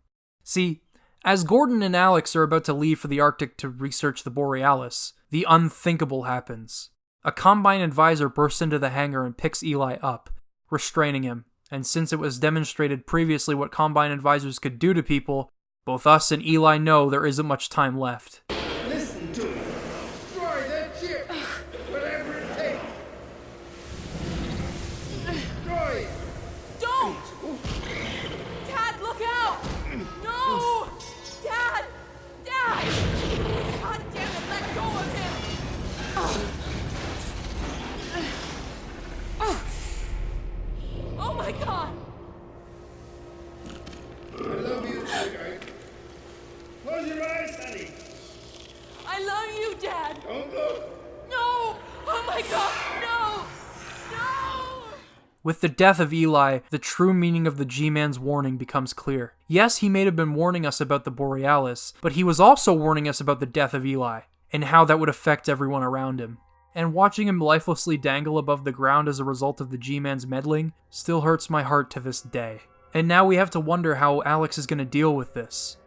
[0.45, 0.83] See,
[1.25, 5.13] as Gordon and Alex are about to leave for the Arctic to research the Borealis,
[5.31, 6.91] the unthinkable happens.
[7.25, 10.31] A Combine advisor bursts into the hangar and picks Eli up,
[10.71, 11.45] restraining him.
[11.71, 15.53] And since it was demonstrated previously what Combine advisors could do to people,
[15.85, 18.41] both us and Eli know there isn't much time left.
[55.43, 59.33] With the death of Eli, the true meaning of the G Man's warning becomes clear.
[59.49, 63.09] Yes, he may have been warning us about the Borealis, but he was also warning
[63.09, 64.23] us about the death of Eli,
[64.53, 66.37] and how that would affect everyone around him.
[66.75, 70.27] And watching him lifelessly dangle above the ground as a result of the G Man's
[70.27, 72.61] meddling still hurts my heart to this day.
[72.93, 75.79] And now we have to wonder how Alex is going to deal with this.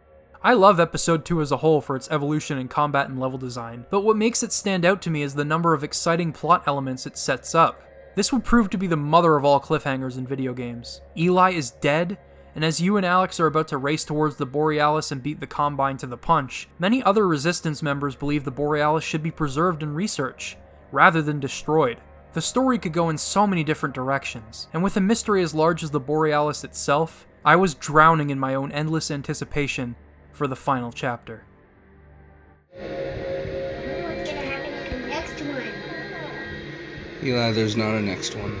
[0.42, 3.86] I love episode 2 as a whole for its evolution in combat and level design,
[3.88, 7.06] but what makes it stand out to me is the number of exciting plot elements
[7.06, 7.80] it sets up.
[8.14, 11.00] This would prove to be the mother of all cliffhangers in video games.
[11.16, 12.16] Eli is dead,
[12.54, 15.46] and as you and Alex are about to race towards the Borealis and beat the
[15.46, 19.94] Combine to the punch, many other Resistance members believe the Borealis should be preserved in
[19.94, 20.56] research,
[20.92, 21.98] rather than destroyed.
[22.34, 25.82] The story could go in so many different directions, and with a mystery as large
[25.82, 29.96] as the Borealis itself, I was drowning in my own endless anticipation
[30.32, 31.44] for the final chapter.
[37.24, 38.58] Eli, there's not a next one.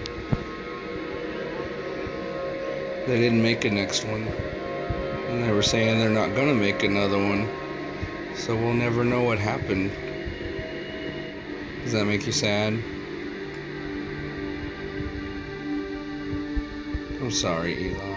[3.06, 4.22] They didn't make a next one.
[4.22, 7.46] And they were saying they're not gonna make another one.
[8.34, 9.92] So we'll never know what happened.
[11.82, 12.72] Does that make you sad?
[17.20, 18.13] I'm sorry, Eli.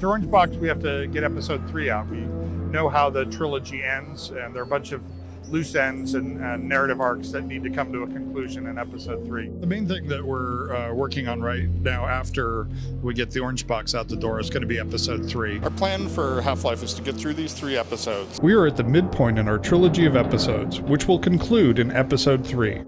[0.00, 2.08] After Orange Box, we have to get episode three out.
[2.08, 5.02] We know how the trilogy ends, and there are a bunch of
[5.50, 9.26] loose ends and, and narrative arcs that need to come to a conclusion in episode
[9.26, 9.50] three.
[9.60, 12.66] The main thing that we're uh, working on right now after
[13.02, 15.60] we get the orange box out the door is going to be episode three.
[15.60, 18.40] Our plan for Half Life is to get through these three episodes.
[18.40, 22.46] We are at the midpoint in our trilogy of episodes, which will conclude in episode
[22.46, 22.84] three.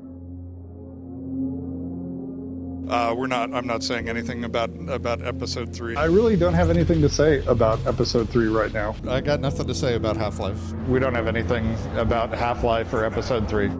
[2.92, 3.54] Uh, we're not.
[3.54, 5.96] I'm not saying anything about about episode three.
[5.96, 8.94] I really don't have anything to say about episode three right now.
[9.08, 10.60] I got nothing to say about Half Life.
[10.88, 13.70] We don't have anything about Half Life or episode three.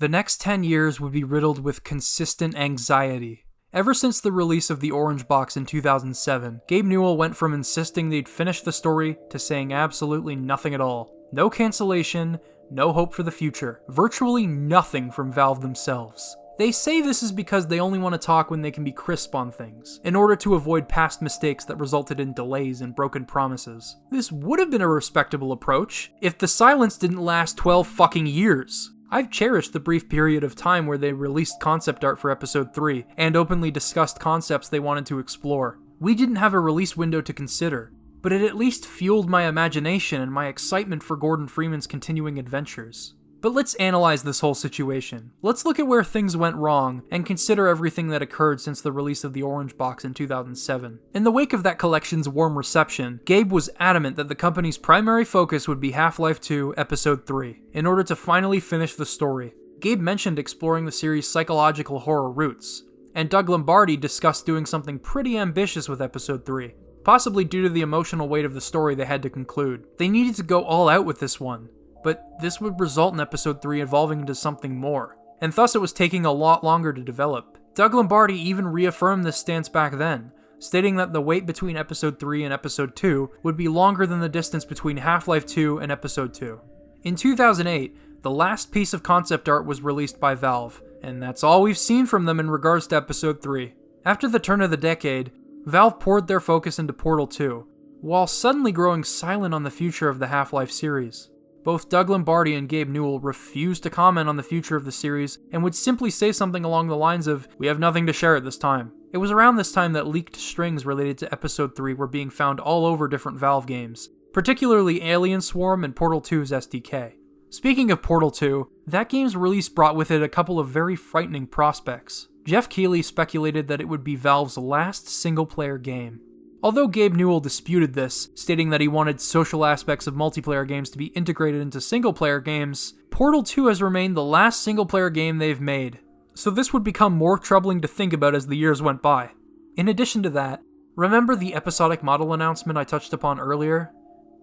[0.00, 3.44] The next 10 years would be riddled with consistent anxiety.
[3.78, 8.08] Ever since the release of the Orange Box in 2007, Gabe Newell went from insisting
[8.08, 11.14] they'd finish the story to saying absolutely nothing at all.
[11.30, 12.40] No cancellation,
[12.72, 16.36] no hope for the future, virtually nothing from Valve themselves.
[16.58, 19.36] They say this is because they only want to talk when they can be crisp
[19.36, 23.94] on things, in order to avoid past mistakes that resulted in delays and broken promises.
[24.10, 28.90] This would have been a respectable approach if the silence didn't last 12 fucking years.
[29.10, 33.06] I've cherished the brief period of time where they released concept art for episode 3
[33.16, 35.78] and openly discussed concepts they wanted to explore.
[35.98, 37.90] We didn't have a release window to consider,
[38.20, 43.14] but it at least fueled my imagination and my excitement for Gordon Freeman's continuing adventures.
[43.40, 45.30] But let's analyze this whole situation.
[45.42, 49.22] Let's look at where things went wrong and consider everything that occurred since the release
[49.22, 50.98] of the Orange Box in 2007.
[51.14, 55.24] In the wake of that collection's warm reception, Gabe was adamant that the company's primary
[55.24, 59.54] focus would be Half Life 2 Episode 3, in order to finally finish the story.
[59.80, 62.82] Gabe mentioned exploring the series' psychological horror roots,
[63.14, 66.74] and Doug Lombardi discussed doing something pretty ambitious with Episode 3,
[67.04, 69.86] possibly due to the emotional weight of the story they had to conclude.
[69.96, 71.68] They needed to go all out with this one,
[72.02, 75.92] but this would result in episode 3 evolving into something more, and thus it was
[75.92, 77.58] taking a lot longer to develop.
[77.74, 82.44] Doug Lombardi even reaffirmed this stance back then, stating that the wait between episode 3
[82.44, 86.34] and episode 2 would be longer than the distance between Half Life 2 and episode
[86.34, 86.60] 2.
[87.04, 91.62] In 2008, the last piece of concept art was released by Valve, and that's all
[91.62, 93.74] we've seen from them in regards to episode 3.
[94.04, 95.30] After the turn of the decade,
[95.64, 97.66] Valve poured their focus into Portal 2,
[98.00, 101.30] while suddenly growing silent on the future of the Half Life series.
[101.68, 105.38] Both Doug Lombardi and Gabe Newell refused to comment on the future of the series
[105.52, 108.42] and would simply say something along the lines of, We have nothing to share at
[108.42, 108.90] this time.
[109.12, 112.58] It was around this time that leaked strings related to Episode 3 were being found
[112.58, 117.16] all over different Valve games, particularly Alien Swarm and Portal 2's SDK.
[117.50, 121.46] Speaking of Portal 2, that game's release brought with it a couple of very frightening
[121.46, 122.28] prospects.
[122.46, 126.22] Geoff Keighley speculated that it would be Valve's last single player game.
[126.60, 130.98] Although Gabe Newell disputed this, stating that he wanted social aspects of multiplayer games to
[130.98, 135.38] be integrated into single player games, Portal 2 has remained the last single player game
[135.38, 136.00] they've made,
[136.34, 139.30] so this would become more troubling to think about as the years went by.
[139.76, 140.60] In addition to that,
[140.96, 143.92] remember the episodic model announcement I touched upon earlier?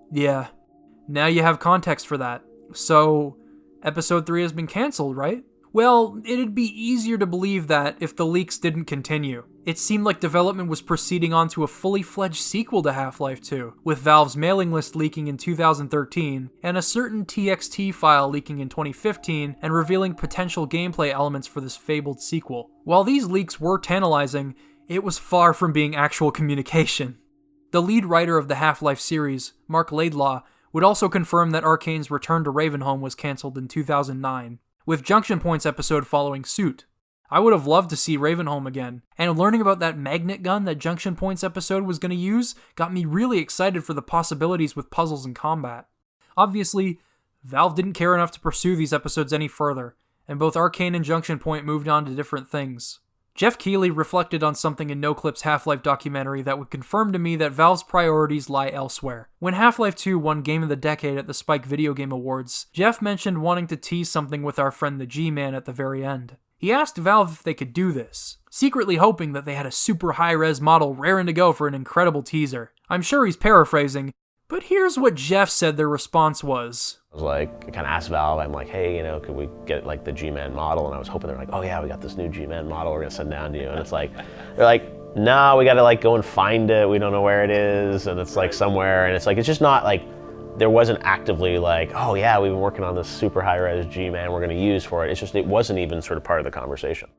[0.10, 0.48] Yeah,
[1.10, 2.44] now you have context for that.
[2.74, 3.38] So,
[3.84, 5.44] episode 3 has been cancelled, right?
[5.74, 9.44] Well, it'd be easier to believe that if the leaks didn't continue.
[9.66, 13.42] It seemed like development was proceeding on to a fully fledged sequel to Half Life
[13.42, 18.70] 2, with Valve's mailing list leaking in 2013 and a certain TXT file leaking in
[18.70, 22.70] 2015 and revealing potential gameplay elements for this fabled sequel.
[22.84, 24.54] While these leaks were tantalizing,
[24.88, 27.18] it was far from being actual communication.
[27.72, 30.44] The lead writer of the Half Life series, Marc Laidlaw,
[30.74, 35.66] would also confirm that Arkane's return to Ravenholm was cancelled in 2009, with Junction Point's
[35.66, 36.86] episode following suit.
[37.30, 40.76] I would have loved to see Ravenholm again, and learning about that magnet gun that
[40.76, 44.92] Junction Points episode was going to use got me really excited for the possibilities with
[44.92, 45.88] puzzles and combat.
[46.38, 47.00] Obviously,
[47.44, 49.96] Valve didn't care enough to pursue these episodes any further,
[50.28, 53.00] and both Arkane and Junction Point moved on to different things.
[53.36, 57.36] Geoff Keighley reflected on something in NoClip's Half Life documentary that would confirm to me
[57.36, 59.28] that Valve's priorities lie elsewhere.
[59.40, 62.68] When Half Life 2 won Game of the Decade at the Spike Video Game Awards,
[62.72, 66.06] Geoff mentioned wanting to tease something with our friend the G Man at the very
[66.06, 66.38] end.
[66.58, 70.14] He asked Valve if they could do this, secretly hoping that they had a super
[70.14, 72.72] high res model raring to go for an incredible teaser.
[72.90, 74.14] I'm sure he's paraphrasing,
[74.48, 77.00] but here's what Geoff said their response was.
[77.12, 79.50] I was like, I kind of asked Valve, I'm like, hey, you know, could we
[79.66, 80.86] get like the G-Man model?
[80.86, 83.00] And I was hoping they're like, oh yeah, we got this new G-Man model we're
[83.00, 83.70] gonna send down to you.
[83.70, 84.14] And it's like,
[84.56, 86.88] they're like, no, we gotta like go and find it.
[86.88, 89.08] We don't know where it is, and it's like somewhere.
[89.08, 90.04] And it's like, it's just not like,
[90.58, 94.32] there wasn't actively like, oh yeah, we've been working on this super high res G-Man
[94.32, 95.12] we're gonna use for it.
[95.12, 97.10] It's just, it wasn't even sort of part of the conversation.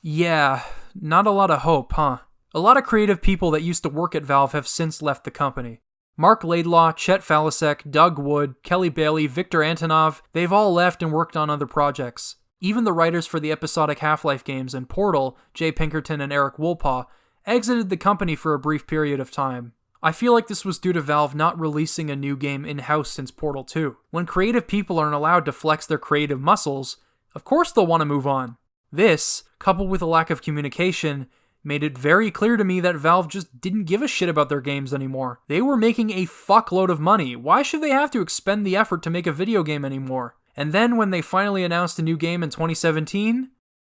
[0.00, 0.62] Yeah,
[0.94, 2.18] not a lot of hope, huh?
[2.54, 5.30] A lot of creative people that used to work at Valve have since left the
[5.30, 5.80] company.
[6.16, 11.36] Marc Laidlaw, Chet Faliszek, Doug Wood, Kelly Bailey, Viktor Antonov, they've all left and worked
[11.36, 12.36] on other projects.
[12.60, 16.56] Even the writers for the episodic Half Life games and Portal, Jay Pinkerton and Erik
[16.58, 17.06] Wolpaw,
[17.46, 19.72] exited the company for a brief period of time.
[20.04, 23.08] I feel like this was due to Valve not releasing a new game in house
[23.08, 23.96] since Portal 2.
[24.10, 26.96] When creative people aren't allowed to flex their creative muscles,
[27.36, 28.56] of course they'll want to move on.
[28.90, 31.28] This, coupled with a lack of communication,
[31.62, 34.60] made it very clear to me that Valve just didn't give a shit about their
[34.60, 35.40] games anymore.
[35.46, 37.36] They were making a fuckload of money.
[37.36, 40.34] Why should they have to expend the effort to make a video game anymore?
[40.56, 43.50] And then when they finally announced a new game in 2017,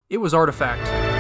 [0.10, 1.11] it was Artifact.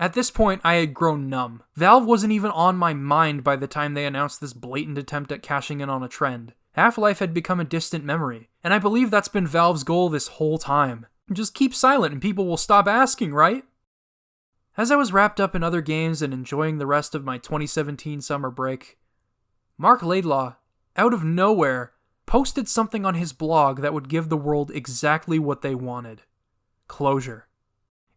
[0.00, 1.62] At this point, I had grown numb.
[1.76, 5.42] Valve wasn't even on my mind by the time they announced this blatant attempt at
[5.42, 6.54] cashing in on a trend.
[6.72, 10.28] Half Life had become a distant memory, and I believe that's been Valve's goal this
[10.28, 11.04] whole time.
[11.30, 13.62] Just keep silent and people will stop asking, right?
[14.74, 18.22] As I was wrapped up in other games and enjoying the rest of my 2017
[18.22, 18.98] summer break,
[19.76, 20.54] Marc Laidlaw,
[20.96, 21.92] out of nowhere,
[22.24, 26.22] posted something on his blog that would give the world exactly what they wanted
[26.88, 27.46] closure.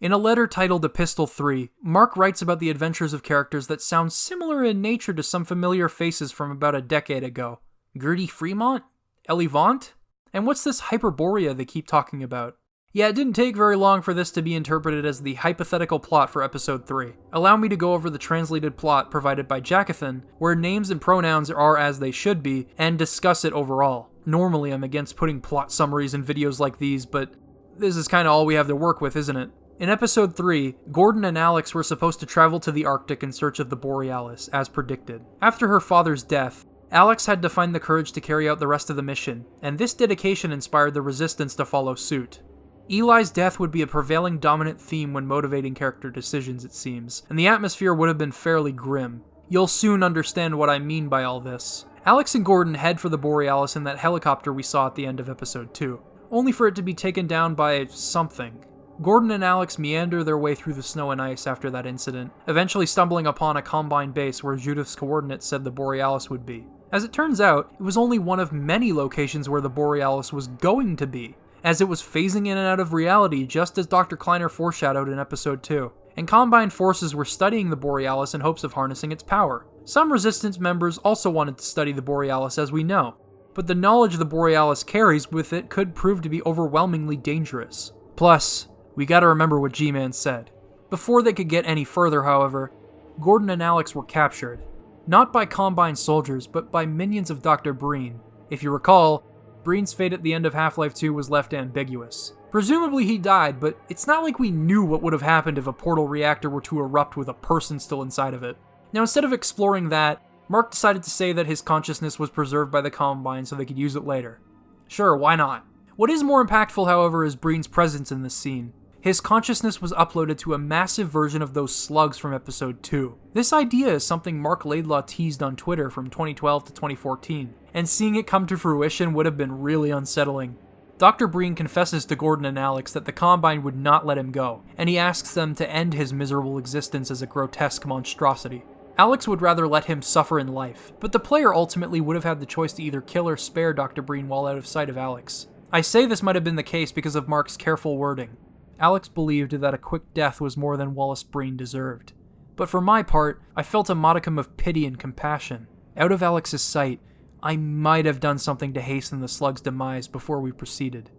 [0.03, 4.11] In a letter titled Epistle 3, Marc writes about the adventures of characters that sound
[4.11, 7.61] similar in nature to some familiar faces from about a decade ago.
[7.97, 8.83] Gertie Fremont?
[9.29, 9.93] Ellie Vaunt?
[10.33, 12.57] And what's this Hyperborea they keep talking about?
[12.91, 16.29] Yeah, it didn't take very long for this to be interpreted as the hypothetical plot
[16.29, 17.13] for episode 3.
[17.31, 21.49] Allow me to go over the translated plot provided by Jacathan, where names and pronouns
[21.49, 24.09] are as they should be, and discuss it overall.
[24.25, 27.35] Normally, I'm against putting plot summaries in videos like these, but
[27.77, 29.49] this is kinda all we have to work with, isn't it?
[29.79, 33.59] In episode 3, Gordon and Alyx were supposed to travel to the Arctic in search
[33.59, 35.25] of the Borealis, as predicted.
[35.41, 38.91] After her father's death, Alyx had to find the courage to carry out the rest
[38.91, 42.41] of the mission, and this dedication inspired the Resistance to follow suit.
[42.87, 47.39] Eli's death would be a prevailing dominant theme when motivating character decisions, it seems, and
[47.39, 49.23] the atmosphere would have been fairly grim.
[49.49, 51.85] You'll soon understand what I mean by all this.
[52.05, 55.19] Alyx and Gordon head for the Borealis in that helicopter we saw at the end
[55.19, 58.63] of episode 2, only for it to be taken down by something.
[59.01, 62.85] Gordon and Alyx meander their way through the snow and ice after that incident, eventually
[62.85, 66.67] stumbling upon a Combine base where Judith's coordinates said the Borealis would be.
[66.91, 70.47] As it turns out, it was only one of many locations where the Borealis was
[70.47, 74.15] going to be, as it was phasing in and out of reality just as Dr.
[74.15, 75.91] Kleiner foreshadowed in episode 2.
[76.15, 79.65] And Combine forces were studying the Borealis in hopes of harnessing its power.
[79.85, 83.15] Some Resistance members also wanted to study the Borealis, as we know,
[83.55, 87.91] but the knowledge the Borealis carries with it could prove to be overwhelmingly dangerous.
[88.15, 90.51] Plus, we gotta remember what G Man said.
[90.89, 92.71] Before they could get any further, however,
[93.19, 94.61] Gordon and Alyx were captured.
[95.07, 97.73] Not by Combine soldiers, but by minions of Dr.
[97.73, 98.19] Breen.
[98.49, 99.25] If you recall,
[99.63, 102.33] Breen's fate at the end of Half Life 2 was left ambiguous.
[102.51, 105.73] Presumably he died, but it's not like we knew what would have happened if a
[105.73, 108.57] portal reactor were to erupt with a person still inside of it.
[108.93, 112.81] Now, instead of exploring that, Marc decided to say that his consciousness was preserved by
[112.81, 114.39] the Combine so they could use it later.
[114.87, 115.65] Sure, why not?
[115.95, 118.73] What is more impactful, however, is Breen's presence in this scene.
[119.03, 123.17] His consciousness was uploaded to a massive version of those slugs from episode 2.
[123.33, 128.15] This idea is something Marc Laidlaw teased on Twitter from 2012 to 2014, and seeing
[128.15, 130.55] it come to fruition would have been really unsettling.
[130.99, 131.27] Dr.
[131.27, 134.87] Breen confesses to Gordon and Alyx that the Combine would not let him go, and
[134.87, 138.63] he asks them to end his miserable existence as a grotesque monstrosity.
[138.97, 142.39] Alyx would rather let him suffer in life, but the player ultimately would have had
[142.39, 144.01] the choice to either kill or spare Dr.
[144.01, 145.47] Breen while out of sight of Alyx.
[145.73, 148.37] I say this might have been the case because of Marc's careful wording.
[148.79, 152.13] Alyx believed that a quick death was more than Wallace Breen deserved.
[152.55, 155.67] But for my part, I felt a modicum of pity and compassion.
[155.95, 156.99] Out of Alyx's sight,
[157.41, 161.09] I might have done something to hasten the slug's demise before we proceeded.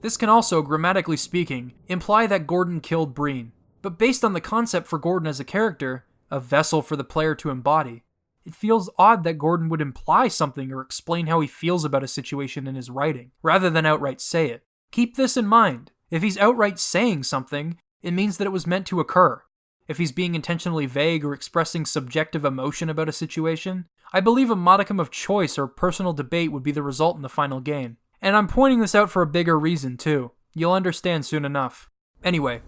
[0.00, 3.52] This can also, grammatically speaking, imply that Gordon killed Breen,
[3.82, 7.34] but based on the concept for Gordon as a character, a vessel for the player
[7.36, 8.04] to embody,
[8.44, 12.08] it feels odd that Gordon would imply something or explain how he feels about a
[12.08, 14.64] situation in his writing, rather than outright say it.
[14.90, 15.92] Keep this in mind.
[16.10, 19.42] If he's outright saying something, it means that it was meant to occur.
[19.86, 24.56] If he's being intentionally vague or expressing subjective emotion about a situation, I believe a
[24.56, 27.96] modicum of choice or personal debate would be the result in the final game.
[28.20, 30.32] And I'm pointing this out for a bigger reason, too.
[30.52, 31.88] You'll understand soon enough.
[32.22, 32.62] Anyway,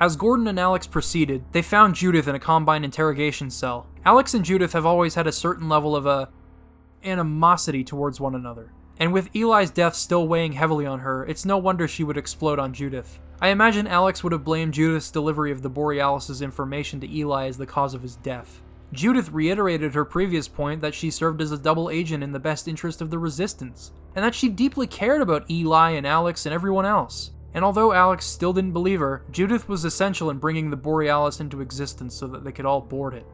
[0.00, 3.88] as Gordon and Alyx proceeded, they found Judith in a Combine interrogation cell.
[4.04, 6.30] Alyx and Judith have always had a certain level of a
[7.04, 8.72] animosity towards one another.
[8.98, 12.58] And with Eli's death still weighing heavily on her, it's no wonder she would explode
[12.58, 13.18] on Judith.
[13.40, 17.58] I imagine Alyx would have blamed Judith's delivery of the Borealis' information to Eli as
[17.58, 18.62] the cause of his death.
[18.92, 22.66] Judith reiterated her previous point that she served as a double agent in the best
[22.66, 26.86] interest of the Resistance, and that she deeply cared about Eli and Alyx and everyone
[26.86, 27.32] else.
[27.52, 31.60] And although Alex still didn't believe her, Judith was essential in bringing the Borealis into
[31.60, 33.26] existence so that they could all board it.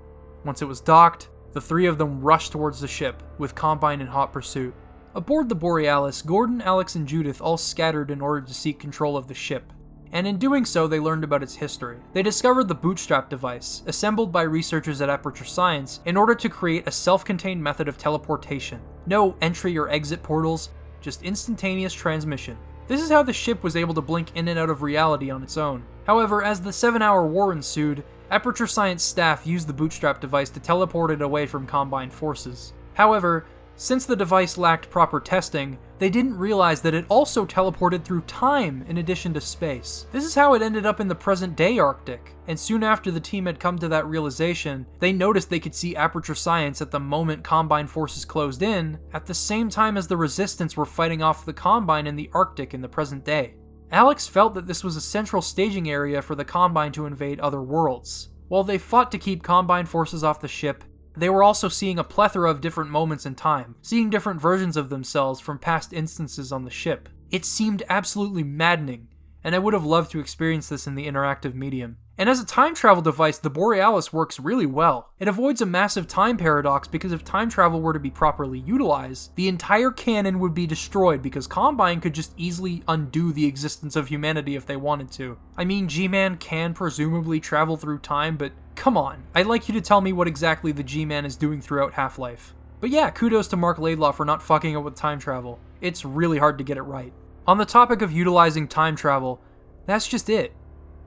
[0.45, 4.07] Once it was docked, the three of them rushed towards the ship, with Combine in
[4.07, 4.75] hot pursuit.
[5.15, 9.29] Aboard the Borealis, Gordon, Alyx, and Judith all scattered in order to seek control of
[9.29, 9.71] the ship,
[10.11, 11.99] and in doing so, they learned about its history.
[12.15, 16.87] They discovered the Bootstrap device, assembled by researchers at Aperture Science in order to create
[16.87, 18.81] a self contained method of teleportation.
[19.07, 20.71] No entry or exit portals,
[21.01, 22.57] just instantaneous transmission.
[22.89, 25.43] This is how the ship was able to blink in and out of reality on
[25.43, 25.85] its own.
[26.07, 30.61] However, as the seven hour war ensued, Aperture Science staff used the Bootstrap device to
[30.61, 32.73] teleport it away from Combine forces.
[32.95, 33.47] However,
[33.83, 38.85] since the device lacked proper testing, they didn't realize that it also teleported through time
[38.87, 40.07] in addition to space.
[40.13, 43.19] This is how it ended up in the present day Arctic, and soon after the
[43.19, 47.01] team had come to that realization, they noticed they could see Aperture Science at the
[47.01, 51.45] moment Combine forces closed in, at the same time as the Resistance were fighting off
[51.45, 53.57] the Combine in the Arctic in the present day.
[53.93, 57.61] Alyx felt that this was a central staging area for the Combine to invade other
[57.61, 58.29] worlds.
[58.47, 60.85] While they fought to keep Combine forces off the ship,
[61.15, 64.89] they were also seeing a plethora of different moments in time, seeing different versions of
[64.89, 67.09] themselves from past instances on the ship.
[67.31, 69.09] It seemed absolutely maddening,
[69.45, 71.97] and I would have loved to experience this in the interactive medium.
[72.19, 75.11] And as a time travel device, the Borealis works really well.
[75.19, 79.35] It avoids a massive time paradox because if time travel were to be properly utilized,
[79.35, 84.09] the entire canon would be destroyed because Combine could just easily undo the existence of
[84.09, 85.39] humanity if they wanted to.
[85.57, 89.75] I mean, G Man can presumably travel through time, but come on, I'd like you
[89.75, 92.55] to tell me what exactly the G Man is doing throughout Half Life.
[92.81, 95.61] But yeah, kudos to Marc Laidlaw for not fucking up with time travel.
[95.81, 97.13] It's really hard to get it right.
[97.47, 99.41] On the topic of utilizing time travel,
[99.87, 100.53] that's just it.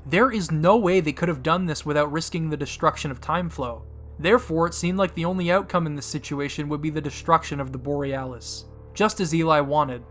[0.05, 3.49] There is no way they could have done this without risking the destruction of time
[3.49, 3.83] flow.
[4.19, 7.71] Therefore, it seemed like the only outcome in this situation would be the destruction of
[7.71, 10.03] the Borealis, just as Eli wanted.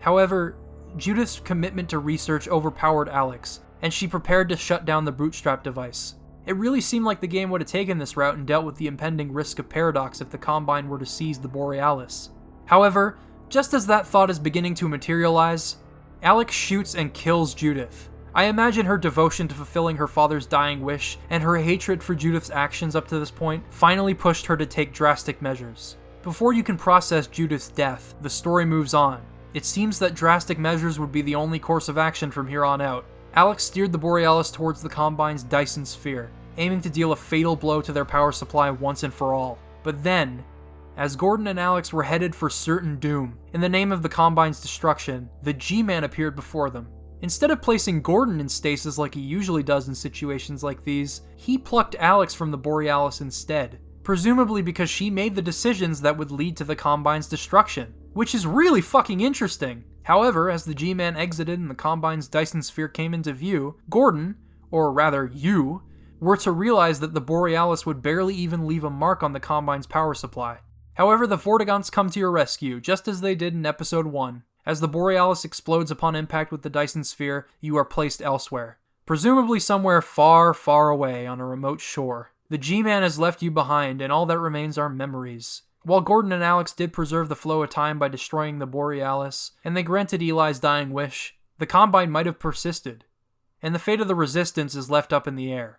[0.00, 0.56] However,
[0.96, 6.14] Judith's commitment to research overpowered Alyx, and she prepared to shut down the bootstrap device.
[6.48, 8.86] It really seemed like the game would have taken this route and dealt with the
[8.86, 12.30] impending risk of paradox if the Combine were to seize the Borealis.
[12.64, 13.18] However,
[13.50, 15.76] just as that thought is beginning to materialize,
[16.22, 18.08] Alyx shoots and kills Judith.
[18.34, 22.48] I imagine her devotion to fulfilling her father's dying wish and her hatred for Judith's
[22.48, 25.98] actions up to this point finally pushed her to take drastic measures.
[26.22, 29.20] Before you can process Judith's death, the story moves on.
[29.52, 32.80] It seems that drastic measures would be the only course of action from here on
[32.80, 33.04] out.
[33.36, 37.80] Alyx steered the Borealis towards the Combine's Dyson sphere, aiming to deal a fatal blow
[37.80, 39.58] to their power supply once and for all.
[39.82, 40.44] But then,
[40.96, 44.60] as Gordon and Alyx were headed for certain doom, in the name of the Combine's
[44.60, 46.88] destruction, the G Man appeared before them.
[47.22, 51.56] Instead of placing Gordon in stasis like he usually does in situations like these, he
[51.56, 56.56] plucked Alyx from the Borealis instead, presumably because she made the decisions that would lead
[56.56, 59.84] to the Combine's destruction, which is really fucking interesting.
[60.02, 64.36] However, as the G Man exited and the Combine's Dyson sphere came into view, Gordon,
[64.70, 65.82] or rather you,
[66.20, 69.86] were to realize that the Borealis would barely even leave a mark on the Combine's
[69.86, 70.58] power supply.
[70.94, 74.80] However, the Vortigaunts come to your rescue, just as they did in Episode 1, as
[74.80, 78.78] the Borealis explodes upon impact with the Dyson sphere, you are placed elsewhere.
[79.06, 82.32] Presumably somewhere far, far away on a remote shore.
[82.50, 85.62] The G Man has left you behind, and all that remains are memories.
[85.82, 89.76] While Gordon and Alyx did preserve the flow of time by destroying the Borealis, and
[89.76, 93.04] they granted Eli's dying wish, the Combine might have persisted,
[93.62, 95.78] and the fate of the Resistance is left up in the air.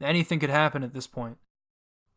[0.00, 1.38] Anything could happen at this point.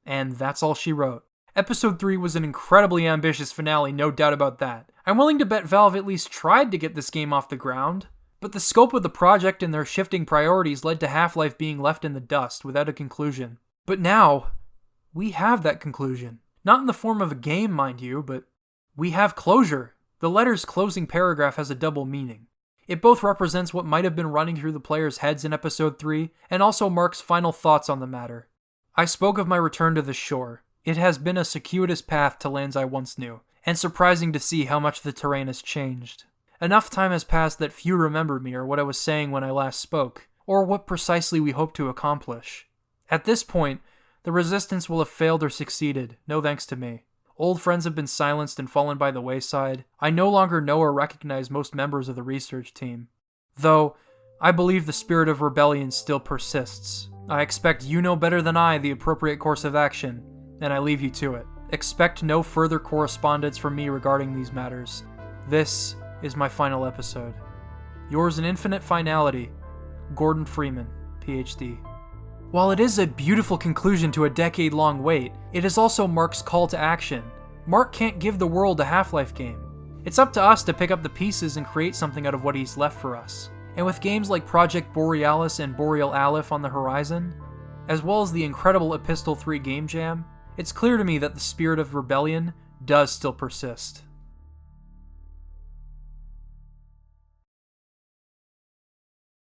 [0.06, 1.24] And that's all she wrote.
[1.56, 4.90] Episode 3 was an incredibly ambitious finale, no doubt about that.
[5.06, 8.08] I'm willing to bet Valve at least tried to get this game off the ground,
[8.40, 11.80] but the scope of the project and their shifting priorities led to Half Life being
[11.80, 13.60] left in the dust without a conclusion.
[13.86, 14.48] But now,
[15.14, 16.40] we have that conclusion.
[16.66, 18.46] Not in the form of a game, mind you, but
[18.96, 19.94] we have closure.
[20.20, 22.48] The letter's closing paragraph has a double meaning.
[22.88, 26.32] It both represents what might have been running through the players' heads in Episode 3,
[26.50, 28.48] and also marks final thoughts on the matter.
[28.96, 30.64] I spoke of my return to the shore.
[30.84, 34.66] It has been a circuitous path to lands I once knew, and surprising to see
[34.66, 36.26] how much the terrain has changed.
[36.62, 39.52] Enough time has passed that few remember me or what I was saying when I
[39.52, 42.68] last spoke, or what precisely we hoped to accomplish.
[43.10, 43.82] At this point,
[44.24, 47.04] the resistance will have failed or succeeded, no thanks to me.
[47.38, 49.86] Old friends have been silenced and fallen by the wayside.
[50.00, 53.08] I no longer know or recognize most members of the research team.
[53.58, 53.96] Though,
[54.40, 57.10] I believe the spirit of rebellion still persists.
[57.30, 60.24] I expect you know better than I the appropriate course of action,
[60.62, 61.46] and I leave you to it.
[61.70, 65.04] Expect no further correspondence from me regarding these matters.
[65.50, 67.34] This is my final episode.
[68.12, 69.50] Yours in infinite finality,
[70.14, 70.88] Gordon Freeman,
[71.20, 71.78] PhD.
[72.54, 76.44] While it is a beautiful conclusion to a decade long wait, it is also Marc's
[76.44, 77.24] call to action.
[77.66, 79.58] Marc can't give the world a Half Life game.
[80.06, 82.54] It's up to us to pick up the pieces and create something out of what
[82.54, 83.50] he's left for us.
[83.76, 87.34] And with games like Project Borealis and Boreal Alyph on the horizon,
[87.88, 90.24] as well as the incredible Epistle 3 game jam,
[90.56, 92.54] it's clear to me that the spirit of rebellion
[92.86, 94.04] does still persist.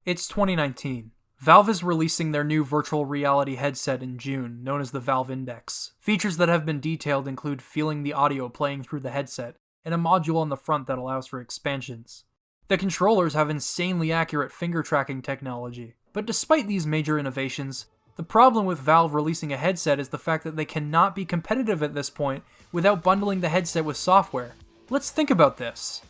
[0.06, 1.11] It's 2019.
[1.42, 5.90] Valve is releasing their new virtual reality headset in June, known as the Valve Index.
[5.98, 9.98] Features that have been detailed include feeling the audio playing through the headset, and a
[9.98, 12.22] module on the front that allows for expansions.
[12.68, 18.64] The controllers have insanely accurate finger tracking technology, but despite these major innovations, the problem
[18.64, 22.08] with Valve releasing a headset is the fact that they cannot be competitive at this
[22.08, 24.54] point without bundling the headset with software.
[24.90, 26.02] Let's think about this.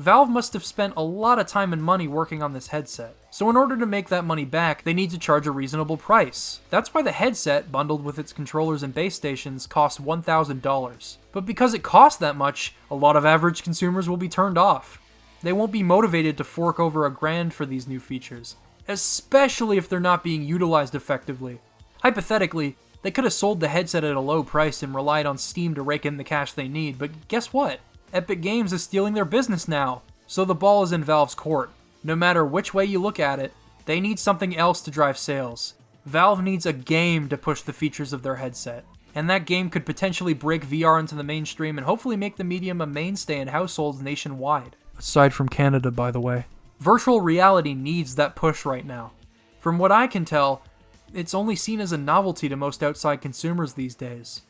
[0.00, 3.14] Valve must have spent a lot of time and money working on this headset.
[3.30, 6.60] So in order to make that money back, they need to charge a reasonable price.
[6.70, 11.16] That's why the headset, bundled with its controllers and base stations, costs $1,000.
[11.32, 14.98] But because it costs that much, a lot of average consumers will be turned off.
[15.42, 18.56] They won't be motivated to fork over a grand for these new features,
[18.88, 21.60] especially if they're not being utilized effectively.
[22.02, 25.74] Hypothetically, they could have sold the headset at a low price and relied on Steam
[25.74, 27.80] to rake in the cash they need, but guess what?
[28.12, 31.70] Epic Games is stealing their business now, so the ball is in Valve's court.
[32.02, 33.52] No matter which way you look at it,
[33.86, 35.74] they need something else to drive sales.
[36.04, 38.84] Valve needs a game to push the features of their headset,
[39.14, 42.80] and that game could potentially break VR into the mainstream and hopefully make the medium
[42.80, 44.74] a mainstay in households nationwide.
[44.98, 46.46] Aside from Canada, by the way.
[46.80, 49.12] Virtual reality needs that push right now.
[49.60, 50.62] From what I can tell,
[51.14, 54.42] it's only seen as a novelty to most outside consumers these days.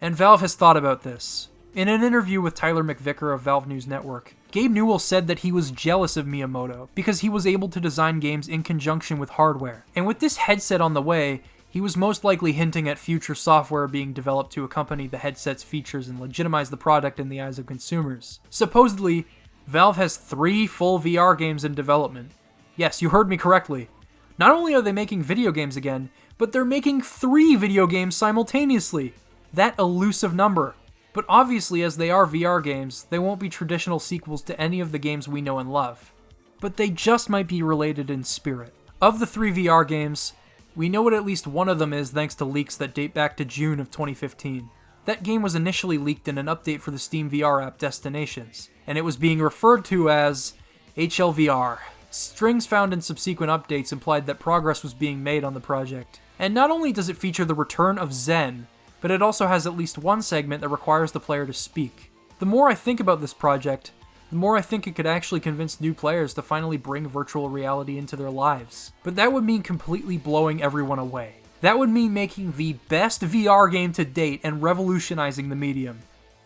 [0.00, 1.48] And Valve has thought about this.
[1.74, 5.52] In an interview with Tyler McVicker of Valve News Network, Gabe Newell said that he
[5.52, 9.84] was jealous of Miyamoto because he was able to design games in conjunction with hardware.
[9.94, 13.86] And with this headset on the way, he was most likely hinting at future software
[13.86, 17.66] being developed to accompany the headset's features and legitimize the product in the eyes of
[17.66, 18.40] consumers.
[18.48, 19.26] Supposedly,
[19.66, 22.32] Valve has three full VR games in development.
[22.76, 23.90] Yes, you heard me correctly.
[24.38, 26.08] Not only are they making video games again,
[26.38, 29.12] but they're making three video games simultaneously.
[29.52, 30.74] That elusive number.
[31.12, 34.92] But obviously, as they are VR games, they won't be traditional sequels to any of
[34.92, 36.12] the games we know and love.
[36.60, 38.74] But they just might be related in spirit.
[39.00, 40.32] Of the three VR games,
[40.74, 43.36] we know what at least one of them is thanks to leaks that date back
[43.36, 44.70] to June of 2015.
[45.06, 48.98] That game was initially leaked in an update for the Steam VR app Destinations, and
[48.98, 50.54] it was being referred to as
[50.96, 51.78] HLVR.
[52.10, 56.20] Strings found in subsequent updates implied that progress was being made on the project.
[56.38, 58.66] And not only does it feature the return of Xen,
[59.00, 62.10] but it also has at least one segment that requires the player to speak.
[62.38, 63.92] The more I think about this project,
[64.30, 67.96] the more I think it could actually convince new players to finally bring virtual reality
[67.96, 68.92] into their lives.
[69.02, 71.36] But that would mean completely blowing everyone away.
[71.60, 76.00] That would mean making the best VR game to date and revolutionizing the medium.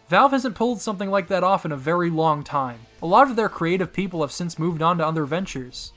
[0.08, 2.80] Valve hasn't pulled something like that off in a very long time.
[3.02, 5.92] A lot of their creative people have since moved on to other ventures.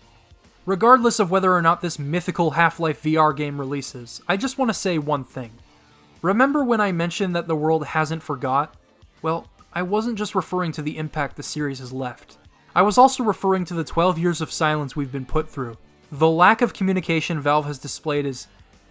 [0.65, 4.69] Regardless of whether or not this mythical Half Life VR game releases, I just want
[4.69, 5.52] to say one thing.
[6.22, 8.76] Remember when I mentioned that the world hasn't forgot?
[9.22, 12.38] Well, I wasn't just referring to the impact the series has left.
[12.74, 15.78] I was also referring to the 12 years of silence we've been put through.
[16.12, 18.48] The lack of communication Valve has displayed is,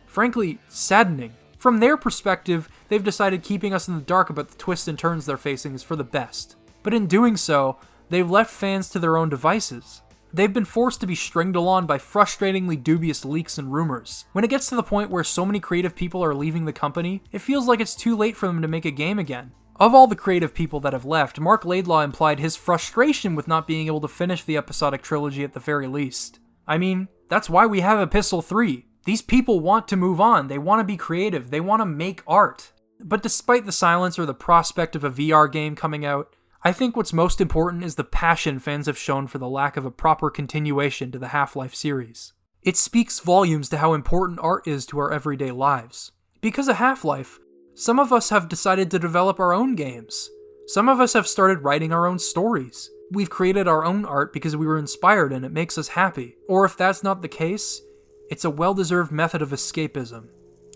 [0.07, 1.35] frankly, saddening.
[1.57, 5.25] From their perspective, they've decided keeping us in the dark about the twists and turns
[5.25, 6.57] they're facing is for the best.
[6.83, 7.79] But in doing so,
[8.11, 10.03] they've left fans to their own devices.
[10.35, 14.24] They've been forced to be stringed along by frustratingly dubious leaks and rumors.
[14.32, 17.23] When it gets to the point where so many creative people are leaving the company,
[17.31, 19.52] it feels like it's too late for them to make a game again.
[19.77, 23.69] Of all the creative people that have left, Marc Laidlaw implied his frustration with not
[23.69, 26.40] being able to finish the episodic trilogy at the very least.
[26.66, 28.86] I mean, that's why we have Epistle 3.
[29.05, 32.24] These people want to move on, they want to be creative, they want to make
[32.27, 32.73] art.
[32.98, 36.35] But despite the silence or the prospect of a VR game coming out,
[36.66, 39.85] I think what's most important is the passion fans have shown for the lack of
[39.85, 42.32] a proper continuation to the Half Life series.
[42.62, 46.12] It speaks volumes to how important art is to our everyday lives.
[46.41, 47.39] Because of Half Life,
[47.74, 50.31] some of us have decided to develop our own games.
[50.66, 52.89] Some of us have started writing our own stories.
[53.11, 56.39] We've created our own art because we were inspired and it makes us happy.
[56.49, 57.82] Or if that's not the case,
[58.31, 60.28] it's a well deserved method of escapism.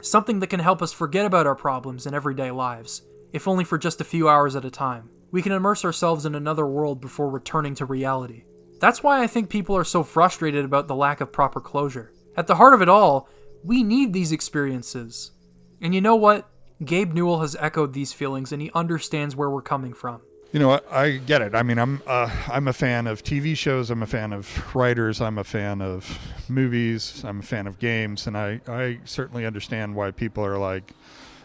[0.02, 3.00] Something that can help us forget about our problems in everyday lives,
[3.32, 5.08] if only for just a few hours at a time.
[5.30, 8.44] We can immerse ourselves in another world before returning to reality.
[8.80, 12.12] That's why I think people are so frustrated about the lack of proper closure.
[12.36, 13.28] At the heart of it all,
[13.64, 15.32] we need these experiences.
[15.80, 16.48] And you know what?
[16.84, 20.22] Gabe Newell has echoed these feelings and he understands where we're coming from.
[20.52, 21.54] You know, I, I get it.
[21.54, 23.90] I mean, I'm uh, I'm a fan of TV shows.
[23.90, 25.20] I'm a fan of writers.
[25.20, 26.18] I'm a fan of
[26.48, 27.22] movies.
[27.22, 30.94] I'm a fan of games, and I, I certainly understand why people are like,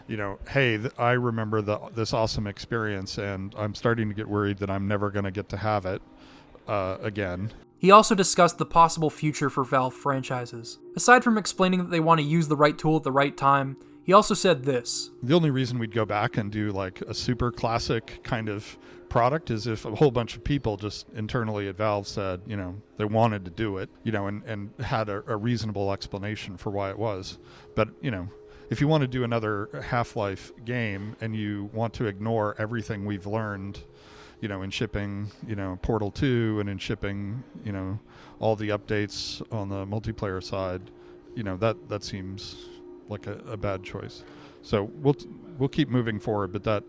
[0.06, 4.28] you know, hey, th- I remember the, this awesome experience, and I'm starting to get
[4.28, 6.02] worried that I'm never going to get to have it
[6.68, 7.52] uh, again.
[7.78, 10.78] He also discussed the possible future for Valve franchises.
[10.96, 13.76] Aside from explaining that they want to use the right tool at the right time,
[14.04, 17.50] he also said this The only reason we'd go back and do like a super
[17.50, 18.78] classic kind of
[19.08, 22.74] product is if a whole bunch of people just internally at Valve said, you know,
[22.96, 26.70] they wanted to do it, you know, and, and had a, a reasonable explanation for
[26.70, 27.38] why it was.
[27.74, 28.28] But, you know,
[28.70, 33.04] if you want to do another Half Life game and you want to ignore everything
[33.04, 33.80] we've learned,
[34.40, 37.98] you know, in shipping, you know, Portal 2 and in shipping, you know,
[38.40, 40.82] all the updates on the multiplayer side,
[41.34, 42.56] you know, that, that seems
[43.08, 44.24] like a, a bad choice.
[44.62, 45.16] So we'll
[45.58, 46.84] we'll keep moving forward, but that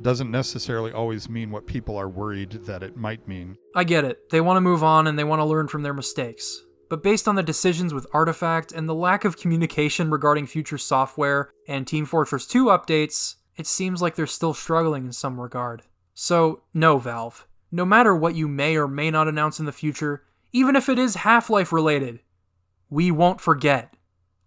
[0.00, 3.56] doesn't necessarily always mean what people are worried that it might mean.
[3.74, 4.30] I get it.
[4.30, 6.62] They want to move on and they want to learn from their mistakes.
[6.88, 11.50] But based on the decisions with Artifact and the lack of communication regarding future software
[11.66, 15.82] and Team Fortress 2 updates, it seems like they're still struggling in some regard.
[16.14, 17.46] So, no, Valve.
[17.72, 20.22] No matter what you may or may not announce in the future,
[20.52, 22.20] even if it is Half Life related,
[22.88, 23.94] we won't forget.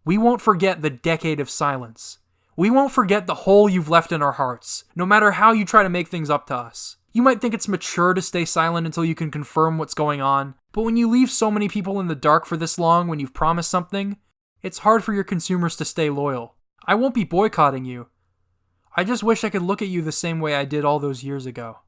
[0.05, 2.19] We won't forget the decade of silence.
[2.55, 5.83] We won't forget the hole you've left in our hearts, no matter how you try
[5.83, 6.97] to make things up to us.
[7.11, 10.55] You might think it's mature to stay silent until you can confirm what's going on,
[10.71, 13.33] but when you leave so many people in the dark for this long when you've
[13.33, 14.17] promised something,
[14.61, 16.55] it's hard for your consumers to stay loyal.
[16.85, 18.07] I won't be boycotting you.
[18.95, 21.23] I just wish I could look at you the same way I did all those
[21.23, 21.79] years ago.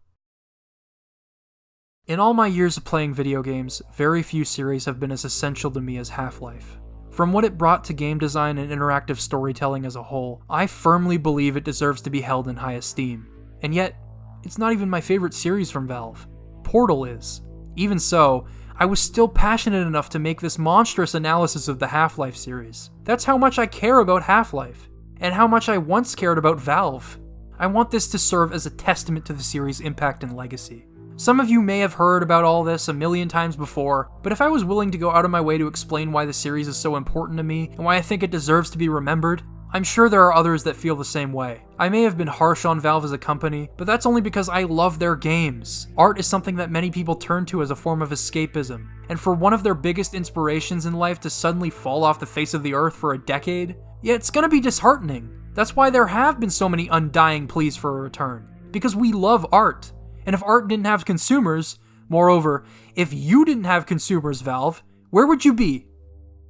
[2.07, 5.69] In all my years of playing video games, very few series have been as essential
[5.72, 6.77] to me as Half Life.
[7.11, 11.18] From what it brought to game design and interactive storytelling as a whole, I firmly
[11.18, 13.27] believe it deserves to be held in high esteem.
[13.61, 13.95] And yet,
[14.44, 16.28] it's not even my favorite series from Valve.
[16.64, 17.42] Portal is.
[17.76, 18.48] Even so,
[18.78, 22.90] I was still passionate enough to make this monstrous analysis of the Half Life series.
[23.04, 24.90] That's how much I care about Half Life,
[25.20, 27.20] and how much I once cared about Valve.
[27.60, 30.88] I want this to serve as a testament to the series' impact and legacy.
[31.16, 34.42] Some of you may have heard about all this a million times before, but if
[34.42, 36.76] I was willing to go out of my way to explain why the series is
[36.76, 40.10] so important to me and why I think it deserves to be remembered, I'm sure
[40.10, 41.61] there are others that feel the same way.
[41.80, 44.64] I may have been harsh on Valve as a company, but that's only because I
[44.64, 45.88] love their games.
[45.98, 49.34] Art is something that many people turn to as a form of escapism, and for
[49.34, 52.73] one of their biggest inspirations in life to suddenly fall off the face of the
[52.73, 55.30] earth for a decade, yeah, it's gonna be disheartening.
[55.53, 58.49] That's why there have been so many undying pleas for a return.
[58.72, 59.93] Because we love art.
[60.26, 61.80] And if art didn't have consumers,
[62.10, 62.65] moreover,
[62.95, 65.88] if you didn't have consumers, Valve, where would you be?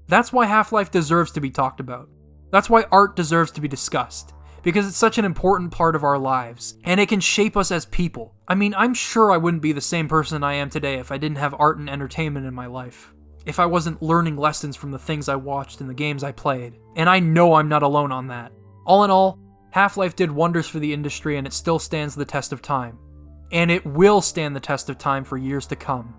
[0.08, 2.10] That's why Half Life deserves to be talked about.
[2.52, 4.34] That's why art deserves to be discussed.
[4.64, 7.86] Because it's such an important part of our lives, and it can shape us as
[7.86, 8.36] people.
[8.48, 11.18] I mean, I'm sure I wouldn't be the same person I am today if I
[11.18, 13.12] didn't have art and entertainment in my life.
[13.48, 16.78] If I wasn't learning lessons from the things I watched and the games I played.
[16.96, 18.52] And I know I'm not alone on that.
[18.86, 19.40] All in all,
[19.72, 23.00] Half Life did wonders for the industry and it still stands the test of time
[23.52, 26.14] and it will stand the test of time for years to come.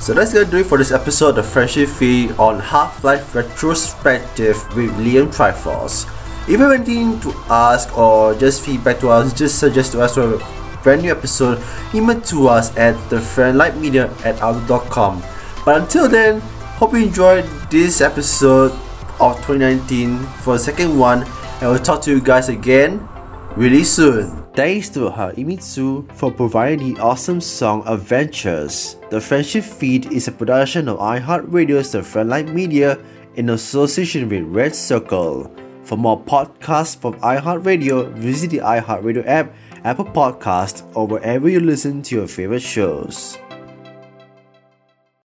[0.00, 4.92] So that's gonna do it for this episode of Friendship Feed on Half-Life Retrospective with
[4.98, 6.06] Liam Triforce.
[6.42, 10.14] If you have anything to ask or just feedback to us, just suggest to us
[10.14, 11.60] for a brand new episode,
[11.92, 15.22] email to us at thefriendlightmedia at outlook.com.
[15.64, 16.40] But until then,
[16.78, 18.70] hope you enjoyed this episode
[19.18, 21.26] of 2019 for the second one
[21.60, 23.08] And we'll talk to you guys again
[23.56, 24.44] really soon.
[24.52, 28.96] Thanks to her Imitsu for providing the awesome song Adventures.
[29.10, 32.98] The Friendship Feed is a production of iHeartRadio's The Frontline Media
[33.36, 35.50] in association with Red Circle.
[35.84, 39.54] For more podcasts from iHeartRadio, visit the iHeartRadio app,
[39.84, 43.38] Apple Podcast, or wherever you listen to your favorite shows.